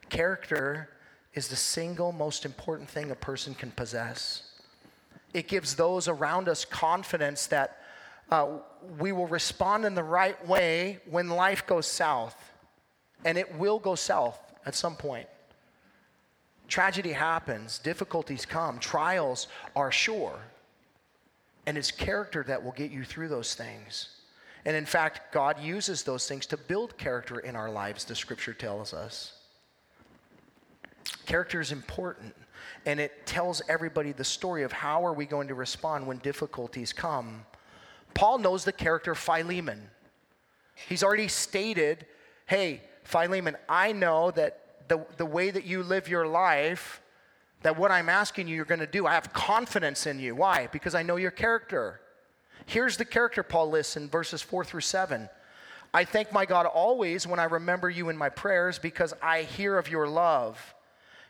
Character 0.09 0.91
is 1.35 1.49
the 1.49 1.57
single 1.57 2.13
most 2.13 2.45
important 2.45 2.89
thing 2.89 3.11
a 3.11 3.15
person 3.15 3.55
can 3.55 3.71
possess. 3.71 4.43
It 5.35 5.49
gives 5.49 5.75
those 5.75 6.09
around 6.09 6.49
us 6.49 6.65
confidence 6.65 7.47
that 7.49 7.79
uh, 8.31 8.59
we 8.99 9.13
will 9.13 9.27
respond 9.27 9.85
in 9.85 9.95
the 9.95 10.03
right 10.03 10.47
way 10.47 10.99
when 11.09 11.29
life 11.29 11.67
goes 11.67 11.87
south. 11.87 12.53
And 13.25 13.39
it 13.39 13.55
will 13.57 13.79
go 13.79 13.95
south 13.95 14.39
at 14.65 14.75
some 14.75 14.97
point. 14.97 15.29
Tragedy 16.69 17.13
happens, 17.13 17.79
difficulties 17.79 18.45
come, 18.45 18.79
trials 18.79 19.49
are 19.75 19.93
sure. 19.93 20.39
And 21.67 21.77
it's 21.77 21.91
character 21.91 22.45
that 22.45 22.63
will 22.63 22.73
get 22.73 22.91
you 22.91 23.05
through 23.05 23.29
those 23.29 23.55
things. 23.55 24.11
And 24.65 24.75
in 24.75 24.87
fact, 24.87 25.33
God 25.33 25.61
uses 25.61 26.03
those 26.03 26.27
things 26.27 26.47
to 26.47 26.57
build 26.57 26.99
character 26.99 27.39
in 27.39 27.55
our 27.55 27.71
lives, 27.71 28.05
the 28.05 28.15
scripture 28.15 28.53
tells 28.53 28.93
us. 28.93 29.33
Character 31.25 31.61
is 31.61 31.71
important, 31.71 32.35
and 32.85 32.99
it 32.99 33.27
tells 33.27 33.63
everybody 33.69 34.13
the 34.13 34.25
story 34.25 34.65
of 34.65 34.73
how 34.73 35.05
are 35.07 35.13
we 35.13 35.25
going 35.25 35.49
to 35.49 35.55
respond 35.55 36.07
when 36.07 36.19
difficulties 36.19 36.93
come. 36.93 37.45
Paul 38.15 38.39
knows 38.39 38.65
the 38.65 38.73
character 38.73 39.15
Philemon. 39.15 39.89
He's 40.89 41.05
already 41.05 41.29
stated, 41.29 42.07
hey, 42.47 42.83
Philemon, 43.05 43.57
I 43.69 43.93
know 43.93 44.33
that 44.33 44.66
the, 44.89 45.05
the 45.17 45.27
way 45.27 45.51
that 45.51 45.65
you 45.65 45.83
live 45.83 46.09
your 46.09 46.27
life, 46.27 47.01
that 47.63 47.77
what 47.77 47.91
I'm 47.91 48.09
asking 48.09 48.49
you 48.49 48.57
you're 48.57 48.65
going 48.65 48.81
to 48.81 48.87
do, 48.87 49.07
I 49.07 49.15
have 49.15 49.33
confidence 49.33 50.07
in 50.07 50.19
you. 50.19 50.35
Why? 50.35 50.69
Because 50.73 50.95
I 50.95 51.03
know 51.03 51.17
your 51.17 51.31
character. 51.31 52.01
Here's 52.67 52.97
the 52.97 53.05
character 53.05 53.43
Paul 53.43 53.71
lists 53.71 53.97
in 53.97 54.09
verses 54.09 54.43
4 54.43 54.65
through 54.65 54.81
7. 54.81 55.29
I 55.95 56.05
thank 56.05 56.33
my 56.33 56.45
God 56.45 56.67
always 56.67 57.27
when 57.27 57.39
I 57.39 57.45
remember 57.45 57.89
you 57.89 58.09
in 58.09 58.17
my 58.17 58.29
prayers 58.29 58.79
because 58.79 59.15
I 59.23 59.43
hear 59.43 59.79
of 59.79 59.89
your 59.89 60.07
love 60.07 60.75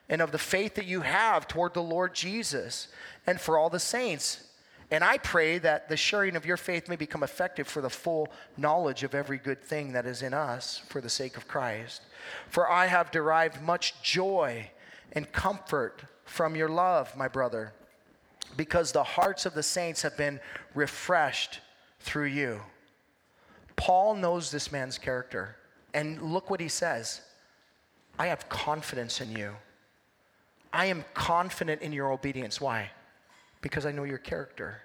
and 0.09 0.21
of 0.21 0.33
the 0.33 0.39
faith 0.39 0.75
that 0.75 0.87
you 0.87 1.03
have 1.03 1.47
toward 1.47 1.75
the 1.75 1.83
Lord 1.83 2.15
Jesus 2.15 2.89
and 3.27 3.41
for 3.41 3.59
all 3.59 3.71
the 3.71 3.79
saints. 3.79 4.46
And 4.91 5.03
I 5.03 5.19
pray 5.19 5.59
that 5.59 5.89
the 5.89 5.97
sharing 5.97 6.37
of 6.37 6.47
your 6.47 6.57
faith 6.57 6.89
may 6.89 6.97
become 6.97 7.23
effective 7.23 7.67
for 7.67 7.81
the 7.81 7.91
full 7.91 8.29
knowledge 8.57 9.03
of 9.03 9.15
every 9.15 9.39
good 9.39 9.63
thing 9.63 9.93
that 9.93 10.07
is 10.07 10.23
in 10.23 10.33
us 10.33 10.81
for 10.89 11.01
the 11.01 11.09
sake 11.09 11.37
of 11.37 11.49
Christ. 11.49 12.03
For 12.49 12.71
I 12.71 12.87
have 12.87 13.11
derived 13.11 13.63
much 13.63 14.01
joy 14.03 14.71
and 15.13 15.31
comfort 15.33 16.05
from 16.25 16.55
your 16.55 16.69
love, 16.69 17.17
my 17.17 17.27
brother, 17.27 17.73
because 18.57 18.93
the 18.93 19.03
hearts 19.03 19.45
of 19.45 19.55
the 19.55 19.63
saints 19.63 20.03
have 20.03 20.17
been 20.17 20.39
refreshed 20.75 21.61
through 22.01 22.27
you. 22.27 22.61
Paul 23.75 24.15
knows 24.15 24.51
this 24.51 24.71
man's 24.71 24.99
character. 24.99 25.57
And 25.95 26.21
look 26.21 26.51
what 26.51 26.61
he 26.61 26.69
says 26.69 27.23
I 28.19 28.27
have 28.27 28.49
confidence 28.49 29.21
in 29.21 29.33
you. 29.33 29.53
I 30.73 30.87
am 30.87 31.05
confident 31.15 31.83
in 31.83 31.93
your 31.93 32.13
obedience. 32.13 32.61
Why? 32.61 32.91
Because 33.67 33.85
I 33.85 33.91
know 33.91 34.05
your 34.05 34.19
character. 34.19 34.81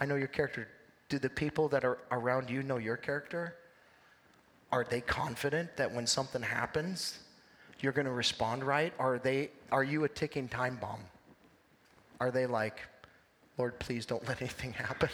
I 0.00 0.04
know 0.04 0.16
your 0.16 0.26
character. 0.26 0.66
Do 1.08 1.20
the 1.20 1.30
people 1.30 1.68
that 1.68 1.84
are 1.84 1.98
around 2.10 2.50
you 2.50 2.64
know 2.64 2.78
your 2.78 2.96
character? 2.96 3.54
Are 4.72 4.82
they 4.82 5.00
confident 5.00 5.76
that 5.76 5.94
when 5.94 6.04
something 6.04 6.42
happens, 6.42 7.20
you're 7.78 7.92
going 7.92 8.06
to 8.06 8.12
respond 8.12 8.64
right? 8.64 8.92
Are 8.98 9.20
they 9.20 9.50
are 9.70 9.84
you 9.84 10.02
a 10.02 10.08
ticking 10.08 10.48
time 10.48 10.78
bomb? 10.80 10.98
Are 12.18 12.32
they 12.32 12.44
like, 12.44 12.80
Lord, 13.56 13.78
please 13.78 14.04
don't 14.04 14.26
let 14.28 14.42
anything 14.42 14.72
happen. 14.72 15.10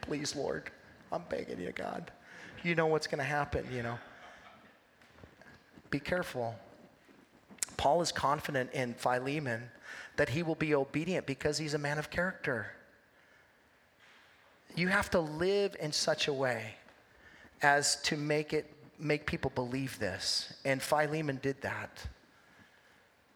please, 0.00 0.34
Lord, 0.34 0.70
I'm 1.12 1.24
begging 1.28 1.60
you, 1.60 1.72
God. 1.72 2.10
You 2.62 2.74
know 2.74 2.86
what's 2.86 3.06
going 3.06 3.18
to 3.18 3.24
happen, 3.24 3.66
you 3.70 3.82
know. 3.82 3.98
Be 5.90 6.00
careful. 6.00 6.54
Paul 7.82 8.00
is 8.00 8.12
confident 8.12 8.70
in 8.74 8.94
Philemon 8.94 9.68
that 10.14 10.28
he 10.28 10.44
will 10.44 10.54
be 10.54 10.72
obedient 10.72 11.26
because 11.26 11.58
he's 11.58 11.74
a 11.74 11.78
man 11.78 11.98
of 11.98 12.10
character. 12.10 12.70
You 14.76 14.86
have 14.86 15.10
to 15.10 15.18
live 15.18 15.74
in 15.80 15.90
such 15.90 16.28
a 16.28 16.32
way 16.32 16.76
as 17.60 17.96
to 18.02 18.16
make 18.16 18.52
it 18.52 18.72
make 19.00 19.26
people 19.26 19.50
believe 19.56 19.98
this. 19.98 20.54
And 20.64 20.80
Philemon 20.80 21.40
did 21.42 21.60
that. 21.62 22.06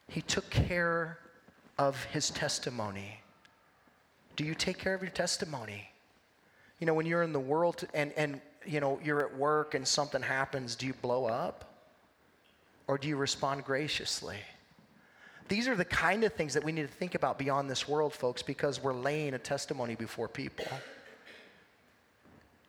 He 0.07 0.22
took 0.22 0.49
care 0.49 1.18
of 1.76 2.05
his 2.05 2.30
testimony. 2.30 3.18
Do 4.36 4.44
you 4.44 4.55
take 4.55 4.78
care 4.78 4.94
of 4.94 5.03
your 5.03 5.11
testimony? 5.11 5.90
You 6.78 6.86
know, 6.86 6.94
when 6.94 7.07
you're 7.07 7.24
in 7.24 7.32
the 7.32 7.40
world 7.40 7.84
and, 7.94 8.12
and 8.16 8.40
you 8.64 8.78
know, 8.78 9.01
you're 9.03 9.26
at 9.26 9.36
work 9.36 9.74
and 9.74 9.84
something 9.84 10.22
happens, 10.22 10.76
do 10.76 10.86
you 10.86 10.94
blow 10.94 11.24
up? 11.24 11.66
Or 12.89 12.99
do 12.99 13.09
you 13.09 13.16
respond 13.16 13.64
graciously? 13.64 14.39
These 15.49 15.68
are 15.68 15.76
the 15.76 15.84
kind 15.84 16.24
of 16.24 16.32
things 16.32 16.55
that 16.55 16.64
we 16.64 16.72
need 16.72 16.82
to 16.82 16.89
think 16.89 17.14
about 17.14 17.39
beyond 17.39 17.70
this 17.70 17.89
world, 17.89 18.12
folks, 18.12 18.43
because 18.43 18.82
we're 18.82 18.93
laying 18.93 19.34
a 19.34 19.39
testimony 19.39 19.95
before 19.95 20.28
people. 20.28 20.66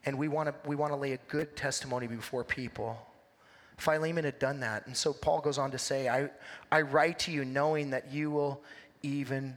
And 0.05 0.18
we 0.18 0.28
want 0.28 0.49
to 0.49 0.70
we 0.70 0.76
want 0.76 0.93
to 0.93 0.95
lay 0.95 1.13
a 1.13 1.20
good 1.28 1.55
testimony 1.55 2.07
before 2.07 2.43
people. 2.43 2.97
Philemon 3.78 4.26
had 4.26 4.39
done 4.39 4.59
that. 4.61 4.88
And 4.88 4.95
so 4.95 5.13
Paul 5.13 5.41
goes 5.41 5.57
on 5.57 5.72
to 5.72 5.78
say, 5.78 6.09
I, 6.09 6.30
I 6.72 6.82
write 6.82 7.20
to 7.20 7.32
you 7.32 7.45
knowing 7.45 7.91
that 7.91 8.11
you 8.11 8.32
will 8.32 8.61
even 9.03 9.55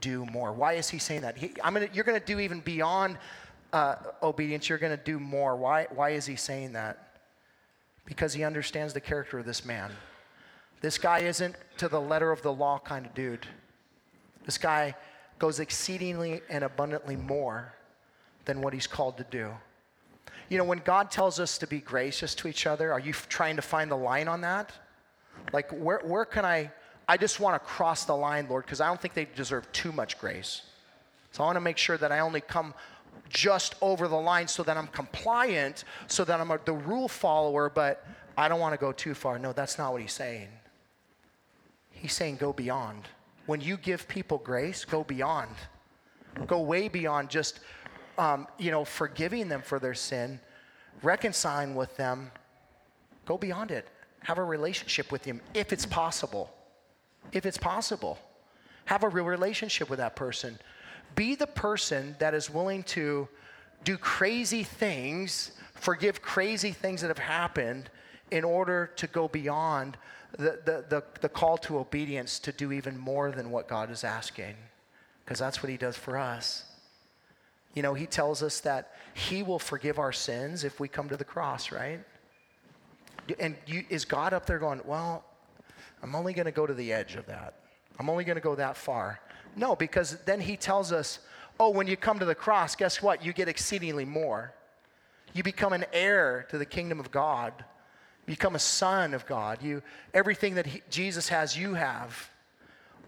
do 0.00 0.26
more. 0.26 0.52
Why 0.52 0.74
is 0.74 0.90
he 0.90 0.98
saying 0.98 1.22
that? 1.22 1.38
He, 1.38 1.52
I'm 1.64 1.72
gonna, 1.72 1.88
you're 1.92 2.04
going 2.04 2.20
to 2.20 2.26
do 2.26 2.38
even 2.38 2.60
beyond 2.60 3.16
uh, 3.72 3.96
obedience, 4.22 4.68
you're 4.68 4.78
going 4.78 4.96
to 4.96 5.02
do 5.02 5.18
more. 5.18 5.56
Why, 5.56 5.86
why 5.90 6.10
is 6.10 6.26
he 6.26 6.36
saying 6.36 6.74
that? 6.74 7.05
Because 8.06 8.32
he 8.32 8.44
understands 8.44 8.94
the 8.94 9.00
character 9.00 9.38
of 9.38 9.44
this 9.44 9.64
man. 9.64 9.90
This 10.80 10.96
guy 10.96 11.20
isn't 11.20 11.56
to 11.78 11.88
the 11.88 12.00
letter 12.00 12.32
of 12.32 12.42
the 12.42 12.52
law 12.52 12.78
kind 12.78 13.04
of 13.04 13.14
dude. 13.14 13.46
This 14.44 14.56
guy 14.56 14.94
goes 15.38 15.60
exceedingly 15.60 16.40
and 16.48 16.64
abundantly 16.64 17.16
more 17.16 17.74
than 18.44 18.62
what 18.62 18.72
he's 18.72 18.86
called 18.86 19.16
to 19.18 19.24
do. 19.24 19.50
You 20.48 20.58
know, 20.58 20.64
when 20.64 20.78
God 20.78 21.10
tells 21.10 21.40
us 21.40 21.58
to 21.58 21.66
be 21.66 21.80
gracious 21.80 22.34
to 22.36 22.48
each 22.48 22.66
other, 22.66 22.92
are 22.92 23.00
you 23.00 23.12
trying 23.12 23.56
to 23.56 23.62
find 23.62 23.90
the 23.90 23.96
line 23.96 24.28
on 24.28 24.42
that? 24.42 24.70
Like, 25.52 25.70
where, 25.72 26.00
where 26.04 26.24
can 26.24 26.44
I? 26.44 26.70
I 27.08 27.16
just 27.16 27.40
want 27.40 27.60
to 27.60 27.68
cross 27.68 28.04
the 28.04 28.16
line, 28.16 28.46
Lord, 28.48 28.64
because 28.64 28.80
I 28.80 28.86
don't 28.86 29.00
think 29.00 29.14
they 29.14 29.26
deserve 29.36 29.70
too 29.72 29.92
much 29.92 30.18
grace. 30.18 30.62
So 31.32 31.42
I 31.42 31.46
want 31.46 31.56
to 31.56 31.60
make 31.60 31.76
sure 31.76 31.98
that 31.98 32.12
I 32.12 32.20
only 32.20 32.40
come 32.40 32.74
just 33.28 33.74
over 33.80 34.08
the 34.08 34.16
line 34.16 34.48
so 34.48 34.62
that 34.62 34.76
I'm 34.76 34.86
compliant, 34.88 35.84
so 36.06 36.24
that 36.24 36.40
I'm 36.40 36.50
a, 36.50 36.58
the 36.64 36.72
rule 36.72 37.08
follower, 37.08 37.70
but 37.70 38.06
I 38.36 38.48
don't 38.48 38.60
want 38.60 38.74
to 38.74 38.78
go 38.78 38.92
too 38.92 39.14
far. 39.14 39.38
No, 39.38 39.52
that's 39.52 39.78
not 39.78 39.92
what 39.92 40.00
he's 40.00 40.12
saying. 40.12 40.48
He's 41.90 42.12
saying 42.12 42.36
go 42.36 42.52
beyond. 42.52 43.02
When 43.46 43.60
you 43.60 43.76
give 43.76 44.06
people 44.08 44.38
grace, 44.38 44.84
go 44.84 45.04
beyond. 45.04 45.50
Go 46.46 46.60
way 46.60 46.88
beyond 46.88 47.30
just, 47.30 47.60
um, 48.18 48.46
you 48.58 48.70
know, 48.70 48.84
forgiving 48.84 49.48
them 49.48 49.62
for 49.62 49.78
their 49.78 49.94
sin, 49.94 50.38
reconciling 51.02 51.74
with 51.74 51.96
them. 51.96 52.30
Go 53.24 53.38
beyond 53.38 53.70
it. 53.70 53.88
Have 54.20 54.38
a 54.38 54.44
relationship 54.44 55.10
with 55.10 55.22
them 55.22 55.40
if 55.54 55.72
it's 55.72 55.86
possible. 55.86 56.52
If 57.32 57.46
it's 57.46 57.58
possible. 57.58 58.18
Have 58.86 59.02
a 59.02 59.08
real 59.08 59.24
relationship 59.24 59.88
with 59.88 59.98
that 59.98 60.14
person. 60.16 60.58
Be 61.16 61.34
the 61.34 61.46
person 61.46 62.14
that 62.20 62.34
is 62.34 62.48
willing 62.48 62.84
to 62.84 63.28
do 63.82 63.96
crazy 63.96 64.62
things, 64.62 65.50
forgive 65.74 66.22
crazy 66.22 66.70
things 66.70 67.00
that 67.00 67.08
have 67.08 67.18
happened 67.18 67.90
in 68.30 68.44
order 68.44 68.90
to 68.96 69.06
go 69.06 69.26
beyond 69.28 69.96
the, 70.36 70.60
the, 70.64 70.84
the, 70.88 71.04
the 71.20 71.28
call 71.28 71.56
to 71.58 71.78
obedience 71.78 72.38
to 72.40 72.52
do 72.52 72.72
even 72.72 72.98
more 72.98 73.30
than 73.30 73.50
what 73.50 73.68
God 73.68 73.90
is 73.90 74.04
asking. 74.04 74.54
Because 75.24 75.38
that's 75.38 75.62
what 75.62 75.70
He 75.70 75.76
does 75.76 75.96
for 75.96 76.16
us. 76.16 76.64
You 77.74 77.82
know, 77.82 77.94
He 77.94 78.06
tells 78.06 78.42
us 78.42 78.60
that 78.60 78.92
He 79.14 79.42
will 79.42 79.58
forgive 79.58 79.98
our 79.98 80.12
sins 80.12 80.64
if 80.64 80.78
we 80.78 80.88
come 80.88 81.08
to 81.08 81.16
the 81.16 81.24
cross, 81.24 81.72
right? 81.72 82.00
And 83.40 83.56
you, 83.66 83.84
is 83.88 84.04
God 84.04 84.32
up 84.32 84.46
there 84.46 84.58
going, 84.58 84.80
well, 84.84 85.24
I'm 86.02 86.14
only 86.14 86.32
going 86.32 86.46
to 86.46 86.52
go 86.52 86.66
to 86.66 86.74
the 86.74 86.92
edge 86.92 87.16
of 87.16 87.26
that. 87.26 87.54
I'm 87.98 88.10
only 88.10 88.24
going 88.24 88.36
to 88.36 88.42
go 88.42 88.54
that 88.54 88.76
far. 88.76 89.20
No, 89.56 89.74
because 89.74 90.18
then 90.26 90.40
he 90.40 90.56
tells 90.56 90.92
us, 90.92 91.18
oh, 91.58 91.70
when 91.70 91.86
you 91.86 91.96
come 91.96 92.18
to 92.18 92.26
the 92.26 92.34
cross, 92.34 92.76
guess 92.76 93.02
what? 93.02 93.24
You 93.24 93.32
get 93.32 93.48
exceedingly 93.48 94.04
more. 94.04 94.52
You 95.32 95.42
become 95.42 95.72
an 95.72 95.86
heir 95.92 96.46
to 96.50 96.58
the 96.58 96.66
kingdom 96.66 97.00
of 97.00 97.10
God. 97.10 97.52
You 98.26 98.32
become 98.32 98.54
a 98.54 98.60
son 98.60 99.14
of 99.14 99.26
God. 99.26 99.62
You 99.62 99.82
everything 100.12 100.54
that 100.56 100.66
he, 100.66 100.82
Jesus 100.90 101.28
has, 101.30 101.56
you 101.56 101.74
have. 101.74 102.30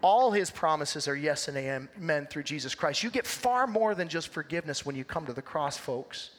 All 0.01 0.31
his 0.31 0.49
promises 0.49 1.07
are 1.07 1.15
yes 1.15 1.47
and 1.49 1.57
amen 1.57 2.27
through 2.29 2.43
Jesus 2.43 2.73
Christ. 2.73 3.03
You 3.03 3.09
get 3.09 3.27
far 3.27 3.67
more 3.67 3.93
than 3.93 4.07
just 4.07 4.29
forgiveness 4.29 4.85
when 4.85 4.95
you 4.95 5.03
come 5.03 5.25
to 5.25 5.33
the 5.33 5.41
cross, 5.41 5.77
folks. 5.77 6.31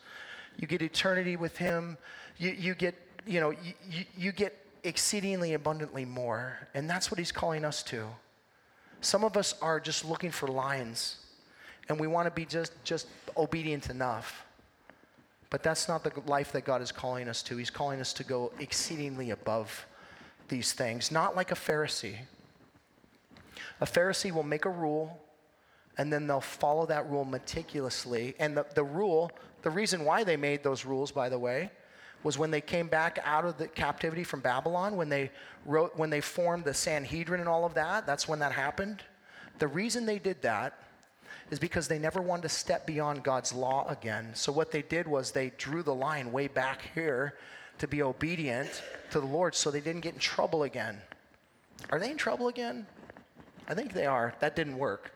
You 0.56 0.66
get 0.66 0.82
eternity 0.82 1.36
with 1.36 1.58
him. 1.58 1.98
You, 2.38 2.50
you 2.50 2.74
get, 2.74 2.94
you 3.26 3.40
know, 3.40 3.50
you, 3.50 4.04
you 4.16 4.32
get 4.32 4.56
exceedingly 4.82 5.52
abundantly 5.52 6.06
more. 6.06 6.68
And 6.74 6.88
that's 6.88 7.10
what 7.10 7.18
he's 7.18 7.32
calling 7.32 7.64
us 7.64 7.82
to. 7.84 8.06
Some 9.00 9.24
of 9.24 9.36
us 9.36 9.54
are 9.62 9.80
just 9.80 10.04
looking 10.04 10.30
for 10.30 10.48
lines 10.48 11.16
and 11.88 11.98
we 11.98 12.06
want 12.06 12.26
to 12.26 12.30
be 12.30 12.44
just, 12.44 12.72
just 12.84 13.06
obedient 13.36 13.90
enough. 13.90 14.46
But 15.48 15.62
that's 15.62 15.88
not 15.88 16.04
the 16.04 16.12
life 16.26 16.52
that 16.52 16.64
God 16.64 16.80
is 16.80 16.92
calling 16.92 17.28
us 17.28 17.42
to. 17.44 17.56
He's 17.56 17.70
calling 17.70 18.00
us 18.00 18.12
to 18.14 18.24
go 18.24 18.52
exceedingly 18.60 19.30
above 19.30 19.86
these 20.48 20.72
things, 20.72 21.10
not 21.10 21.34
like 21.34 21.50
a 21.50 21.56
Pharisee. 21.56 22.16
A 23.80 23.86
Pharisee 23.86 24.32
will 24.32 24.44
make 24.44 24.64
a 24.64 24.70
rule 24.70 25.20
and 25.98 26.12
then 26.12 26.26
they'll 26.26 26.40
follow 26.40 26.86
that 26.86 27.10
rule 27.10 27.24
meticulously. 27.24 28.34
And 28.38 28.56
the, 28.56 28.64
the 28.74 28.84
rule, 28.84 29.30
the 29.62 29.70
reason 29.70 30.04
why 30.04 30.24
they 30.24 30.36
made 30.36 30.62
those 30.62 30.84
rules, 30.84 31.10
by 31.10 31.28
the 31.28 31.38
way, 31.38 31.70
was 32.22 32.38
when 32.38 32.50
they 32.50 32.60
came 32.60 32.86
back 32.86 33.18
out 33.24 33.44
of 33.44 33.56
the 33.58 33.68
captivity 33.68 34.24
from 34.24 34.40
Babylon, 34.40 34.96
when 34.96 35.08
they 35.08 35.30
wrote, 35.64 35.96
when 35.96 36.10
they 36.10 36.20
formed 36.20 36.64
the 36.64 36.74
Sanhedrin 36.74 37.40
and 37.40 37.48
all 37.48 37.64
of 37.64 37.74
that. 37.74 38.06
That's 38.06 38.28
when 38.28 38.38
that 38.40 38.52
happened. 38.52 39.02
The 39.58 39.68
reason 39.68 40.06
they 40.06 40.18
did 40.18 40.42
that 40.42 40.78
is 41.50 41.58
because 41.58 41.88
they 41.88 41.98
never 41.98 42.20
wanted 42.20 42.42
to 42.42 42.48
step 42.48 42.86
beyond 42.86 43.24
God's 43.24 43.52
law 43.52 43.88
again. 43.88 44.30
So 44.34 44.52
what 44.52 44.70
they 44.70 44.82
did 44.82 45.08
was 45.08 45.32
they 45.32 45.52
drew 45.58 45.82
the 45.82 45.94
line 45.94 46.30
way 46.32 46.48
back 46.48 46.82
here 46.94 47.34
to 47.78 47.88
be 47.88 48.02
obedient 48.02 48.82
to 49.10 49.20
the 49.20 49.26
Lord 49.26 49.54
so 49.54 49.70
they 49.70 49.80
didn't 49.80 50.02
get 50.02 50.14
in 50.14 50.20
trouble 50.20 50.62
again. 50.62 51.00
Are 51.90 51.98
they 51.98 52.10
in 52.10 52.16
trouble 52.16 52.48
again? 52.48 52.86
I 53.68 53.74
think 53.74 53.92
they 53.92 54.06
are. 54.06 54.34
That 54.40 54.54
didn't 54.54 54.76
work. 54.76 55.12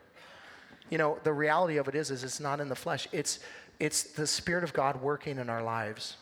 You 0.91 0.99
know, 0.99 1.19
the 1.25 1.33
reality 1.33 1.77
of 1.77 1.89
it 1.89 1.95
is 1.95 2.11
is 2.11 2.25
it's 2.25 2.41
not 2.41 2.61
in 2.61 2.69
the 2.69 2.77
flesh. 2.77 3.07
It's 3.13 3.41
it's 3.81 4.05
the 4.05 4.27
spirit 4.27 4.65
of 4.65 4.73
God 4.73 5.01
working 5.03 5.39
in 5.39 5.51
our 5.51 5.63
lives. 5.63 6.17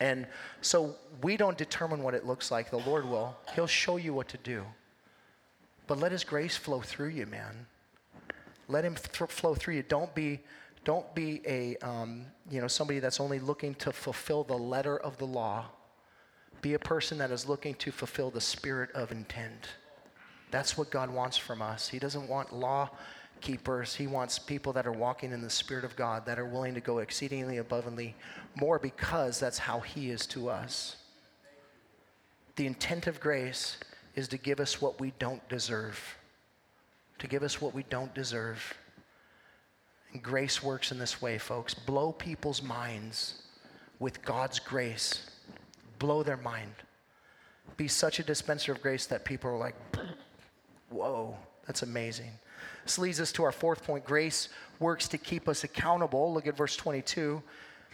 And 0.00 0.26
so 0.60 0.96
we 1.22 1.36
don't 1.36 1.56
determine 1.56 2.02
what 2.02 2.14
it 2.14 2.26
looks 2.26 2.50
like. 2.50 2.70
The 2.70 2.78
Lord 2.78 3.08
will. 3.08 3.36
He'll 3.54 3.66
show 3.66 3.96
you 3.96 4.12
what 4.12 4.28
to 4.28 4.38
do. 4.38 4.64
But 5.86 5.98
let 5.98 6.12
his 6.12 6.24
grace 6.24 6.56
flow 6.56 6.80
through 6.80 7.08
you, 7.08 7.26
man. 7.26 7.66
Let 8.68 8.84
him 8.84 8.96
th- 8.96 9.30
flow 9.30 9.54
through 9.54 9.74
you. 9.74 9.82
Don't 9.82 10.14
be 10.14 10.40
don't 10.86 11.12
be 11.16 11.42
a 11.46 11.76
um, 11.78 12.24
you 12.48 12.60
know 12.60 12.68
somebody 12.68 13.00
that's 13.00 13.18
only 13.20 13.40
looking 13.40 13.74
to 13.74 13.92
fulfill 13.92 14.44
the 14.44 14.56
letter 14.56 14.96
of 14.96 15.18
the 15.18 15.26
law 15.26 15.66
be 16.62 16.74
a 16.74 16.78
person 16.78 17.18
that 17.18 17.30
is 17.30 17.46
looking 17.46 17.74
to 17.74 17.90
fulfill 17.90 18.30
the 18.30 18.40
spirit 18.40 18.90
of 18.92 19.10
intent 19.10 19.68
that's 20.52 20.78
what 20.78 20.90
god 20.90 21.10
wants 21.10 21.36
from 21.36 21.60
us 21.60 21.88
he 21.88 21.98
doesn't 21.98 22.28
want 22.28 22.54
law 22.54 22.88
keepers 23.40 23.94
he 23.94 24.06
wants 24.06 24.38
people 24.38 24.72
that 24.72 24.86
are 24.86 24.92
walking 24.92 25.32
in 25.32 25.40
the 25.40 25.50
spirit 25.50 25.84
of 25.84 25.94
god 25.96 26.24
that 26.26 26.38
are 26.38 26.46
willing 26.46 26.74
to 26.74 26.80
go 26.80 26.98
exceedingly 26.98 27.58
above 27.58 27.80
abundantly 27.80 28.14
more 28.54 28.78
because 28.78 29.38
that's 29.38 29.58
how 29.58 29.80
he 29.80 30.10
is 30.10 30.26
to 30.26 30.48
us 30.48 30.96
the 32.56 32.66
intent 32.66 33.06
of 33.06 33.20
grace 33.20 33.78
is 34.14 34.28
to 34.28 34.38
give 34.38 34.60
us 34.60 34.80
what 34.80 34.98
we 34.98 35.12
don't 35.18 35.46
deserve 35.48 36.16
to 37.18 37.26
give 37.26 37.42
us 37.42 37.60
what 37.60 37.74
we 37.74 37.82
don't 37.84 38.14
deserve 38.14 38.74
and 40.16 40.22
grace 40.22 40.62
works 40.62 40.92
in 40.92 40.98
this 40.98 41.20
way, 41.20 41.36
folks. 41.36 41.74
Blow 41.74 42.10
people's 42.10 42.62
minds 42.62 43.42
with 43.98 44.24
God's 44.24 44.58
grace. 44.58 45.30
Blow 45.98 46.22
their 46.22 46.38
mind. 46.38 46.72
Be 47.76 47.86
such 47.86 48.18
a 48.18 48.22
dispenser 48.22 48.72
of 48.72 48.80
grace 48.80 49.04
that 49.04 49.26
people 49.26 49.50
are 49.50 49.58
like, 49.58 49.74
whoa, 50.88 51.36
that's 51.66 51.82
amazing. 51.82 52.30
This 52.86 52.98
leads 52.98 53.20
us 53.20 53.32
to 53.32 53.42
our 53.42 53.50
fourth 53.50 53.82
point. 53.82 54.04
Grace 54.04 54.48
works 54.78 55.08
to 55.08 55.18
keep 55.18 55.48
us 55.48 55.64
accountable. 55.64 56.32
Look 56.32 56.46
at 56.46 56.56
verse 56.56 56.76
22. 56.76 57.42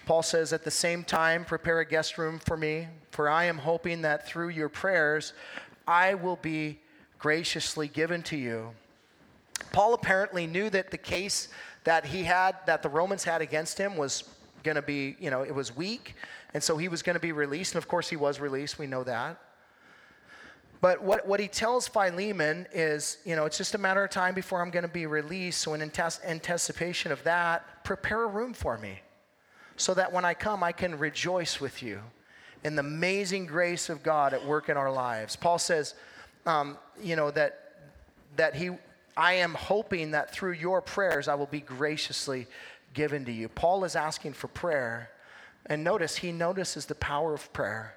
Paul 0.04 0.22
says, 0.22 0.52
At 0.52 0.64
the 0.64 0.70
same 0.70 1.02
time, 1.02 1.46
prepare 1.46 1.80
a 1.80 1.84
guest 1.86 2.18
room 2.18 2.38
for 2.38 2.58
me, 2.58 2.88
for 3.10 3.26
I 3.26 3.44
am 3.44 3.56
hoping 3.56 4.02
that 4.02 4.28
through 4.28 4.50
your 4.50 4.68
prayers 4.68 5.32
I 5.88 6.12
will 6.12 6.36
be 6.36 6.78
graciously 7.18 7.88
given 7.88 8.22
to 8.24 8.36
you. 8.36 8.72
Paul 9.72 9.94
apparently 9.94 10.46
knew 10.46 10.68
that 10.68 10.90
the 10.90 10.98
case 10.98 11.48
that 11.84 12.04
he 12.04 12.24
had, 12.24 12.56
that 12.66 12.82
the 12.82 12.90
Romans 12.90 13.24
had 13.24 13.40
against 13.40 13.78
him 13.78 13.96
was 13.96 14.24
going 14.62 14.74
to 14.74 14.82
be, 14.82 15.16
you 15.18 15.30
know, 15.30 15.40
it 15.40 15.54
was 15.54 15.74
weak. 15.74 16.16
And 16.52 16.62
so 16.62 16.76
he 16.76 16.88
was 16.88 17.00
going 17.00 17.14
to 17.14 17.20
be 17.20 17.32
released. 17.32 17.74
And 17.74 17.82
of 17.82 17.88
course, 17.88 18.10
he 18.10 18.16
was 18.16 18.40
released. 18.40 18.78
We 18.78 18.86
know 18.86 19.04
that. 19.04 19.40
But 20.82 21.00
what, 21.00 21.28
what 21.28 21.38
he 21.38 21.46
tells 21.46 21.86
Philemon 21.86 22.66
is, 22.72 23.18
you 23.24 23.36
know, 23.36 23.44
it's 23.44 23.56
just 23.56 23.76
a 23.76 23.78
matter 23.78 24.02
of 24.02 24.10
time 24.10 24.34
before 24.34 24.60
I'm 24.60 24.72
going 24.72 24.82
to 24.82 24.88
be 24.88 25.06
released. 25.06 25.60
So, 25.60 25.74
in 25.74 25.80
anticipation 25.80 27.12
of 27.12 27.22
that, 27.22 27.84
prepare 27.84 28.24
a 28.24 28.26
room 28.26 28.52
for 28.52 28.76
me 28.76 29.00
so 29.76 29.94
that 29.94 30.12
when 30.12 30.24
I 30.24 30.34
come, 30.34 30.64
I 30.64 30.72
can 30.72 30.98
rejoice 30.98 31.60
with 31.60 31.84
you 31.84 32.00
in 32.64 32.74
the 32.74 32.80
amazing 32.80 33.46
grace 33.46 33.90
of 33.90 34.02
God 34.02 34.34
at 34.34 34.44
work 34.44 34.68
in 34.68 34.76
our 34.76 34.90
lives. 34.90 35.36
Paul 35.36 35.58
says, 35.58 35.94
um, 36.46 36.76
you 37.00 37.14
know, 37.14 37.30
that, 37.30 37.76
that 38.34 38.56
he, 38.56 38.70
I 39.16 39.34
am 39.34 39.54
hoping 39.54 40.10
that 40.10 40.32
through 40.32 40.54
your 40.54 40.80
prayers 40.82 41.28
I 41.28 41.36
will 41.36 41.46
be 41.46 41.60
graciously 41.60 42.48
given 42.92 43.24
to 43.26 43.32
you. 43.32 43.48
Paul 43.48 43.84
is 43.84 43.94
asking 43.94 44.32
for 44.32 44.48
prayer. 44.48 45.10
And 45.66 45.84
notice, 45.84 46.16
he 46.16 46.32
notices 46.32 46.86
the 46.86 46.96
power 46.96 47.34
of 47.34 47.52
prayer. 47.52 47.94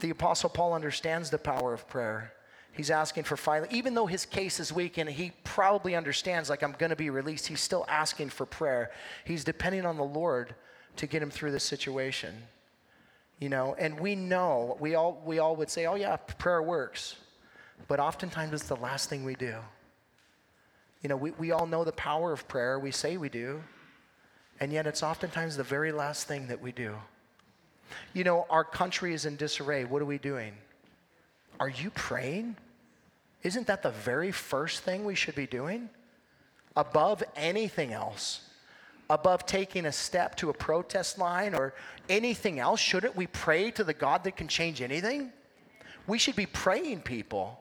The 0.00 0.10
Apostle 0.10 0.50
Paul 0.50 0.74
understands 0.74 1.30
the 1.30 1.38
power 1.38 1.72
of 1.72 1.88
prayer. 1.88 2.32
He's 2.72 2.90
asking 2.90 3.24
for 3.24 3.36
Philemon, 3.36 3.68
even 3.72 3.94
though 3.94 4.06
his 4.06 4.24
case 4.24 4.60
is 4.60 4.72
weak 4.72 4.98
and 4.98 5.08
he 5.08 5.32
probably 5.42 5.96
understands, 5.96 6.48
like, 6.48 6.62
I'm 6.62 6.76
going 6.78 6.90
to 6.90 6.96
be 6.96 7.10
released, 7.10 7.48
he's 7.48 7.60
still 7.60 7.84
asking 7.88 8.30
for 8.30 8.46
prayer. 8.46 8.92
He's 9.24 9.42
depending 9.42 9.84
on 9.84 9.96
the 9.96 10.04
Lord 10.04 10.54
to 10.96 11.06
get 11.06 11.22
him 11.22 11.30
through 11.30 11.50
this 11.50 11.64
situation. 11.64 12.34
You 13.40 13.48
know, 13.48 13.74
and 13.78 13.98
we 13.98 14.14
know, 14.14 14.76
we 14.80 14.94
all, 14.94 15.20
we 15.24 15.38
all 15.40 15.56
would 15.56 15.70
say, 15.70 15.86
oh, 15.86 15.96
yeah, 15.96 16.16
prayer 16.16 16.62
works 16.62 17.16
but 17.86 18.00
oftentimes 18.00 18.52
it's 18.52 18.68
the 18.68 18.76
last 18.76 19.08
thing 19.08 19.24
we 19.24 19.34
do. 19.34 19.56
You 21.02 21.08
know, 21.08 21.16
we, 21.16 21.30
we 21.32 21.52
all 21.52 21.66
know 21.66 21.84
the 21.84 21.92
power 21.92 22.32
of 22.32 22.48
prayer, 22.48 22.78
we 22.78 22.90
say 22.90 23.16
we 23.16 23.28
do, 23.28 23.62
and 24.58 24.72
yet 24.72 24.86
it's 24.86 25.02
oftentimes 25.02 25.56
the 25.56 25.62
very 25.62 25.92
last 25.92 26.26
thing 26.26 26.48
that 26.48 26.60
we 26.60 26.72
do. 26.72 26.96
You 28.12 28.24
know, 28.24 28.46
our 28.50 28.64
country 28.64 29.14
is 29.14 29.26
in 29.26 29.36
disarray. 29.36 29.84
What 29.84 30.02
are 30.02 30.06
we 30.06 30.18
doing? 30.18 30.52
Are 31.60 31.68
you 31.68 31.90
praying? 31.90 32.56
Isn't 33.42 33.66
that 33.66 33.82
the 33.82 33.90
very 33.90 34.32
first 34.32 34.82
thing 34.82 35.04
we 35.04 35.14
should 35.14 35.34
be 35.34 35.46
doing? 35.46 35.88
Above 36.76 37.22
anything 37.36 37.92
else, 37.92 38.40
above 39.10 39.46
taking 39.46 39.86
a 39.86 39.92
step 39.92 40.36
to 40.36 40.50
a 40.50 40.54
protest 40.54 41.18
line 41.18 41.54
or 41.54 41.74
anything 42.08 42.58
else, 42.58 42.80
shouldn't 42.80 43.16
we 43.16 43.26
pray 43.26 43.70
to 43.72 43.84
the 43.84 43.94
God 43.94 44.24
that 44.24 44.36
can 44.36 44.48
change 44.48 44.80
anything? 44.80 45.32
We 46.06 46.18
should 46.18 46.36
be 46.36 46.46
praying, 46.46 47.02
people. 47.02 47.60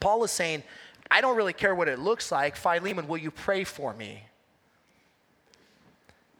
Paul 0.00 0.24
is 0.24 0.30
saying, 0.30 0.62
I 1.10 1.20
don't 1.20 1.36
really 1.36 1.52
care 1.52 1.74
what 1.74 1.88
it 1.88 1.98
looks 1.98 2.32
like. 2.32 2.56
Philemon, 2.56 3.08
will 3.08 3.18
you 3.18 3.30
pray 3.30 3.64
for 3.64 3.92
me? 3.94 4.24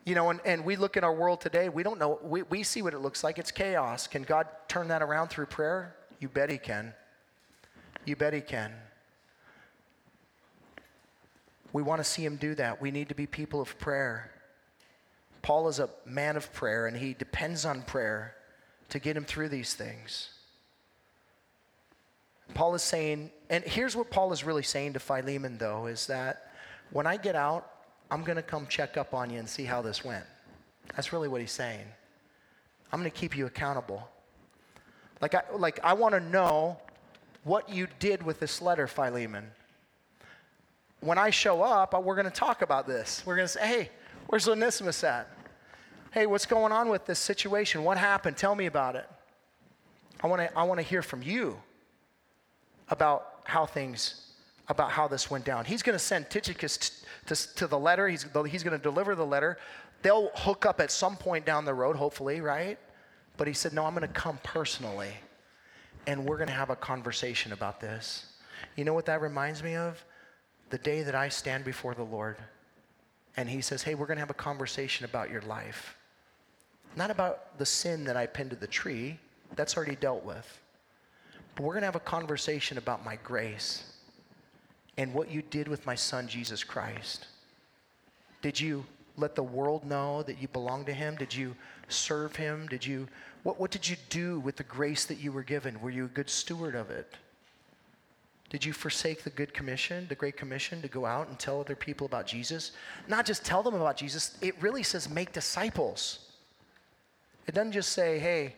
You 0.04 0.14
know, 0.14 0.30
and, 0.30 0.40
and 0.44 0.64
we 0.64 0.76
look 0.76 0.96
in 0.96 1.04
our 1.04 1.14
world 1.14 1.40
today, 1.40 1.68
we 1.68 1.82
don't 1.82 1.98
know, 1.98 2.18
we, 2.22 2.42
we 2.42 2.62
see 2.62 2.82
what 2.82 2.92
it 2.92 2.98
looks 2.98 3.22
like. 3.22 3.38
It's 3.38 3.52
chaos. 3.52 4.06
Can 4.06 4.22
God 4.22 4.48
turn 4.68 4.88
that 4.88 5.02
around 5.02 5.28
through 5.28 5.46
prayer? 5.46 5.94
You 6.18 6.28
bet 6.28 6.50
He 6.50 6.58
can. 6.58 6.92
You 8.04 8.16
bet 8.16 8.32
He 8.32 8.40
can. 8.40 8.72
We 11.72 11.82
want 11.82 12.00
to 12.00 12.04
see 12.04 12.24
Him 12.24 12.36
do 12.36 12.54
that. 12.56 12.80
We 12.80 12.90
need 12.90 13.08
to 13.10 13.14
be 13.14 13.26
people 13.26 13.60
of 13.60 13.78
prayer. 13.78 14.32
Paul 15.42 15.68
is 15.68 15.80
a 15.80 15.90
man 16.06 16.36
of 16.36 16.52
prayer, 16.52 16.86
and 16.86 16.96
he 16.96 17.14
depends 17.14 17.64
on 17.64 17.82
prayer 17.82 18.36
to 18.90 19.00
get 19.00 19.16
him 19.16 19.24
through 19.24 19.48
these 19.48 19.74
things. 19.74 20.30
Paul 22.54 22.74
is 22.74 22.82
saying, 22.82 23.30
and 23.50 23.64
here's 23.64 23.96
what 23.96 24.10
Paul 24.10 24.32
is 24.32 24.44
really 24.44 24.62
saying 24.62 24.92
to 24.92 25.00
Philemon, 25.00 25.58
though, 25.58 25.86
is 25.86 26.06
that 26.06 26.52
when 26.90 27.06
I 27.06 27.16
get 27.16 27.34
out, 27.34 27.68
I'm 28.12 28.24
going 28.24 28.36
to 28.36 28.42
come 28.42 28.66
check 28.66 28.98
up 28.98 29.14
on 29.14 29.30
you 29.30 29.38
and 29.38 29.48
see 29.48 29.64
how 29.64 29.80
this 29.80 30.04
went. 30.04 30.26
That's 30.94 31.14
really 31.14 31.28
what 31.28 31.40
he's 31.40 31.50
saying. 31.50 31.86
I'm 32.92 33.00
going 33.00 33.10
to 33.10 33.16
keep 33.16 33.34
you 33.34 33.46
accountable. 33.46 34.06
Like 35.22 35.34
I, 35.34 35.42
like 35.56 35.80
I 35.82 35.94
want 35.94 36.14
to 36.14 36.20
know 36.20 36.76
what 37.44 37.70
you 37.70 37.88
did 38.00 38.22
with 38.22 38.38
this 38.38 38.60
letter, 38.60 38.86
Philemon. 38.86 39.46
When 41.00 41.16
I 41.16 41.30
show 41.30 41.62
up, 41.62 41.94
uh, 41.94 42.00
we're 42.00 42.14
going 42.14 42.26
to 42.26 42.30
talk 42.30 42.60
about 42.60 42.86
this. 42.86 43.22
We're 43.24 43.36
going 43.36 43.48
to 43.48 43.52
say, 43.54 43.66
hey, 43.66 43.90
where's 44.26 44.46
Onesimus 44.46 45.02
at? 45.04 45.26
Hey, 46.10 46.26
what's 46.26 46.44
going 46.44 46.70
on 46.70 46.90
with 46.90 47.06
this 47.06 47.18
situation? 47.18 47.82
What 47.82 47.96
happened? 47.96 48.36
Tell 48.36 48.54
me 48.54 48.66
about 48.66 48.94
it. 48.94 49.08
I 50.20 50.26
want 50.26 50.42
to 50.42 50.58
I 50.58 50.64
want 50.64 50.78
to 50.80 50.86
hear 50.86 51.00
from 51.00 51.22
you 51.22 51.58
about 52.90 53.40
how 53.44 53.64
things, 53.64 54.31
about 54.68 54.90
how 54.90 55.08
this 55.08 55.30
went 55.30 55.44
down. 55.44 55.64
He's 55.64 55.82
going 55.82 55.94
to 55.94 56.04
send 56.04 56.30
Tychicus 56.30 57.04
to, 57.26 57.54
to 57.54 57.66
the 57.66 57.78
letter. 57.78 58.08
He's, 58.08 58.26
he's 58.48 58.62
going 58.62 58.76
to 58.76 58.82
deliver 58.82 59.14
the 59.14 59.26
letter. 59.26 59.58
They'll 60.02 60.30
hook 60.34 60.66
up 60.66 60.80
at 60.80 60.90
some 60.90 61.16
point 61.16 61.44
down 61.44 61.64
the 61.64 61.74
road, 61.74 61.96
hopefully, 61.96 62.40
right? 62.40 62.78
But 63.36 63.46
he 63.46 63.52
said, 63.52 63.72
No, 63.72 63.84
I'm 63.84 63.94
going 63.94 64.06
to 64.06 64.14
come 64.14 64.38
personally, 64.42 65.12
and 66.06 66.24
we're 66.24 66.36
going 66.36 66.48
to 66.48 66.54
have 66.54 66.70
a 66.70 66.76
conversation 66.76 67.52
about 67.52 67.80
this. 67.80 68.26
You 68.76 68.84
know 68.84 68.94
what 68.94 69.06
that 69.06 69.20
reminds 69.20 69.62
me 69.62 69.74
of? 69.74 70.04
The 70.70 70.78
day 70.78 71.02
that 71.02 71.14
I 71.14 71.28
stand 71.28 71.64
before 71.64 71.94
the 71.94 72.04
Lord, 72.04 72.36
and 73.36 73.48
he 73.48 73.60
says, 73.60 73.82
Hey, 73.82 73.94
we're 73.94 74.06
going 74.06 74.16
to 74.16 74.22
have 74.22 74.30
a 74.30 74.34
conversation 74.34 75.04
about 75.04 75.30
your 75.30 75.42
life. 75.42 75.96
Not 76.96 77.10
about 77.10 77.58
the 77.58 77.66
sin 77.66 78.04
that 78.04 78.16
I 78.16 78.26
pinned 78.26 78.50
to 78.50 78.56
the 78.56 78.66
tree, 78.66 79.18
that's 79.56 79.76
already 79.76 79.96
dealt 79.96 80.24
with. 80.24 80.60
But 81.54 81.64
we're 81.64 81.74
going 81.74 81.82
to 81.82 81.86
have 81.86 81.96
a 81.96 82.00
conversation 82.00 82.78
about 82.78 83.04
my 83.04 83.16
grace 83.22 83.91
and 84.96 85.14
what 85.14 85.30
you 85.30 85.42
did 85.42 85.68
with 85.68 85.86
my 85.86 85.94
son, 85.94 86.28
Jesus 86.28 86.64
Christ. 86.64 87.26
Did 88.42 88.60
you 88.60 88.84
let 89.16 89.34
the 89.34 89.42
world 89.42 89.84
know 89.84 90.22
that 90.22 90.40
you 90.40 90.48
belong 90.48 90.84
to 90.86 90.92
him? 90.92 91.16
Did 91.16 91.34
you 91.34 91.54
serve 91.88 92.36
him? 92.36 92.66
Did 92.68 92.84
you, 92.84 93.08
what, 93.42 93.58
what 93.58 93.70
did 93.70 93.88
you 93.88 93.96
do 94.08 94.40
with 94.40 94.56
the 94.56 94.64
grace 94.64 95.04
that 95.06 95.18
you 95.18 95.32
were 95.32 95.42
given? 95.42 95.80
Were 95.80 95.90
you 95.90 96.06
a 96.06 96.08
good 96.08 96.30
steward 96.30 96.74
of 96.74 96.90
it? 96.90 97.14
Did 98.50 98.64
you 98.66 98.74
forsake 98.74 99.24
the 99.24 99.30
good 99.30 99.54
commission, 99.54 100.06
the 100.08 100.14
great 100.14 100.36
commission 100.36 100.82
to 100.82 100.88
go 100.88 101.06
out 101.06 101.28
and 101.28 101.38
tell 101.38 101.58
other 101.60 101.74
people 101.74 102.06
about 102.06 102.26
Jesus? 102.26 102.72
Not 103.08 103.24
just 103.24 103.46
tell 103.46 103.62
them 103.62 103.74
about 103.74 103.96
Jesus, 103.96 104.36
it 104.42 104.60
really 104.60 104.82
says 104.82 105.08
make 105.08 105.32
disciples. 105.32 106.32
It 107.46 107.54
doesn't 107.54 107.72
just 107.72 107.92
say, 107.92 108.18
hey, 108.18 108.54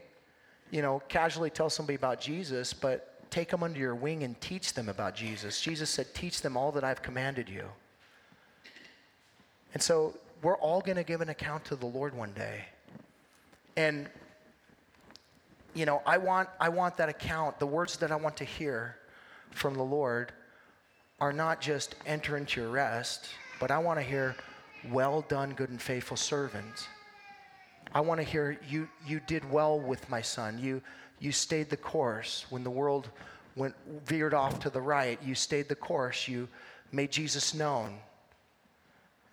you 0.72 0.82
know, 0.82 1.00
casually 1.08 1.50
tell 1.50 1.70
somebody 1.70 1.94
about 1.94 2.20
Jesus, 2.20 2.72
but 2.72 3.13
take 3.34 3.50
them 3.50 3.64
under 3.64 3.80
your 3.80 3.96
wing 3.96 4.22
and 4.22 4.40
teach 4.40 4.74
them 4.74 4.88
about 4.88 5.16
Jesus. 5.16 5.60
Jesus 5.60 5.90
said, 5.90 6.14
Teach 6.14 6.40
them 6.40 6.56
all 6.56 6.70
that 6.70 6.84
I've 6.84 7.02
commanded 7.02 7.48
you. 7.48 7.64
And 9.74 9.82
so 9.82 10.14
we're 10.40 10.56
all 10.58 10.80
going 10.80 10.96
to 10.96 11.02
give 11.02 11.20
an 11.20 11.28
account 11.28 11.64
to 11.64 11.74
the 11.74 11.86
Lord 11.86 12.14
one 12.14 12.32
day. 12.32 12.66
And 13.76 14.08
you 15.74 15.84
know, 15.84 16.00
I 16.06 16.16
want 16.18 16.48
I 16.60 16.68
want 16.68 16.96
that 16.98 17.08
account, 17.08 17.58
the 17.58 17.66
words 17.66 17.96
that 17.96 18.12
I 18.12 18.16
want 18.16 18.36
to 18.36 18.44
hear 18.44 18.96
from 19.50 19.74
the 19.74 19.82
Lord 19.82 20.30
are 21.20 21.32
not 21.32 21.60
just 21.60 21.96
enter 22.06 22.36
into 22.36 22.60
your 22.60 22.70
rest, 22.70 23.30
but 23.58 23.72
I 23.72 23.78
want 23.78 23.98
to 23.98 24.04
hear 24.04 24.36
well 24.92 25.22
done 25.22 25.54
good 25.54 25.70
and 25.70 25.82
faithful 25.82 26.16
servant. 26.16 26.88
I 27.94 28.00
want 28.00 28.20
to 28.20 28.24
hear 28.24 28.58
you 28.68 28.88
you 29.06 29.20
did 29.20 29.48
well 29.50 29.78
with 29.78 30.08
my 30.10 30.20
son. 30.20 30.58
You 30.58 30.82
you 31.20 31.30
stayed 31.32 31.70
the 31.70 31.76
course 31.76 32.44
when 32.50 32.64
the 32.64 32.70
world 32.70 33.08
went 33.56 33.74
veered 34.04 34.34
off 34.34 34.58
to 34.60 34.70
the 34.70 34.80
right. 34.80 35.18
You 35.22 35.34
stayed 35.34 35.68
the 35.68 35.76
course. 35.76 36.26
You 36.26 36.48
made 36.90 37.12
Jesus 37.12 37.54
known. 37.54 37.98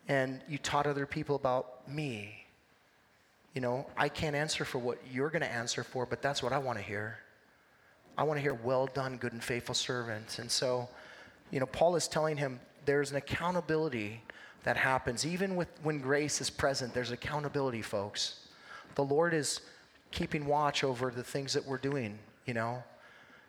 And 0.07 0.41
you 0.47 0.57
taught 0.57 0.88
other 0.88 1.05
people 1.05 1.36
about 1.36 1.88
me. 1.89 2.45
You 3.53 3.62
know, 3.62 3.88
I 3.97 4.09
can't 4.09 4.36
answer 4.36 4.64
for 4.64 4.78
what 4.78 4.99
you're 5.12 5.30
going 5.30 5.41
to 5.41 5.51
answer 5.51 5.84
for, 5.84 6.05
but 6.05 6.22
that's 6.22 6.41
what 6.41 6.53
I 6.53 6.57
want 6.57 6.78
to 6.78 6.84
hear. 6.84 7.18
I 8.18 8.24
want 8.24 8.38
to 8.38 8.41
hear, 8.41 8.53
well 8.53 8.88
done, 8.88 9.18
good 9.18 9.34
and 9.34 9.43
faithful 9.43 9.76
servant. 9.76 10.39
And 10.39 10.49
so, 10.49 10.88
you 11.49 11.59
know, 11.59 11.66
Paul 11.66 11.95
is 11.95 12.07
telling 12.07 12.38
him 12.38 12.59
there's 12.86 13.12
an 13.12 13.18
accountability 13.18 14.22
that 14.64 14.78
happens. 14.78 15.26
Even 15.26 15.55
with, 15.55 15.68
when 15.84 15.99
grace 15.99 16.39
is 16.39 16.49
present, 16.49 16.93
there's 16.93 17.12
accountability, 17.12 17.82
folks. 17.82 18.47
The 18.96 19.04
Lord 19.04 19.34
is 19.34 19.62
keeping 20.12 20.46
watch 20.46 20.84
over 20.84 21.12
the 21.12 21.24
things 21.24 21.54
that 21.54 21.66
we're 21.66 21.78
doing, 21.78 22.18
you 22.46 22.54
know. 22.54 22.84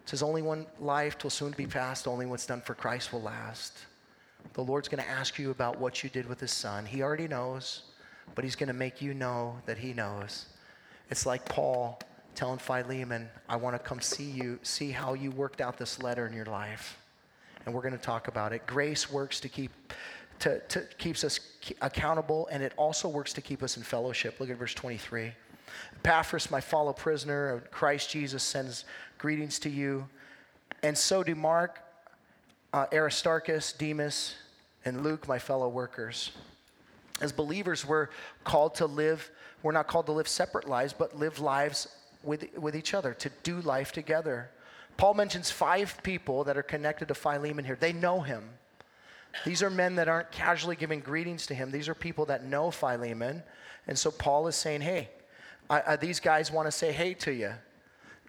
It 0.02 0.08
says, 0.08 0.22
only 0.22 0.42
one 0.42 0.66
life 0.80 1.22
will 1.22 1.30
soon 1.30 1.52
be 1.52 1.66
passed, 1.66 2.08
only 2.08 2.26
what's 2.26 2.46
done 2.46 2.60
for 2.60 2.74
Christ 2.74 3.12
will 3.12 3.22
last. 3.22 3.72
The 4.54 4.62
Lord's 4.62 4.88
going 4.88 5.02
to 5.02 5.08
ask 5.08 5.38
you 5.38 5.50
about 5.50 5.78
what 5.78 6.02
you 6.02 6.10
did 6.10 6.28
with 6.28 6.40
his 6.40 6.52
son. 6.52 6.84
He 6.84 7.02
already 7.02 7.28
knows, 7.28 7.82
but 8.34 8.44
he's 8.44 8.56
going 8.56 8.68
to 8.68 8.74
make 8.74 9.00
you 9.00 9.14
know 9.14 9.56
that 9.66 9.78
he 9.78 9.92
knows. 9.92 10.46
It's 11.10 11.26
like 11.26 11.44
Paul 11.44 12.00
telling 12.34 12.58
Philemon, 12.58 13.28
I 13.48 13.56
want 13.56 13.76
to 13.76 13.78
come 13.78 14.00
see 14.00 14.30
you, 14.30 14.58
see 14.62 14.90
how 14.90 15.14
you 15.14 15.30
worked 15.30 15.60
out 15.60 15.78
this 15.78 16.02
letter 16.02 16.26
in 16.26 16.32
your 16.32 16.46
life. 16.46 16.98
And 17.64 17.74
we're 17.74 17.82
going 17.82 17.96
to 17.96 18.02
talk 18.02 18.28
about 18.28 18.52
it. 18.52 18.66
Grace 18.66 19.10
works 19.10 19.38
to 19.40 19.48
keep 19.48 19.70
to, 20.42 20.58
to 20.58 20.80
keeps 20.98 21.22
us 21.22 21.38
accountable, 21.80 22.48
and 22.50 22.64
it 22.64 22.72
also 22.76 23.08
works 23.08 23.32
to 23.34 23.40
keep 23.40 23.62
us 23.62 23.76
in 23.76 23.84
fellowship. 23.84 24.40
Look 24.40 24.50
at 24.50 24.56
verse 24.56 24.74
23. 24.74 25.30
Epaphras, 25.98 26.50
my 26.50 26.60
fellow 26.60 26.92
prisoner 26.92 27.62
Christ 27.70 28.10
Jesus, 28.10 28.42
sends 28.42 28.84
greetings 29.18 29.60
to 29.60 29.70
you. 29.70 30.08
And 30.82 30.98
so 30.98 31.22
do 31.22 31.36
Mark, 31.36 31.78
uh, 32.72 32.86
Aristarchus, 32.92 33.72
Demas, 33.72 34.34
and 34.84 35.04
Luke, 35.04 35.28
my 35.28 35.38
fellow 35.38 35.68
workers. 35.68 36.32
As 37.20 37.30
believers, 37.30 37.86
we're 37.86 38.08
called 38.42 38.74
to 38.76 38.86
live, 38.86 39.30
we're 39.62 39.70
not 39.70 39.86
called 39.86 40.06
to 40.06 40.12
live 40.12 40.26
separate 40.26 40.68
lives, 40.68 40.92
but 40.92 41.16
live 41.16 41.38
lives 41.38 41.86
with, 42.24 42.48
with 42.58 42.74
each 42.74 42.94
other, 42.94 43.14
to 43.14 43.30
do 43.44 43.60
life 43.60 43.92
together. 43.92 44.50
Paul 44.96 45.14
mentions 45.14 45.52
five 45.52 45.96
people 46.02 46.42
that 46.44 46.56
are 46.56 46.64
connected 46.64 47.06
to 47.06 47.14
Philemon 47.14 47.64
here. 47.64 47.76
They 47.78 47.92
know 47.92 48.22
him. 48.22 48.42
These 49.44 49.62
are 49.62 49.70
men 49.70 49.94
that 49.96 50.08
aren't 50.08 50.30
casually 50.30 50.76
giving 50.76 51.00
greetings 51.00 51.46
to 51.46 51.54
him. 51.54 51.70
These 51.70 51.88
are 51.88 51.94
people 51.94 52.26
that 52.26 52.44
know 52.44 52.70
Philemon. 52.70 53.42
And 53.86 53.98
so 53.98 54.10
Paul 54.10 54.46
is 54.46 54.56
saying, 54.56 54.82
hey, 54.82 55.10
I, 55.68 55.82
I, 55.88 55.96
these 55.96 56.20
guys 56.20 56.50
want 56.50 56.66
to 56.66 56.72
say 56.72 56.92
hey 56.92 57.14
to 57.14 57.32
you. 57.32 57.52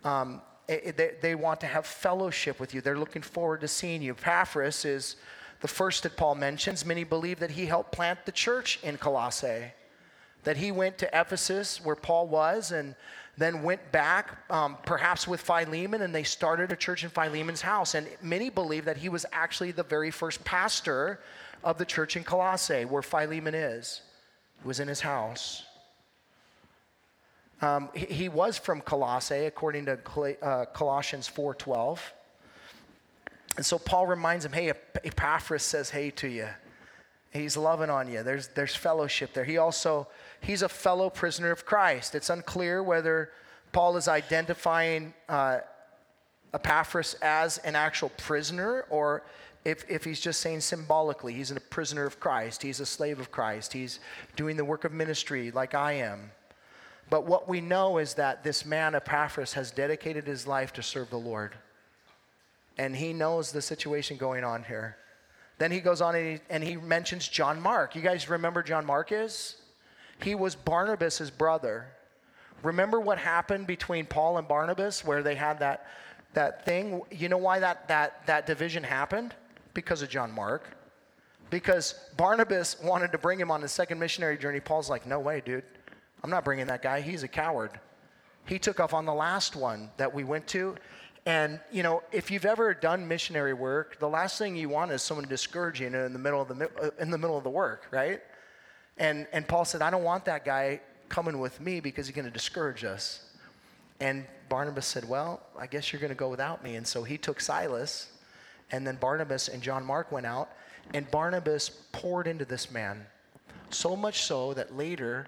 Um, 0.04 0.42
it, 0.68 0.96
they, 0.98 1.12
they 1.22 1.36
want 1.36 1.60
to 1.62 1.68
have 1.68 1.86
fellowship 1.86 2.60
with 2.60 2.74
you. 2.74 2.82
They're 2.82 2.98
looking 2.98 3.22
forward 3.22 3.62
to 3.62 3.68
seeing 3.68 4.02
you. 4.02 4.14
Epaphras 4.14 4.86
is 4.86 5.18
the 5.60 5.68
first 5.68 6.04
that 6.04 6.16
Paul 6.16 6.36
mentions. 6.36 6.86
Many 6.86 7.04
believe 7.04 7.40
that 7.40 7.52
he 7.52 7.66
helped 7.66 7.92
plant 7.92 8.26
the 8.26 8.32
church 8.32 8.80
in 8.82 8.98
Colossae, 8.98 9.74
that 10.44 10.58
he 10.58 10.72
went 10.72 10.98
to 11.00 11.08
Ephesus, 11.08 11.84
where 11.84 11.96
Paul 11.96 12.28
was, 12.28 12.72
and 12.72 12.96
then 13.38 13.64
went 13.64 13.92
back, 13.92 14.38
um, 14.52 14.78
perhaps 14.86 15.28
with 15.28 15.42
Philemon, 15.42 16.04
and 16.04 16.14
they 16.14 16.24
started 16.24 16.72
a 16.72 16.76
church 16.76 17.04
in 17.04 17.10
Philemon's 17.10 17.62
house. 17.62 17.96
And 17.96 18.08
many 18.22 18.50
believe 18.50 18.86
that 18.86 18.98
he 18.98 19.10
was 19.10 19.26
actually 19.32 19.72
the 19.72 19.84
very 19.84 20.12
first 20.12 20.44
pastor 20.44 21.20
of 21.64 21.78
the 21.78 21.86
church 21.86 22.16
in 22.16 22.24
Colossae, 22.24 22.86
where 22.86 23.02
Philemon 23.02 23.56
is. 23.56 24.02
He 24.62 24.68
was 24.68 24.80
in 24.80 24.88
his 24.88 25.02
house. 25.02 25.64
Um, 27.62 27.90
he, 27.94 28.06
he, 28.06 28.30
was 28.30 28.58
from 28.58 28.82
Colossae, 28.82 29.46
according 29.46 29.86
to 29.86 29.98
uh, 30.42 30.66
Colossians 30.66 31.32
4.12. 31.34 32.00
And 33.56 33.66
so 33.66 33.80
Paul 33.80 34.06
reminds 34.06 34.46
him, 34.46 34.52
hey, 34.52 34.74
Epaphras 35.04 35.64
says 35.64 35.90
hey 35.90 36.10
to 36.12 36.28
you. 36.28 36.50
He's 37.34 37.58
loving 37.58 37.90
on 37.90 38.08
you. 38.08 38.22
There's, 38.22 38.50
there's 38.50 38.76
fellowship 38.76 39.34
there. 39.34 39.44
He 39.44 39.58
also, 39.58 40.08
he's 40.40 40.62
a 40.62 40.70
fellow 40.70 41.10
prisoner 41.10 41.50
of 41.50 41.66
Christ. 41.66 42.14
It's 42.14 42.30
unclear 42.30 42.84
whether 42.84 43.32
Paul 43.72 43.98
is 43.98 44.08
identifying 44.08 45.16
uh, 45.28 45.60
Epaphras 46.54 47.16
as 47.24 47.58
an 47.60 47.76
actual 47.76 48.10
prisoner 48.10 48.86
or 48.92 49.24
if, 49.66 49.90
if 49.90 50.04
he's 50.04 50.20
just 50.20 50.42
saying 50.42 50.60
symbolically, 50.60 51.34
he's 51.34 51.50
a 51.50 51.60
prisoner 51.60 52.06
of 52.06 52.20
Christ. 52.20 52.62
He's 52.62 52.80
a 52.80 52.86
slave 52.86 53.20
of 53.20 53.32
Christ. 53.32 53.74
He's 53.74 54.00
doing 54.36 54.58
the 54.58 54.66
work 54.66 54.84
of 54.84 54.92
ministry 54.92 55.52
like 55.52 55.74
I 55.74 55.94
am. 55.94 56.32
But 57.10 57.26
what 57.26 57.48
we 57.48 57.62
know 57.62 57.98
is 57.98 58.14
that 58.16 58.44
this 58.44 58.66
man, 58.66 58.94
Epaphras, 58.94 59.54
has 59.54 59.72
dedicated 59.72 60.28
his 60.28 60.46
life 60.46 60.74
to 60.74 60.84
serve 60.84 61.10
the 61.10 61.18
Lord. 61.18 61.54
And 62.78 62.96
he 62.96 63.14
knows 63.14 63.52
the 63.52 63.62
situation 63.62 64.18
going 64.18 64.44
on 64.44 64.64
here. 64.64 64.98
Then 65.64 65.72
he 65.72 65.80
goes 65.80 66.02
on 66.02 66.14
and 66.14 66.28
he, 66.28 66.40
and 66.50 66.62
he 66.62 66.76
mentions 66.76 67.26
John 67.26 67.62
Mark. 67.62 67.96
You 67.96 68.02
guys 68.02 68.28
remember 68.28 68.62
John 68.62 68.86
Mark 68.86 69.14
is? 69.14 69.56
He 70.22 70.36
was 70.36 70.56
Barnabas' 70.56 71.30
brother. 71.30 71.86
Remember 72.64 73.00
what 73.00 73.18
happened 73.18 73.66
between 73.66 74.06
Paul 74.06 74.40
and 74.40 74.46
Barnabas 74.46 75.06
where 75.06 75.24
they 75.24 75.36
had 75.36 75.60
that, 75.60 75.88
that 76.34 76.66
thing? 76.66 77.02
You 77.12 77.30
know 77.30 77.38
why 77.38 77.60
that, 77.60 77.88
that, 77.88 78.28
that 78.28 78.46
division 78.46 78.84
happened? 78.84 79.36
Because 79.74 80.02
of 80.02 80.10
John 80.10 80.34
Mark. 80.34 80.68
Because 81.50 81.96
Barnabas 82.18 82.76
wanted 82.84 83.14
to 83.14 83.18
bring 83.18 83.40
him 83.40 83.50
on 83.50 83.62
his 83.62 83.72
second 83.72 84.00
missionary 84.00 84.38
journey. 84.38 84.60
Paul's 84.60 84.90
like, 84.90 85.08
no 85.08 85.22
way, 85.22 85.42
dude. 85.46 85.64
I'm 86.26 86.30
not 86.30 86.44
bringing 86.44 86.68
that 86.68 86.82
guy. 86.82 87.00
He's 87.00 87.24
a 87.24 87.30
coward. 87.30 87.80
He 88.46 88.60
took 88.60 88.82
off 88.82 88.94
on 88.94 89.06
the 89.06 89.14
last 89.14 89.56
one 89.56 89.92
that 89.96 90.14
we 90.14 90.26
went 90.26 90.46
to. 90.48 90.76
And, 91.26 91.60
you 91.72 91.84
know, 91.84 92.04
if 92.12 92.32
you've 92.32 92.46
ever 92.46 92.74
done 92.74 93.08
missionary 93.08 93.54
work, 93.54 93.98
the 94.00 94.10
last 94.10 94.38
thing 94.38 94.56
you 94.56 94.68
want 94.68 94.92
is 94.92 95.02
someone 95.02 95.28
discouraging 95.28 95.94
in 95.94 96.12
the 96.12 96.20
middle 96.20 96.42
of 96.42 96.50
the, 96.50 96.70
uh, 96.82 96.90
in 97.00 97.12
the, 97.12 97.18
middle 97.18 97.38
of 97.38 97.46
the 97.46 97.50
work, 97.50 97.88
right? 97.92 98.22
And, 98.98 99.26
and 99.32 99.48
Paul 99.48 99.64
said, 99.64 99.82
I 99.82 99.90
don't 99.90 100.04
want 100.04 100.26
that 100.26 100.44
guy 100.44 100.82
coming 101.08 101.40
with 101.40 101.62
me 101.62 101.80
because 101.80 102.08
he's 102.08 102.16
going 102.16 102.26
to 102.26 102.32
discourage 102.32 102.84
us. 102.84 103.30
And 104.02 104.26
Barnabas 104.50 104.86
said, 104.86 105.08
Well, 105.08 105.42
I 105.58 105.66
guess 105.66 105.94
you're 105.94 106.00
going 106.02 106.12
to 106.12 106.16
go 106.16 106.30
without 106.30 106.64
me. 106.64 106.76
And 106.76 106.86
so 106.86 107.04
he 107.04 107.18
took 107.18 107.40
Silas, 107.40 108.12
and 108.72 108.86
then 108.86 108.98
Barnabas 108.98 109.48
and 109.48 109.62
John 109.62 109.86
Mark 109.86 110.12
went 110.12 110.26
out, 110.26 110.50
and 110.94 111.10
Barnabas 111.10 111.70
poured 111.94 112.28
into 112.28 112.44
this 112.44 112.70
man. 112.70 113.06
So 113.70 113.96
much 113.96 114.24
so 114.24 114.54
that 114.56 114.76
later 114.76 115.28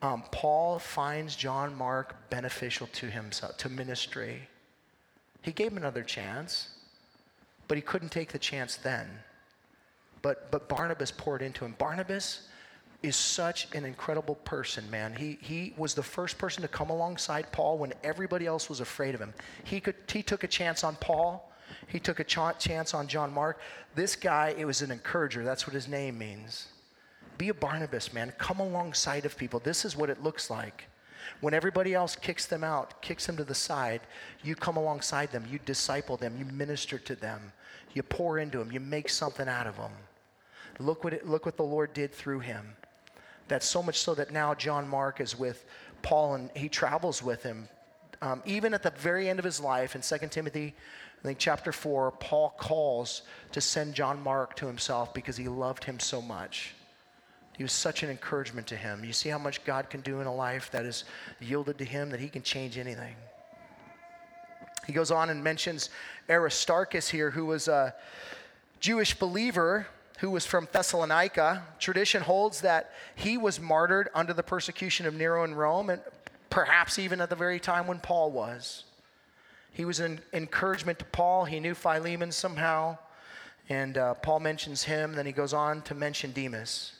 um, 0.00 0.24
Paul 0.30 0.78
finds 0.78 1.36
John 1.36 1.74
Mark 1.76 2.30
beneficial 2.30 2.86
to 2.94 3.06
himself, 3.10 3.56
to 3.58 3.68
ministry. 3.68 4.48
He 5.46 5.52
gave 5.52 5.70
him 5.70 5.76
another 5.76 6.02
chance, 6.02 6.70
but 7.68 7.78
he 7.78 7.82
couldn't 7.82 8.10
take 8.10 8.32
the 8.32 8.38
chance 8.38 8.74
then. 8.74 9.08
But, 10.20 10.50
but 10.50 10.68
Barnabas 10.68 11.12
poured 11.12 11.40
into 11.40 11.64
him. 11.64 11.76
Barnabas 11.78 12.48
is 13.04 13.14
such 13.14 13.72
an 13.72 13.84
incredible 13.84 14.34
person, 14.34 14.90
man. 14.90 15.14
He, 15.14 15.38
he 15.40 15.72
was 15.76 15.94
the 15.94 16.02
first 16.02 16.36
person 16.36 16.62
to 16.62 16.68
come 16.68 16.90
alongside 16.90 17.52
Paul 17.52 17.78
when 17.78 17.92
everybody 18.02 18.44
else 18.44 18.68
was 18.68 18.80
afraid 18.80 19.14
of 19.14 19.20
him. 19.20 19.32
He, 19.62 19.78
could, 19.78 19.94
he 20.12 20.20
took 20.20 20.42
a 20.42 20.48
chance 20.48 20.82
on 20.82 20.96
Paul, 20.96 21.52
he 21.86 22.00
took 22.00 22.18
a 22.18 22.24
ch- 22.24 22.58
chance 22.58 22.92
on 22.92 23.06
John 23.06 23.32
Mark. 23.32 23.60
This 23.94 24.16
guy, 24.16 24.52
it 24.58 24.64
was 24.64 24.82
an 24.82 24.90
encourager. 24.90 25.44
That's 25.44 25.64
what 25.64 25.74
his 25.74 25.86
name 25.86 26.18
means. 26.18 26.66
Be 27.38 27.50
a 27.50 27.54
Barnabas, 27.54 28.12
man. 28.12 28.32
Come 28.36 28.58
alongside 28.58 29.24
of 29.24 29.36
people. 29.36 29.60
This 29.60 29.84
is 29.84 29.96
what 29.96 30.10
it 30.10 30.24
looks 30.24 30.50
like. 30.50 30.88
When 31.40 31.54
everybody 31.54 31.94
else 31.94 32.16
kicks 32.16 32.46
them 32.46 32.64
out, 32.64 33.00
kicks 33.02 33.26
them 33.26 33.36
to 33.36 33.44
the 33.44 33.54
side, 33.54 34.00
you 34.42 34.54
come 34.54 34.76
alongside 34.76 35.32
them, 35.32 35.44
you 35.50 35.58
disciple 35.64 36.16
them, 36.16 36.36
you 36.38 36.44
minister 36.44 36.98
to 36.98 37.14
them, 37.14 37.52
you 37.94 38.02
pour 38.02 38.38
into 38.38 38.58
them, 38.58 38.72
you 38.72 38.80
make 38.80 39.08
something 39.08 39.48
out 39.48 39.66
of 39.66 39.76
them. 39.76 39.92
Look 40.78 41.04
what, 41.04 41.12
it, 41.12 41.26
look 41.26 41.46
what 41.46 41.56
the 41.56 41.62
Lord 41.62 41.92
did 41.92 42.12
through 42.12 42.40
him. 42.40 42.76
That's 43.48 43.66
so 43.66 43.82
much 43.82 43.98
so 43.98 44.14
that 44.14 44.32
now 44.32 44.54
John 44.54 44.88
Mark 44.88 45.20
is 45.20 45.38
with 45.38 45.64
Paul 46.02 46.34
and 46.34 46.50
he 46.54 46.68
travels 46.68 47.22
with 47.22 47.42
him. 47.42 47.68
Um, 48.22 48.42
even 48.44 48.74
at 48.74 48.82
the 48.82 48.90
very 48.90 49.28
end 49.28 49.38
of 49.38 49.44
his 49.44 49.60
life 49.60 49.94
in 49.94 50.00
2 50.00 50.28
Timothy, 50.28 50.74
I 51.20 51.22
think 51.22 51.38
chapter 51.38 51.72
4, 51.72 52.12
Paul 52.12 52.54
calls 52.58 53.22
to 53.52 53.60
send 53.60 53.94
John 53.94 54.22
Mark 54.22 54.56
to 54.56 54.66
himself 54.66 55.14
because 55.14 55.36
he 55.36 55.48
loved 55.48 55.84
him 55.84 55.98
so 55.98 56.20
much. 56.20 56.74
He 57.56 57.62
was 57.62 57.72
such 57.72 58.02
an 58.02 58.10
encouragement 58.10 58.66
to 58.68 58.76
him. 58.76 59.04
You 59.04 59.12
see 59.12 59.28
how 59.28 59.38
much 59.38 59.64
God 59.64 59.88
can 59.88 60.00
do 60.02 60.20
in 60.20 60.26
a 60.26 60.34
life 60.34 60.70
that 60.72 60.84
is 60.84 61.04
yielded 61.40 61.78
to 61.78 61.84
him, 61.84 62.10
that 62.10 62.20
he 62.20 62.28
can 62.28 62.42
change 62.42 62.76
anything. 62.76 63.14
He 64.86 64.92
goes 64.92 65.10
on 65.10 65.30
and 65.30 65.42
mentions 65.42 65.90
Aristarchus 66.28 67.08
here, 67.08 67.30
who 67.30 67.46
was 67.46 67.66
a 67.66 67.94
Jewish 68.80 69.18
believer 69.18 69.86
who 70.18 70.30
was 70.30 70.46
from 70.46 70.68
Thessalonica. 70.72 71.62
Tradition 71.78 72.22
holds 72.22 72.60
that 72.60 72.92
he 73.14 73.36
was 73.36 73.60
martyred 73.60 74.08
under 74.14 74.32
the 74.32 74.42
persecution 74.42 75.06
of 75.06 75.14
Nero 75.14 75.44
in 75.44 75.54
Rome, 75.54 75.90
and 75.90 76.00
perhaps 76.50 76.98
even 76.98 77.20
at 77.20 77.30
the 77.30 77.36
very 77.36 77.60
time 77.60 77.86
when 77.86 77.98
Paul 77.98 78.30
was. 78.30 78.84
He 79.72 79.84
was 79.84 80.00
an 80.00 80.20
encouragement 80.32 80.98
to 81.00 81.04
Paul. 81.04 81.44
He 81.44 81.60
knew 81.60 81.74
Philemon 81.74 82.32
somehow. 82.32 82.96
And 83.68 83.98
uh, 83.98 84.14
Paul 84.14 84.40
mentions 84.40 84.84
him. 84.84 85.14
Then 85.14 85.26
he 85.26 85.32
goes 85.32 85.52
on 85.52 85.82
to 85.82 85.94
mention 85.94 86.32
Demas. 86.32 86.92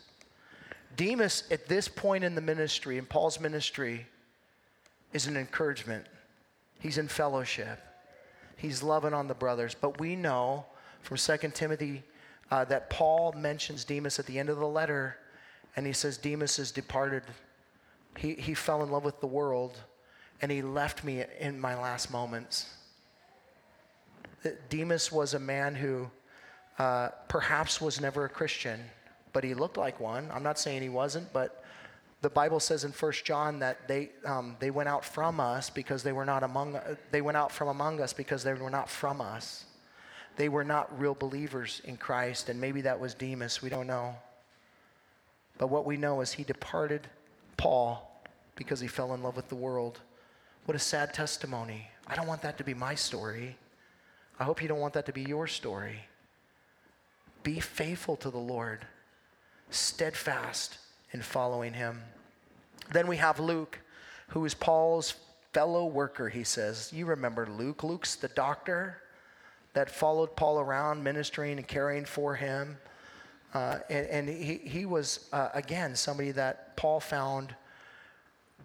Demas, 0.97 1.45
at 1.51 1.67
this 1.67 1.89
point 1.89 2.25
in 2.25 2.35
the 2.35 2.41
ministry, 2.41 2.99
in 2.99 3.07
Paul's 3.07 3.39
ministry, 3.41 4.07
is 5.13 5.27
an 5.27 5.37
encouragement. 5.37 6.07
He's 6.81 6.99
in 6.99 7.09
fellowship. 7.09 7.81
He's 8.57 8.83
loving 8.83 9.15
on 9.15 9.29
the 9.29 9.35
brothers. 9.35 9.75
But 9.79 10.01
we 10.01 10.17
know 10.17 10.65
from 11.03 11.17
2 11.17 11.37
Timothy 11.55 12.03
uh, 12.51 12.65
that 12.67 12.91
Paul 12.91 13.33
mentions 13.33 13.85
Demas 13.85 14.19
at 14.19 14.27
the 14.27 14.39
end 14.39 14.49
of 14.49 14.59
the 14.59 14.67
letter, 14.67 15.17
and 15.77 15.87
he 15.87 15.93
says, 15.93 16.17
Demas 16.17 16.59
is 16.59 16.71
departed. 16.71 17.23
He, 18.17 18.35
he 18.35 18.55
fell 18.55 18.83
in 18.83 18.91
love 18.91 19.05
with 19.05 19.21
the 19.21 19.27
world 19.27 19.79
and 20.41 20.53
he 20.53 20.63
left 20.63 21.05
me 21.05 21.25
in 21.41 21.59
my 21.61 21.75
last 21.75 22.11
moments. 22.11 22.75
Demas 24.69 25.11
was 25.11 25.35
a 25.35 25.39
man 25.39 25.75
who 25.75 26.09
uh, 26.79 27.09
perhaps 27.29 27.81
was 27.81 28.01
never 28.01 28.25
a 28.27 28.29
Christian, 28.29 28.81
but 29.37 29.45
he 29.45 29.53
looked 29.53 29.77
like 29.77 30.01
one. 30.01 30.31
I'm 30.33 30.43
not 30.43 30.59
saying 30.59 30.81
he 30.81 30.89
wasn't, 30.89 31.31
but 31.35 31.63
the 32.23 32.31
Bible 32.31 32.59
says 32.59 32.85
in 32.85 32.93
1 32.93 33.13
John 33.23 33.59
that 33.59 33.87
they, 33.87 34.09
um, 34.25 34.57
they 34.61 34.71
went 34.71 34.89
out 34.89 35.05
from 35.05 35.41
us 35.41 35.69
because 35.69 36.03
they 36.03 36.13
were 36.13 36.25
not 36.25 36.43
among, 36.43 36.81
they 37.11 37.21
went 37.21 37.37
out 37.37 37.53
from 37.53 37.69
among 37.69 38.01
us 38.01 38.15
because 38.15 38.43
they 38.43 38.55
were 38.55 38.71
not 38.71 38.89
from 38.89 39.21
us. 39.21 39.67
They 40.37 40.49
were 40.49 40.65
not 40.65 40.99
real 40.99 41.15
believers 41.15 41.83
in 41.85 41.99
Christ, 41.99 42.49
and 42.49 42.59
maybe 42.59 42.81
that 42.81 42.99
was 42.99 43.13
Demas. 43.13 43.61
We 43.61 43.69
don't 43.69 43.87
know. 43.87 44.15
But 45.59 45.67
what 45.67 45.85
we 45.85 45.99
know 45.99 46.23
is 46.23 46.33
he 46.33 46.43
departed 46.43 47.07
Paul 47.59 48.11
because 48.55 48.81
he 48.81 48.89
fell 48.89 49.13
in 49.13 49.23
love 49.23 49.37
with 49.37 49.51
the 49.51 49.55
world. 49.55 50.01
What 50.65 50.77
a 50.77 50.79
sad 50.79 51.13
testimony. 51.13 51.91
I 52.07 52.17
don't 52.17 52.27
want 52.27 52.41
that 52.41 52.57
to 52.57 52.65
be 52.65 52.73
my 52.73 52.95
story. 52.95 53.59
I 54.41 54.45
hope 54.45 54.63
you 54.63 54.69
don't 54.69 54.81
want 54.81 54.95
that 54.95 55.05
to 55.05 55.13
be 55.13 55.25
your 55.25 55.47
story. 55.47 56.07
Be 57.43 57.61
faithful 57.61 58.17
to 58.17 58.31
the 58.31 58.39
Lord, 58.39 58.87
steadfast 59.71 60.79
in 61.13 61.23
following 61.23 61.73
him. 61.73 62.03
Then 62.93 63.07
we 63.07 63.17
have 63.17 63.41
Luke, 63.41 63.81
who 64.29 64.45
is 64.45 64.55
Paul's 64.55 65.15
fellow 65.53 65.87
worker, 65.87 66.29
he 66.29 66.45
says. 66.45 66.93
You 66.93 67.07
remember 67.07 67.47
Luke. 67.47 67.83
Luke's 67.83 68.17
the 68.17 68.29
doctor 68.29 69.03
that 69.73 69.91
followed 69.91 70.37
Paul 70.37 70.61
around, 70.61 71.03
ministering 71.03 71.59
and 71.59 71.67
caring 71.67 72.05
for 72.05 72.35
him. 72.35 72.79
Uh, 73.55 73.79
and, 73.89 74.07
and 74.07 74.29
he, 74.29 74.57
he 74.57 74.87
was, 74.87 75.29
uh, 75.33 75.49
again, 75.55 75.95
somebody 75.97 76.31
that 76.33 76.77
Paul 76.77 77.01
found 77.01 77.55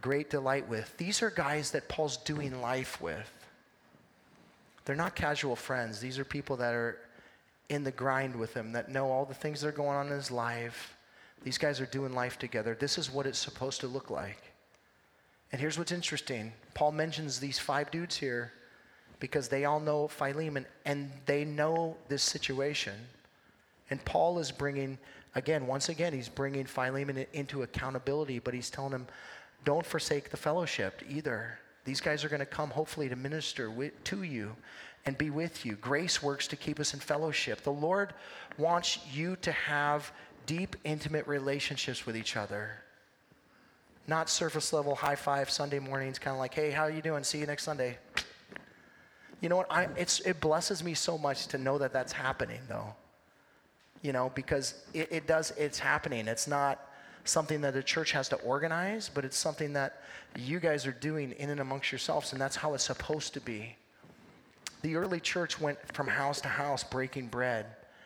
great 0.01 0.29
delight 0.29 0.67
with. 0.67 0.95
These 0.97 1.21
are 1.21 1.29
guys 1.29 1.71
that 1.71 1.87
Paul's 1.87 2.17
doing 2.17 2.61
life 2.61 2.99
with. 3.01 3.31
They're 4.85 4.95
not 4.95 5.15
casual 5.15 5.55
friends. 5.55 5.99
These 5.99 6.17
are 6.17 6.25
people 6.25 6.57
that 6.57 6.73
are 6.73 6.97
in 7.71 7.85
the 7.85 7.91
grind 7.91 8.35
with 8.35 8.53
him, 8.53 8.73
that 8.73 8.91
know 8.91 9.09
all 9.09 9.23
the 9.23 9.33
things 9.33 9.61
that 9.61 9.69
are 9.69 9.71
going 9.71 9.95
on 9.95 10.07
in 10.07 10.11
his 10.11 10.29
life. 10.29 10.93
These 11.41 11.57
guys 11.57 11.79
are 11.79 11.85
doing 11.85 12.13
life 12.13 12.37
together. 12.37 12.75
This 12.77 12.97
is 12.97 13.09
what 13.09 13.25
it's 13.25 13.39
supposed 13.39 13.79
to 13.79 13.87
look 13.87 14.09
like. 14.09 14.51
And 15.53 15.61
here's 15.61 15.79
what's 15.79 15.93
interesting 15.93 16.51
Paul 16.73 16.91
mentions 16.91 17.39
these 17.39 17.57
five 17.57 17.89
dudes 17.89 18.17
here 18.17 18.51
because 19.21 19.47
they 19.47 19.63
all 19.63 19.79
know 19.79 20.09
Philemon 20.09 20.65
and 20.85 21.11
they 21.25 21.45
know 21.45 21.95
this 22.09 22.23
situation. 22.23 22.93
And 23.89 24.03
Paul 24.03 24.39
is 24.39 24.51
bringing, 24.51 24.97
again, 25.35 25.65
once 25.65 25.87
again, 25.87 26.11
he's 26.11 26.29
bringing 26.29 26.65
Philemon 26.65 27.25
into 27.31 27.63
accountability, 27.63 28.39
but 28.39 28.53
he's 28.53 28.69
telling 28.69 28.91
him, 28.91 29.07
don't 29.63 29.85
forsake 29.85 30.29
the 30.29 30.37
fellowship 30.37 31.01
either. 31.09 31.57
These 31.85 32.01
guys 32.01 32.25
are 32.25 32.29
going 32.29 32.41
to 32.41 32.45
come 32.45 32.69
hopefully 32.69 33.07
to 33.07 33.15
minister 33.15 33.91
to 34.03 34.23
you 34.23 34.55
and 35.05 35.17
be 35.17 35.29
with 35.29 35.65
you. 35.65 35.73
Grace 35.75 36.21
works 36.21 36.47
to 36.47 36.55
keep 36.55 36.79
us 36.79 36.93
in 36.93 36.99
fellowship. 36.99 37.61
The 37.61 37.71
Lord 37.71 38.13
wants 38.57 38.99
you 39.11 39.35
to 39.37 39.51
have 39.51 40.11
deep, 40.45 40.75
intimate 40.83 41.27
relationships 41.27 42.05
with 42.05 42.15
each 42.15 42.37
other. 42.37 42.71
Not 44.07 44.29
surface 44.29 44.73
level 44.73 44.95
high 44.95 45.15
five 45.15 45.49
Sunday 45.49 45.79
mornings, 45.79 46.19
kind 46.19 46.33
of 46.33 46.39
like, 46.39 46.53
hey, 46.53 46.71
how 46.71 46.83
are 46.83 46.91
you 46.91 47.01
doing? 47.01 47.23
See 47.23 47.39
you 47.39 47.45
next 47.45 47.63
Sunday. 47.63 47.97
You 49.39 49.49
know 49.49 49.57
what? 49.57 49.71
I, 49.71 49.87
it 49.95 50.39
blesses 50.39 50.83
me 50.83 50.93
so 50.93 51.17
much 51.17 51.47
to 51.47 51.57
know 51.57 51.77
that 51.79 51.93
that's 51.93 52.11
happening, 52.11 52.59
though. 52.67 52.93
You 54.01 54.13
know, 54.13 54.31
because 54.35 54.75
it, 54.93 55.11
it 55.11 55.27
does, 55.27 55.51
it's 55.57 55.79
happening. 55.79 56.27
It's 56.27 56.47
not 56.47 56.79
something 57.23 57.61
that 57.61 57.73
the 57.73 57.83
church 57.83 58.11
has 58.11 58.29
to 58.29 58.35
organize, 58.37 59.09
but 59.09 59.25
it's 59.25 59.37
something 59.37 59.73
that 59.73 60.01
you 60.35 60.59
guys 60.59 60.85
are 60.85 60.91
doing 60.91 61.31
in 61.33 61.49
and 61.49 61.59
amongst 61.59 61.91
yourselves, 61.91 62.33
and 62.33 62.41
that's 62.41 62.55
how 62.55 62.73
it's 62.73 62.83
supposed 62.83 63.33
to 63.33 63.41
be. 63.41 63.75
The 64.81 64.95
early 64.95 65.19
church 65.19 65.59
went 65.59 65.77
from 65.93 66.07
house 66.07 66.41
to 66.41 66.47
house 66.47 66.83
breaking 66.83 67.27
bread, 67.27 67.65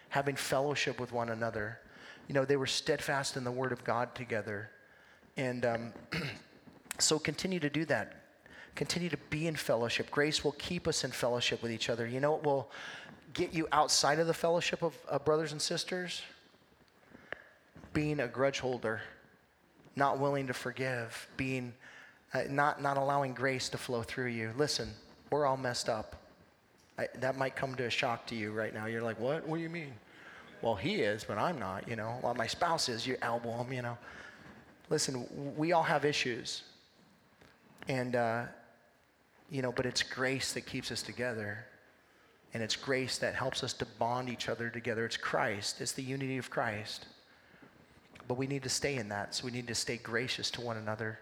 having 0.09 0.35
fellowship 0.35 0.99
with 0.99 1.11
one 1.11 1.29
another. 1.29 1.79
You 2.27 2.33
know, 2.33 2.45
they 2.45 2.57
were 2.57 2.67
steadfast 2.67 3.37
in 3.37 3.43
the 3.43 3.51
Word 3.51 3.71
of 3.71 3.83
God 3.83 4.13
together. 4.15 4.69
And 5.37 5.65
um, 5.65 5.93
so 6.99 7.19
continue 7.19 7.59
to 7.59 7.69
do 7.69 7.85
that. 7.85 8.23
Continue 8.75 9.09
to 9.09 9.17
be 9.29 9.47
in 9.47 9.55
fellowship. 9.55 10.11
Grace 10.11 10.43
will 10.43 10.53
keep 10.53 10.87
us 10.87 11.03
in 11.03 11.11
fellowship 11.11 11.61
with 11.61 11.71
each 11.71 11.89
other. 11.89 12.05
You 12.05 12.19
know 12.19 12.31
what 12.31 12.43
will 12.43 12.71
get 13.33 13.53
you 13.53 13.67
outside 13.71 14.19
of 14.19 14.27
the 14.27 14.33
fellowship 14.33 14.81
of, 14.83 14.97
of 15.07 15.23
brothers 15.23 15.51
and 15.51 15.61
sisters? 15.61 16.21
being 17.95 18.19
a 18.19 18.27
grudge 18.27 18.59
holder, 18.59 19.01
not 19.95 20.19
willing 20.19 20.45
to 20.45 20.53
forgive, 20.53 21.27
being 21.37 21.73
uh, 22.33 22.43
not, 22.49 22.81
not 22.81 22.97
allowing 22.97 23.33
grace 23.33 23.69
to 23.69 23.77
flow 23.77 24.03
through 24.03 24.27
you. 24.27 24.51
Listen, 24.57 24.89
we're 25.31 25.45
all 25.45 25.57
messed 25.57 25.89
up. 25.89 26.24
I, 26.97 27.07
that 27.19 27.37
might 27.37 27.55
come 27.55 27.75
to 27.75 27.85
a 27.85 27.89
shock 27.89 28.25
to 28.27 28.35
you 28.35 28.51
right 28.51 28.73
now. 28.73 28.85
You're 28.85 29.01
like, 29.01 29.19
what? 29.19 29.45
What 29.47 29.57
do 29.57 29.63
you 29.63 29.69
mean? 29.69 29.93
Well, 30.61 30.75
he 30.75 30.95
is, 30.95 31.23
but 31.23 31.37
I'm 31.37 31.59
not, 31.59 31.87
you 31.87 31.95
know. 31.95 32.17
Well, 32.23 32.33
my 32.33 32.47
spouse 32.47 32.89
is, 32.89 33.05
you 33.05 33.17
elbow 33.21 33.61
him, 33.61 33.73
you 33.73 33.81
know. 33.81 33.97
Listen, 34.89 35.27
we 35.57 35.73
all 35.73 35.83
have 35.83 36.05
issues. 36.05 36.63
And, 37.87 38.15
uh, 38.15 38.43
you 39.51 39.61
know, 39.61 39.71
but 39.71 39.85
it's 39.85 40.01
grace 40.01 40.53
that 40.53 40.65
keeps 40.65 40.91
us 40.91 41.01
together. 41.01 41.65
And 42.53 42.63
it's 42.63 42.75
grace 42.75 43.17
that 43.17 43.35
helps 43.35 43.63
us 43.63 43.73
to 43.73 43.85
bond 43.99 44.29
each 44.29 44.47
other 44.47 44.69
together. 44.69 45.05
It's 45.05 45.17
Christ, 45.17 45.81
it's 45.81 45.91
the 45.91 46.03
unity 46.03 46.37
of 46.37 46.49
Christ. 46.49 47.05
But 48.27 48.37
we 48.37 48.47
need 48.47 48.63
to 48.63 48.69
stay 48.69 48.95
in 48.95 49.09
that. 49.09 49.35
So 49.35 49.45
we 49.45 49.51
need 49.51 49.67
to 49.67 49.75
stay 49.75 49.97
gracious 49.97 50.49
to 50.51 50.61
one 50.61 50.77
another. 50.77 51.19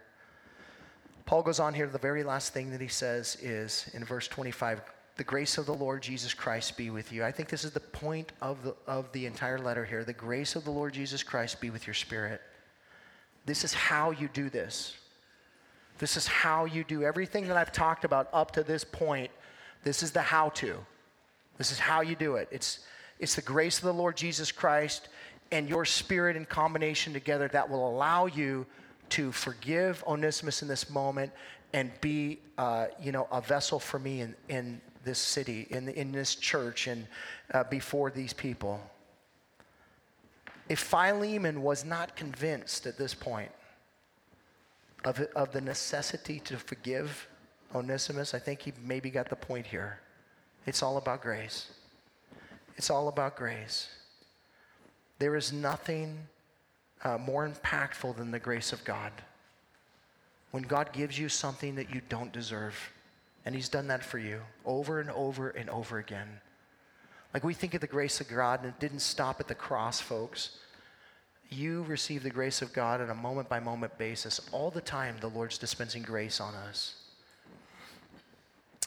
Paul 1.25 1.41
goes 1.41 1.59
on 1.59 1.73
here, 1.73 1.87
the 1.87 1.97
very 1.97 2.23
last 2.23 2.53
thing 2.53 2.69
that 2.71 2.81
he 2.81 2.87
says 2.87 3.37
is 3.41 3.89
in 3.93 4.05
verse 4.05 4.27
25 4.27 4.81
the 5.15 5.23
grace 5.23 5.57
of 5.57 5.65
the 5.65 5.73
Lord 5.73 6.01
Jesus 6.01 6.33
Christ 6.33 6.75
be 6.75 6.89
with 6.89 7.11
you. 7.11 7.23
I 7.23 7.31
think 7.31 7.49
this 7.49 7.63
is 7.63 7.71
the 7.71 7.79
point 7.79 8.31
of 8.41 8.63
the, 8.63 8.75
of 8.87 9.11
the 9.11 9.25
entire 9.25 9.59
letter 9.59 9.85
here. 9.85 10.03
The 10.03 10.13
grace 10.13 10.55
of 10.55 10.63
the 10.63 10.71
Lord 10.71 10.93
Jesus 10.93 11.21
Christ 11.21 11.61
be 11.61 11.69
with 11.69 11.85
your 11.85 11.93
spirit. 11.93 12.41
This 13.45 13.63
is 13.63 13.73
how 13.73 14.11
you 14.11 14.27
do 14.33 14.49
this. 14.49 14.95
This 15.99 16.17
is 16.17 16.25
how 16.25 16.65
you 16.65 16.83
do 16.83 17.03
everything 17.03 17.47
that 17.47 17.57
I've 17.57 17.71
talked 17.71 18.05
about 18.05 18.27
up 18.33 18.51
to 18.51 18.63
this 18.63 18.83
point. 18.83 19.29
This 19.83 20.01
is 20.01 20.11
the 20.11 20.21
how 20.21 20.49
to. 20.49 20.77
This 21.57 21.71
is 21.71 21.77
how 21.77 22.01
you 22.01 22.15
do 22.15 22.35
it. 22.35 22.47
It's, 22.51 22.79
it's 23.19 23.35
the 23.35 23.41
grace 23.41 23.77
of 23.77 23.83
the 23.83 23.93
Lord 23.93 24.17
Jesus 24.17 24.51
Christ 24.51 25.09
and 25.51 25.69
your 25.69 25.85
spirit 25.85 26.35
in 26.35 26.45
combination 26.45 27.13
together 27.13 27.47
that 27.49 27.69
will 27.69 27.87
allow 27.87 28.25
you 28.25 28.65
to 29.09 29.31
forgive 29.31 30.03
Onesimus 30.07 30.63
in 30.63 30.67
this 30.67 30.89
moment 30.89 31.31
and 31.73 31.91
be, 32.01 32.39
uh, 32.57 32.87
you 32.99 33.11
know, 33.11 33.27
a 33.31 33.41
vessel 33.41 33.79
for 33.79 33.99
me 33.99 34.21
in, 34.21 34.35
in 34.49 34.81
this 35.03 35.19
city, 35.19 35.67
in, 35.69 35.89
in 35.89 36.11
this 36.11 36.35
church, 36.35 36.87
and 36.87 37.07
uh, 37.53 37.63
before 37.65 38.09
these 38.09 38.33
people. 38.33 38.79
If 40.69 40.79
Philemon 40.79 41.61
was 41.61 41.83
not 41.83 42.15
convinced 42.15 42.85
at 42.85 42.97
this 42.97 43.13
point 43.13 43.51
of, 45.03 45.19
of 45.35 45.51
the 45.51 45.61
necessity 45.61 46.39
to 46.41 46.57
forgive 46.57 47.27
Onesimus, 47.75 48.33
I 48.33 48.39
think 48.39 48.61
he 48.61 48.73
maybe 48.83 49.09
got 49.09 49.29
the 49.29 49.35
point 49.35 49.65
here. 49.65 49.99
It's 50.65 50.81
all 50.81 50.97
about 50.97 51.21
grace. 51.21 51.69
It's 52.77 52.89
all 52.89 53.07
about 53.07 53.35
grace. 53.35 53.89
There 55.19 55.35
is 55.35 55.51
nothing 55.51 56.17
uh, 57.03 57.17
more 57.17 57.47
impactful 57.47 58.15
than 58.15 58.31
the 58.31 58.39
grace 58.39 58.71
of 58.71 58.83
God. 58.85 59.11
When 60.51 60.63
God 60.63 60.93
gives 60.93 61.19
you 61.19 61.29
something 61.29 61.75
that 61.75 61.93
you 61.93 62.01
don't 62.09 62.31
deserve, 62.31 62.75
and 63.45 63.53
He's 63.55 63.69
done 63.69 63.87
that 63.87 64.03
for 64.03 64.19
you 64.19 64.41
over 64.65 64.99
and 64.99 65.09
over 65.11 65.49
and 65.49 65.69
over 65.69 65.97
again. 65.97 66.27
Like 67.33 67.43
we 67.43 67.53
think 67.53 67.73
of 67.73 67.81
the 67.81 67.87
grace 67.87 68.21
of 68.21 68.27
God, 68.27 68.59
and 68.59 68.69
it 68.69 68.79
didn't 68.79 68.99
stop 68.99 69.39
at 69.39 69.47
the 69.47 69.55
cross, 69.55 69.99
folks. 69.99 70.57
You 71.49 71.83
receive 71.83 72.23
the 72.23 72.29
grace 72.29 72.61
of 72.61 72.73
God 72.73 73.01
on 73.01 73.09
a 73.09 73.15
moment 73.15 73.49
by 73.49 73.59
moment 73.59 73.97
basis. 73.97 74.39
All 74.51 74.69
the 74.69 74.81
time, 74.81 75.15
the 75.19 75.29
Lord's 75.29 75.57
dispensing 75.57 76.03
grace 76.03 76.39
on 76.39 76.53
us. 76.55 76.95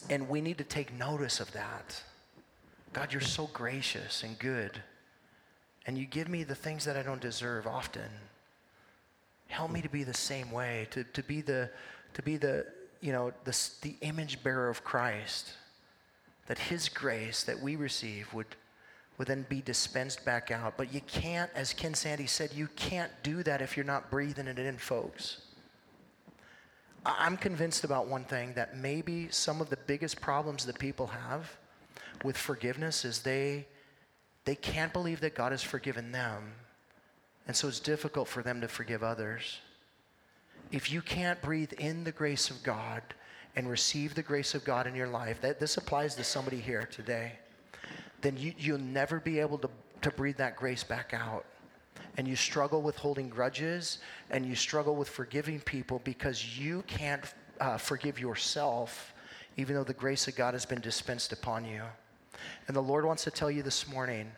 And 0.08 0.28
we 0.28 0.40
need 0.40 0.58
to 0.58 0.64
take 0.64 0.92
notice 0.92 1.40
of 1.40 1.50
that. 1.52 2.02
God, 2.92 3.12
you're 3.12 3.20
so 3.20 3.48
gracious 3.52 4.22
and 4.22 4.38
good. 4.38 4.80
And 5.86 5.98
you 5.98 6.06
give 6.06 6.28
me 6.28 6.44
the 6.44 6.54
things 6.54 6.84
that 6.84 6.96
I 6.96 7.02
don't 7.02 7.20
deserve 7.20 7.66
often. 7.66 8.10
Help 9.48 9.70
me 9.70 9.82
to 9.82 9.88
be 9.88 10.02
the 10.02 10.14
same 10.14 10.50
way, 10.50 10.88
to, 10.90 11.04
to 11.04 11.22
be 11.22 11.40
the, 11.40 11.70
to 12.14 12.22
be 12.22 12.36
the, 12.36 12.66
you 13.06 13.12
know, 13.12 13.32
the, 13.44 13.56
the 13.82 13.94
image 14.00 14.42
bearer 14.42 14.68
of 14.68 14.82
Christ. 14.82 15.52
That 16.48 16.58
his 16.58 16.88
grace 16.88 17.44
that 17.44 17.60
we 17.60 17.76
receive 17.76 18.34
would, 18.34 18.48
would 19.16 19.28
then 19.28 19.46
be 19.48 19.60
dispensed 19.60 20.24
back 20.24 20.50
out. 20.50 20.76
But 20.76 20.92
you 20.92 21.00
can't, 21.02 21.48
as 21.54 21.72
Ken 21.72 21.94
Sande 21.94 22.28
said, 22.28 22.52
you 22.52 22.68
can't 22.74 23.12
do 23.22 23.44
that 23.44 23.62
if 23.62 23.76
you're 23.76 23.86
not 23.86 24.10
breathing 24.10 24.48
it 24.48 24.58
in, 24.58 24.76
folks. 24.76 25.42
I'm 27.04 27.36
convinced 27.36 27.84
about 27.84 28.08
one 28.08 28.24
thing 28.24 28.54
that 28.54 28.76
maybe 28.76 29.28
some 29.30 29.60
of 29.60 29.70
the 29.70 29.76
biggest 29.76 30.20
problems 30.20 30.66
that 30.66 30.76
people 30.76 31.06
have 31.06 31.56
with 32.24 32.36
forgiveness 32.36 33.04
is 33.04 33.22
they 33.22 33.66
they 34.44 34.56
can't 34.56 34.92
believe 34.92 35.20
that 35.20 35.34
God 35.34 35.50
has 35.52 35.62
forgiven 35.62 36.12
them. 36.12 36.52
And 37.48 37.56
so 37.56 37.66
it's 37.66 37.80
difficult 37.80 38.28
for 38.28 38.42
them 38.42 38.60
to 38.60 38.68
forgive 38.68 39.02
others. 39.02 39.58
If 40.72 40.90
you 40.90 41.00
can't 41.02 41.40
breathe 41.42 41.72
in 41.74 42.04
the 42.04 42.12
grace 42.12 42.50
of 42.50 42.62
God 42.62 43.02
and 43.54 43.68
receive 43.68 44.14
the 44.14 44.22
grace 44.22 44.54
of 44.54 44.64
God 44.64 44.86
in 44.86 44.94
your 44.94 45.08
life, 45.08 45.40
that 45.40 45.60
this 45.60 45.76
applies 45.76 46.14
to 46.16 46.24
somebody 46.24 46.58
here 46.58 46.88
today, 46.90 47.32
then 48.20 48.36
you, 48.36 48.52
you'll 48.58 48.78
never 48.78 49.20
be 49.20 49.38
able 49.38 49.58
to, 49.58 49.70
to 50.02 50.10
breathe 50.10 50.36
that 50.36 50.56
grace 50.56 50.82
back 50.82 51.14
out 51.14 51.44
and 52.16 52.26
you 52.26 52.36
struggle 52.36 52.82
with 52.82 52.96
holding 52.96 53.28
grudges 53.28 53.98
and 54.30 54.46
you 54.46 54.54
struggle 54.54 54.96
with 54.96 55.08
forgiving 55.08 55.60
people 55.60 56.00
because 56.04 56.58
you 56.58 56.82
can't 56.86 57.22
uh, 57.60 57.76
forgive 57.76 58.18
yourself, 58.18 59.14
even 59.56 59.74
though 59.74 59.84
the 59.84 59.94
grace 59.94 60.28
of 60.28 60.36
God 60.36 60.54
has 60.54 60.64
been 60.64 60.80
dispensed 60.80 61.32
upon 61.32 61.64
you. 61.64 61.82
And 62.68 62.76
the 62.76 62.82
Lord 62.82 63.04
wants 63.04 63.24
to 63.24 63.30
tell 63.30 63.50
you 63.50 63.62
this 63.62 63.88
morning 63.88 64.30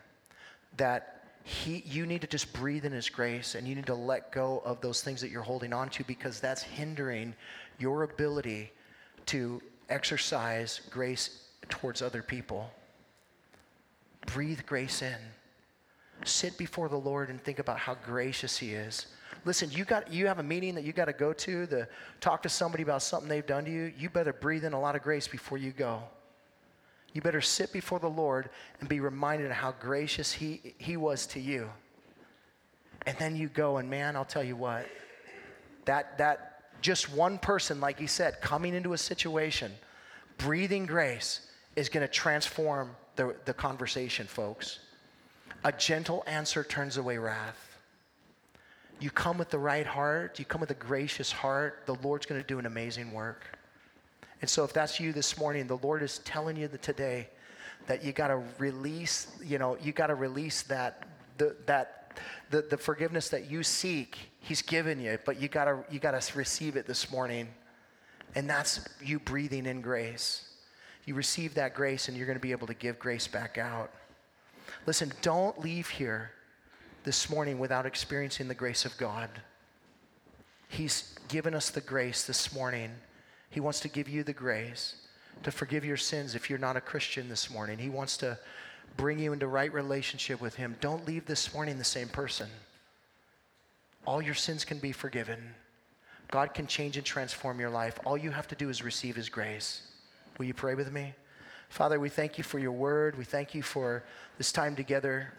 that 0.77 1.18
he, 1.49 1.83
you 1.87 2.05
need 2.05 2.21
to 2.21 2.27
just 2.27 2.53
breathe 2.53 2.85
in 2.85 2.91
His 2.91 3.09
grace 3.09 3.55
and 3.55 3.67
you 3.67 3.73
need 3.73 3.87
to 3.87 3.95
let 3.95 4.31
go 4.31 4.61
of 4.63 4.81
those 4.81 5.01
things 5.01 5.19
that 5.21 5.31
you're 5.31 5.41
holding 5.41 5.73
on 5.73 5.89
to 5.89 6.03
because 6.03 6.39
that's 6.39 6.61
hindering 6.61 7.33
your 7.79 8.03
ability 8.03 8.71
to 9.25 9.59
exercise 9.89 10.81
grace 10.91 11.47
towards 11.67 12.03
other 12.03 12.21
people. 12.21 12.69
Breathe 14.27 14.59
grace 14.67 15.01
in 15.01 15.17
sit 16.25 16.57
before 16.57 16.89
the 16.89 16.97
Lord 16.97 17.29
and 17.29 17.41
think 17.41 17.59
about 17.59 17.79
how 17.79 17.95
gracious 17.95 18.57
He 18.57 18.73
is. 18.73 19.07
Listen, 19.45 19.71
you 19.71 19.85
got 19.85 20.11
you 20.11 20.27
have 20.27 20.39
a 20.39 20.43
meeting 20.43 20.75
that 20.75 20.83
you 20.83 20.93
got 20.93 21.05
to 21.05 21.13
go 21.13 21.33
to 21.33 21.65
to 21.67 21.87
talk 22.19 22.43
to 22.43 22.49
somebody 22.49 22.83
about 22.83 23.01
something 23.01 23.29
they've 23.29 23.45
done 23.45 23.65
to 23.65 23.71
you. 23.71 23.93
You 23.97 24.09
better 24.09 24.33
breathe 24.33 24.65
in 24.65 24.73
a 24.73 24.79
lot 24.79 24.95
of 24.95 25.01
grace 25.01 25.27
before 25.27 25.57
you 25.57 25.71
go. 25.71 26.03
You 27.13 27.21
better 27.21 27.41
sit 27.41 27.73
before 27.73 27.99
the 27.99 28.09
Lord 28.09 28.49
and 28.79 28.87
be 28.87 28.99
reminded 28.99 29.47
of 29.47 29.57
how 29.57 29.73
gracious 29.79 30.31
He 30.31 30.75
He 30.77 30.97
was 30.97 31.25
to 31.27 31.39
you. 31.39 31.69
And 33.05 33.17
then 33.17 33.35
you 33.35 33.47
go 33.47 33.77
and 33.77 33.89
man, 33.89 34.15
I'll 34.15 34.25
tell 34.25 34.43
you 34.43 34.55
what. 34.55 34.85
That 35.85 36.17
that 36.17 36.49
just 36.81 37.11
one 37.11 37.37
person, 37.37 37.81
like 37.81 37.99
he 37.99 38.07
said, 38.07 38.41
coming 38.41 38.73
into 38.73 38.93
a 38.93 38.97
situation, 38.97 39.71
breathing 40.37 40.85
grace 40.85 41.41
is 41.75 41.89
going 41.89 42.05
to 42.05 42.11
transform 42.11 42.95
the, 43.15 43.35
the 43.45 43.53
conversation, 43.53 44.27
folks. 44.27 44.79
A 45.63 45.71
gentle 45.71 46.23
answer 46.25 46.63
turns 46.63 46.97
away 46.97 47.17
wrath. 47.17 47.77
You 48.99 49.09
come 49.09 49.37
with 49.37 49.49
the 49.49 49.59
right 49.59 49.85
heart, 49.85 50.39
you 50.39 50.45
come 50.45 50.61
with 50.61 50.71
a 50.71 50.75
gracious 50.75 51.31
heart, 51.31 51.83
the 51.85 51.95
Lord's 51.95 52.25
going 52.25 52.41
to 52.41 52.47
do 52.47 52.59
an 52.59 52.65
amazing 52.65 53.11
work. 53.11 53.58
And 54.41 54.49
so, 54.49 54.63
if 54.63 54.73
that's 54.73 54.99
you 54.99 55.11
this 55.11 55.37
morning, 55.37 55.67
the 55.67 55.77
Lord 55.77 56.01
is 56.01 56.19
telling 56.19 56.55
you 56.55 56.67
that 56.69 56.81
today 56.81 57.27
that 57.87 58.03
you 58.03 58.13
got 58.13 58.27
to 58.27 58.41
release, 58.57 59.27
you 59.43 59.57
know, 59.57 59.77
you 59.81 59.91
got 59.91 60.07
to 60.07 60.15
release 60.15 60.61
that, 60.63 61.07
the, 61.37 61.55
that, 61.65 62.17
the, 62.49 62.61
the 62.61 62.77
forgiveness 62.77 63.29
that 63.29 63.49
you 63.49 63.63
seek. 63.63 64.17
He's 64.41 64.61
given 64.61 65.01
you, 65.01 65.17
but 65.25 65.41
you 65.41 65.47
got 65.47 65.65
to, 65.65 65.83
you 65.91 65.99
got 65.99 66.19
to 66.19 66.37
receive 66.37 66.75
it 66.75 66.85
this 66.85 67.11
morning. 67.11 67.47
And 68.35 68.49
that's 68.49 68.87
you 69.03 69.19
breathing 69.19 69.65
in 69.65 69.81
grace. 69.81 70.45
You 71.05 71.15
receive 71.15 71.55
that 71.55 71.73
grace, 71.73 72.07
and 72.07 72.15
you're 72.15 72.27
going 72.27 72.37
to 72.37 72.41
be 72.41 72.51
able 72.51 72.67
to 72.67 72.73
give 72.73 72.99
grace 72.99 73.27
back 73.27 73.57
out. 73.57 73.91
Listen, 74.85 75.11
don't 75.21 75.59
leave 75.59 75.89
here 75.89 76.31
this 77.03 77.29
morning 77.29 77.57
without 77.57 77.85
experiencing 77.85 78.47
the 78.47 78.53
grace 78.53 78.85
of 78.85 78.95
God. 78.97 79.29
He's 80.67 81.15
given 81.27 81.55
us 81.55 81.71
the 81.71 81.81
grace 81.81 82.25
this 82.27 82.53
morning. 82.53 82.91
He 83.49 83.59
wants 83.59 83.79
to 83.81 83.87
give 83.87 84.07
you 84.07 84.23
the 84.23 84.33
grace 84.33 84.95
to 85.43 85.51
forgive 85.51 85.85
your 85.85 85.97
sins 85.97 86.35
if 86.35 86.49
you're 86.49 86.59
not 86.59 86.77
a 86.77 86.81
Christian 86.81 87.29
this 87.29 87.49
morning. 87.49 87.77
He 87.77 87.89
wants 87.89 88.17
to 88.17 88.37
bring 88.97 89.19
you 89.19 89.33
into 89.33 89.47
right 89.47 89.71
relationship 89.73 90.41
with 90.41 90.55
Him. 90.55 90.75
Don't 90.81 91.07
leave 91.07 91.25
this 91.25 91.53
morning 91.53 91.77
the 91.77 91.83
same 91.83 92.09
person. 92.09 92.49
All 94.05 94.21
your 94.21 94.33
sins 94.33 94.65
can 94.65 94.79
be 94.79 94.91
forgiven. 94.91 95.55
God 96.31 96.53
can 96.53 96.67
change 96.67 96.97
and 96.97 97.05
transform 97.05 97.59
your 97.59 97.69
life. 97.69 97.99
All 98.05 98.17
you 98.17 98.31
have 98.31 98.47
to 98.49 98.55
do 98.55 98.69
is 98.69 98.83
receive 98.83 99.15
His 99.15 99.29
grace. 99.29 99.81
Will 100.37 100.45
you 100.45 100.53
pray 100.53 100.75
with 100.75 100.91
me? 100.91 101.13
Father, 101.69 101.99
we 101.99 102.09
thank 102.09 102.37
you 102.37 102.43
for 102.43 102.59
your 102.59 102.71
word. 102.71 103.17
We 103.17 103.25
thank 103.25 103.53
you 103.53 103.61
for 103.61 104.03
this 104.37 104.51
time 104.51 104.75
together 104.75 105.33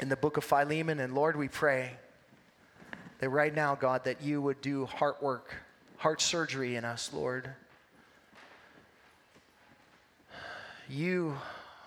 in 0.00 0.08
the 0.08 0.16
book 0.16 0.36
of 0.36 0.44
Philemon. 0.44 1.00
And 1.00 1.14
Lord, 1.14 1.36
we 1.36 1.48
pray 1.48 1.92
that 3.18 3.28
right 3.30 3.54
now, 3.54 3.74
God, 3.74 4.04
that 4.04 4.22
you 4.22 4.40
would 4.42 4.60
do 4.60 4.86
heart 4.86 5.22
work, 5.22 5.54
heart 5.98 6.22
surgery 6.22 6.76
in 6.76 6.84
us, 6.84 7.12
Lord. 7.12 7.50
You, 10.88 11.36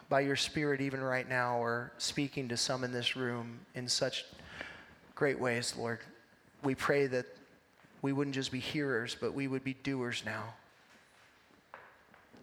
by 0.10 0.20
your 0.20 0.36
Spirit, 0.36 0.82
even 0.82 1.02
right 1.02 1.28
now, 1.28 1.64
are 1.64 1.92
speaking 1.98 2.50
to 2.50 2.58
some 2.58 2.84
in 2.84 2.92
this 2.92 3.16
room 3.16 3.60
in 3.74 3.88
such 3.88 4.26
great 5.16 5.40
ways, 5.40 5.76
Lord. 5.78 6.00
We 6.64 6.76
pray 6.76 7.08
that 7.08 7.26
we 8.02 8.14
wouldn't 8.14 8.36
just 8.36 8.52
be 8.52 8.60
hearers, 8.60 9.16
but 9.20 9.34
we 9.34 9.48
would 9.48 9.64
be 9.64 9.74
doers 9.74 10.24
now. 10.26 10.54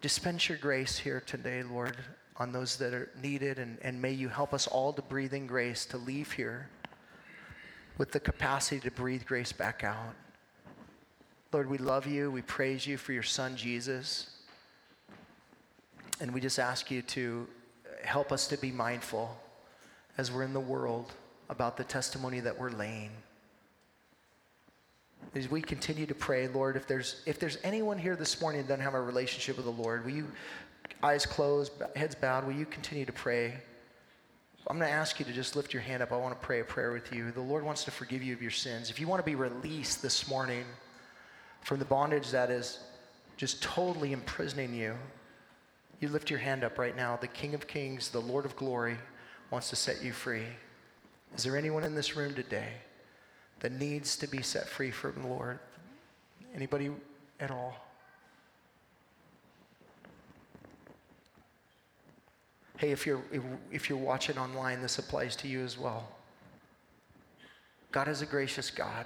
Dispense 0.01 0.49
your 0.49 0.57
grace 0.57 0.97
here 0.97 1.21
today, 1.25 1.61
Lord, 1.61 1.97
on 2.37 2.51
those 2.51 2.77
that 2.77 2.93
are 2.93 3.09
needed, 3.21 3.59
and, 3.59 3.77
and 3.81 4.01
may 4.01 4.11
you 4.11 4.27
help 4.27 4.53
us 4.53 4.65
all 4.65 4.91
to 4.93 5.01
breathe 5.01 5.33
in 5.33 5.45
grace, 5.45 5.85
to 5.87 5.97
leave 5.97 6.31
here 6.31 6.67
with 7.97 8.11
the 8.11 8.19
capacity 8.19 8.79
to 8.79 8.91
breathe 8.91 9.25
grace 9.25 9.51
back 9.51 9.83
out. 9.83 10.15
Lord, 11.51 11.67
we 11.67 11.79
love 11.79 12.05
you. 12.05 12.29
We 12.29 12.43
praise 12.43 12.85
you 12.85 12.97
for 12.97 13.11
your 13.11 13.23
son, 13.23 13.55
Jesus. 13.55 14.29
And 16.21 16.31
we 16.31 16.41
just 16.41 16.59
ask 16.59 16.91
you 16.91 17.01
to 17.03 17.47
help 18.03 18.31
us 18.31 18.47
to 18.47 18.57
be 18.57 18.71
mindful 18.71 19.35
as 20.19 20.31
we're 20.31 20.43
in 20.43 20.53
the 20.53 20.59
world 20.59 21.11
about 21.49 21.75
the 21.75 21.83
testimony 21.83 22.39
that 22.41 22.59
we're 22.59 22.69
laying. 22.69 23.09
As 25.33 25.49
we 25.49 25.61
continue 25.61 26.05
to 26.05 26.13
pray, 26.13 26.47
Lord, 26.47 26.75
if 26.75 26.85
there's 26.87 27.23
if 27.25 27.39
there's 27.39 27.57
anyone 27.63 27.97
here 27.97 28.15
this 28.15 28.39
morning 28.39 28.61
that 28.61 28.67
doesn't 28.67 28.83
have 28.83 28.93
a 28.93 29.01
relationship 29.01 29.57
with 29.57 29.65
the 29.65 29.71
Lord, 29.71 30.05
will 30.05 30.11
you, 30.11 30.27
eyes 31.01 31.25
closed, 31.25 31.71
heads 31.95 32.13
bowed, 32.13 32.45
will 32.45 32.53
you 32.53 32.65
continue 32.65 33.05
to 33.05 33.11
pray? 33.11 33.55
I'm 34.67 34.77
going 34.77 34.89
to 34.89 34.95
ask 34.95 35.19
you 35.19 35.25
to 35.25 35.33
just 35.33 35.55
lift 35.55 35.73
your 35.73 35.81
hand 35.81 36.03
up. 36.03 36.11
I 36.11 36.17
want 36.17 36.39
to 36.39 36.45
pray 36.45 36.59
a 36.59 36.63
prayer 36.63 36.91
with 36.91 37.11
you. 37.11 37.31
The 37.31 37.41
Lord 37.41 37.63
wants 37.63 37.85
to 37.85 37.91
forgive 37.91 38.21
you 38.21 38.33
of 38.33 38.41
your 38.41 38.51
sins. 38.51 38.91
If 38.91 38.99
you 38.99 39.07
want 39.07 39.19
to 39.19 39.25
be 39.25 39.35
released 39.35 40.03
this 40.03 40.27
morning 40.27 40.65
from 41.61 41.79
the 41.79 41.85
bondage 41.85 42.31
that 42.31 42.49
is 42.49 42.79
just 43.37 43.61
totally 43.61 44.11
imprisoning 44.11 44.73
you, 44.73 44.95
you 45.99 46.09
lift 46.09 46.29
your 46.29 46.39
hand 46.39 46.63
up 46.63 46.77
right 46.77 46.95
now. 46.95 47.17
The 47.17 47.27
King 47.27 47.53
of 47.53 47.67
Kings, 47.67 48.09
the 48.09 48.21
Lord 48.21 48.45
of 48.45 48.55
Glory, 48.55 48.97
wants 49.51 49.69
to 49.69 49.75
set 49.75 50.03
you 50.03 50.13
free. 50.13 50.45
Is 51.35 51.43
there 51.43 51.57
anyone 51.57 51.83
in 51.83 51.95
this 51.95 52.15
room 52.15 52.33
today? 52.33 52.73
that 53.59 53.73
needs 53.73 54.15
to 54.17 54.27
be 54.27 54.41
set 54.41 54.67
free 54.67 54.91
from 54.91 55.21
the 55.21 55.27
Lord? 55.27 55.59
Anybody 56.55 56.91
at 57.39 57.51
all? 57.51 57.75
Hey, 62.77 62.91
if 62.91 63.05
you're, 63.05 63.21
if 63.71 63.89
you're 63.89 63.97
watching 63.97 64.37
online, 64.37 64.81
this 64.81 64.99
applies 64.99 65.35
to 65.37 65.47
you 65.47 65.61
as 65.61 65.77
well. 65.77 66.07
God 67.91 68.07
is 68.07 68.21
a 68.21 68.25
gracious 68.25 68.71
God, 68.71 69.05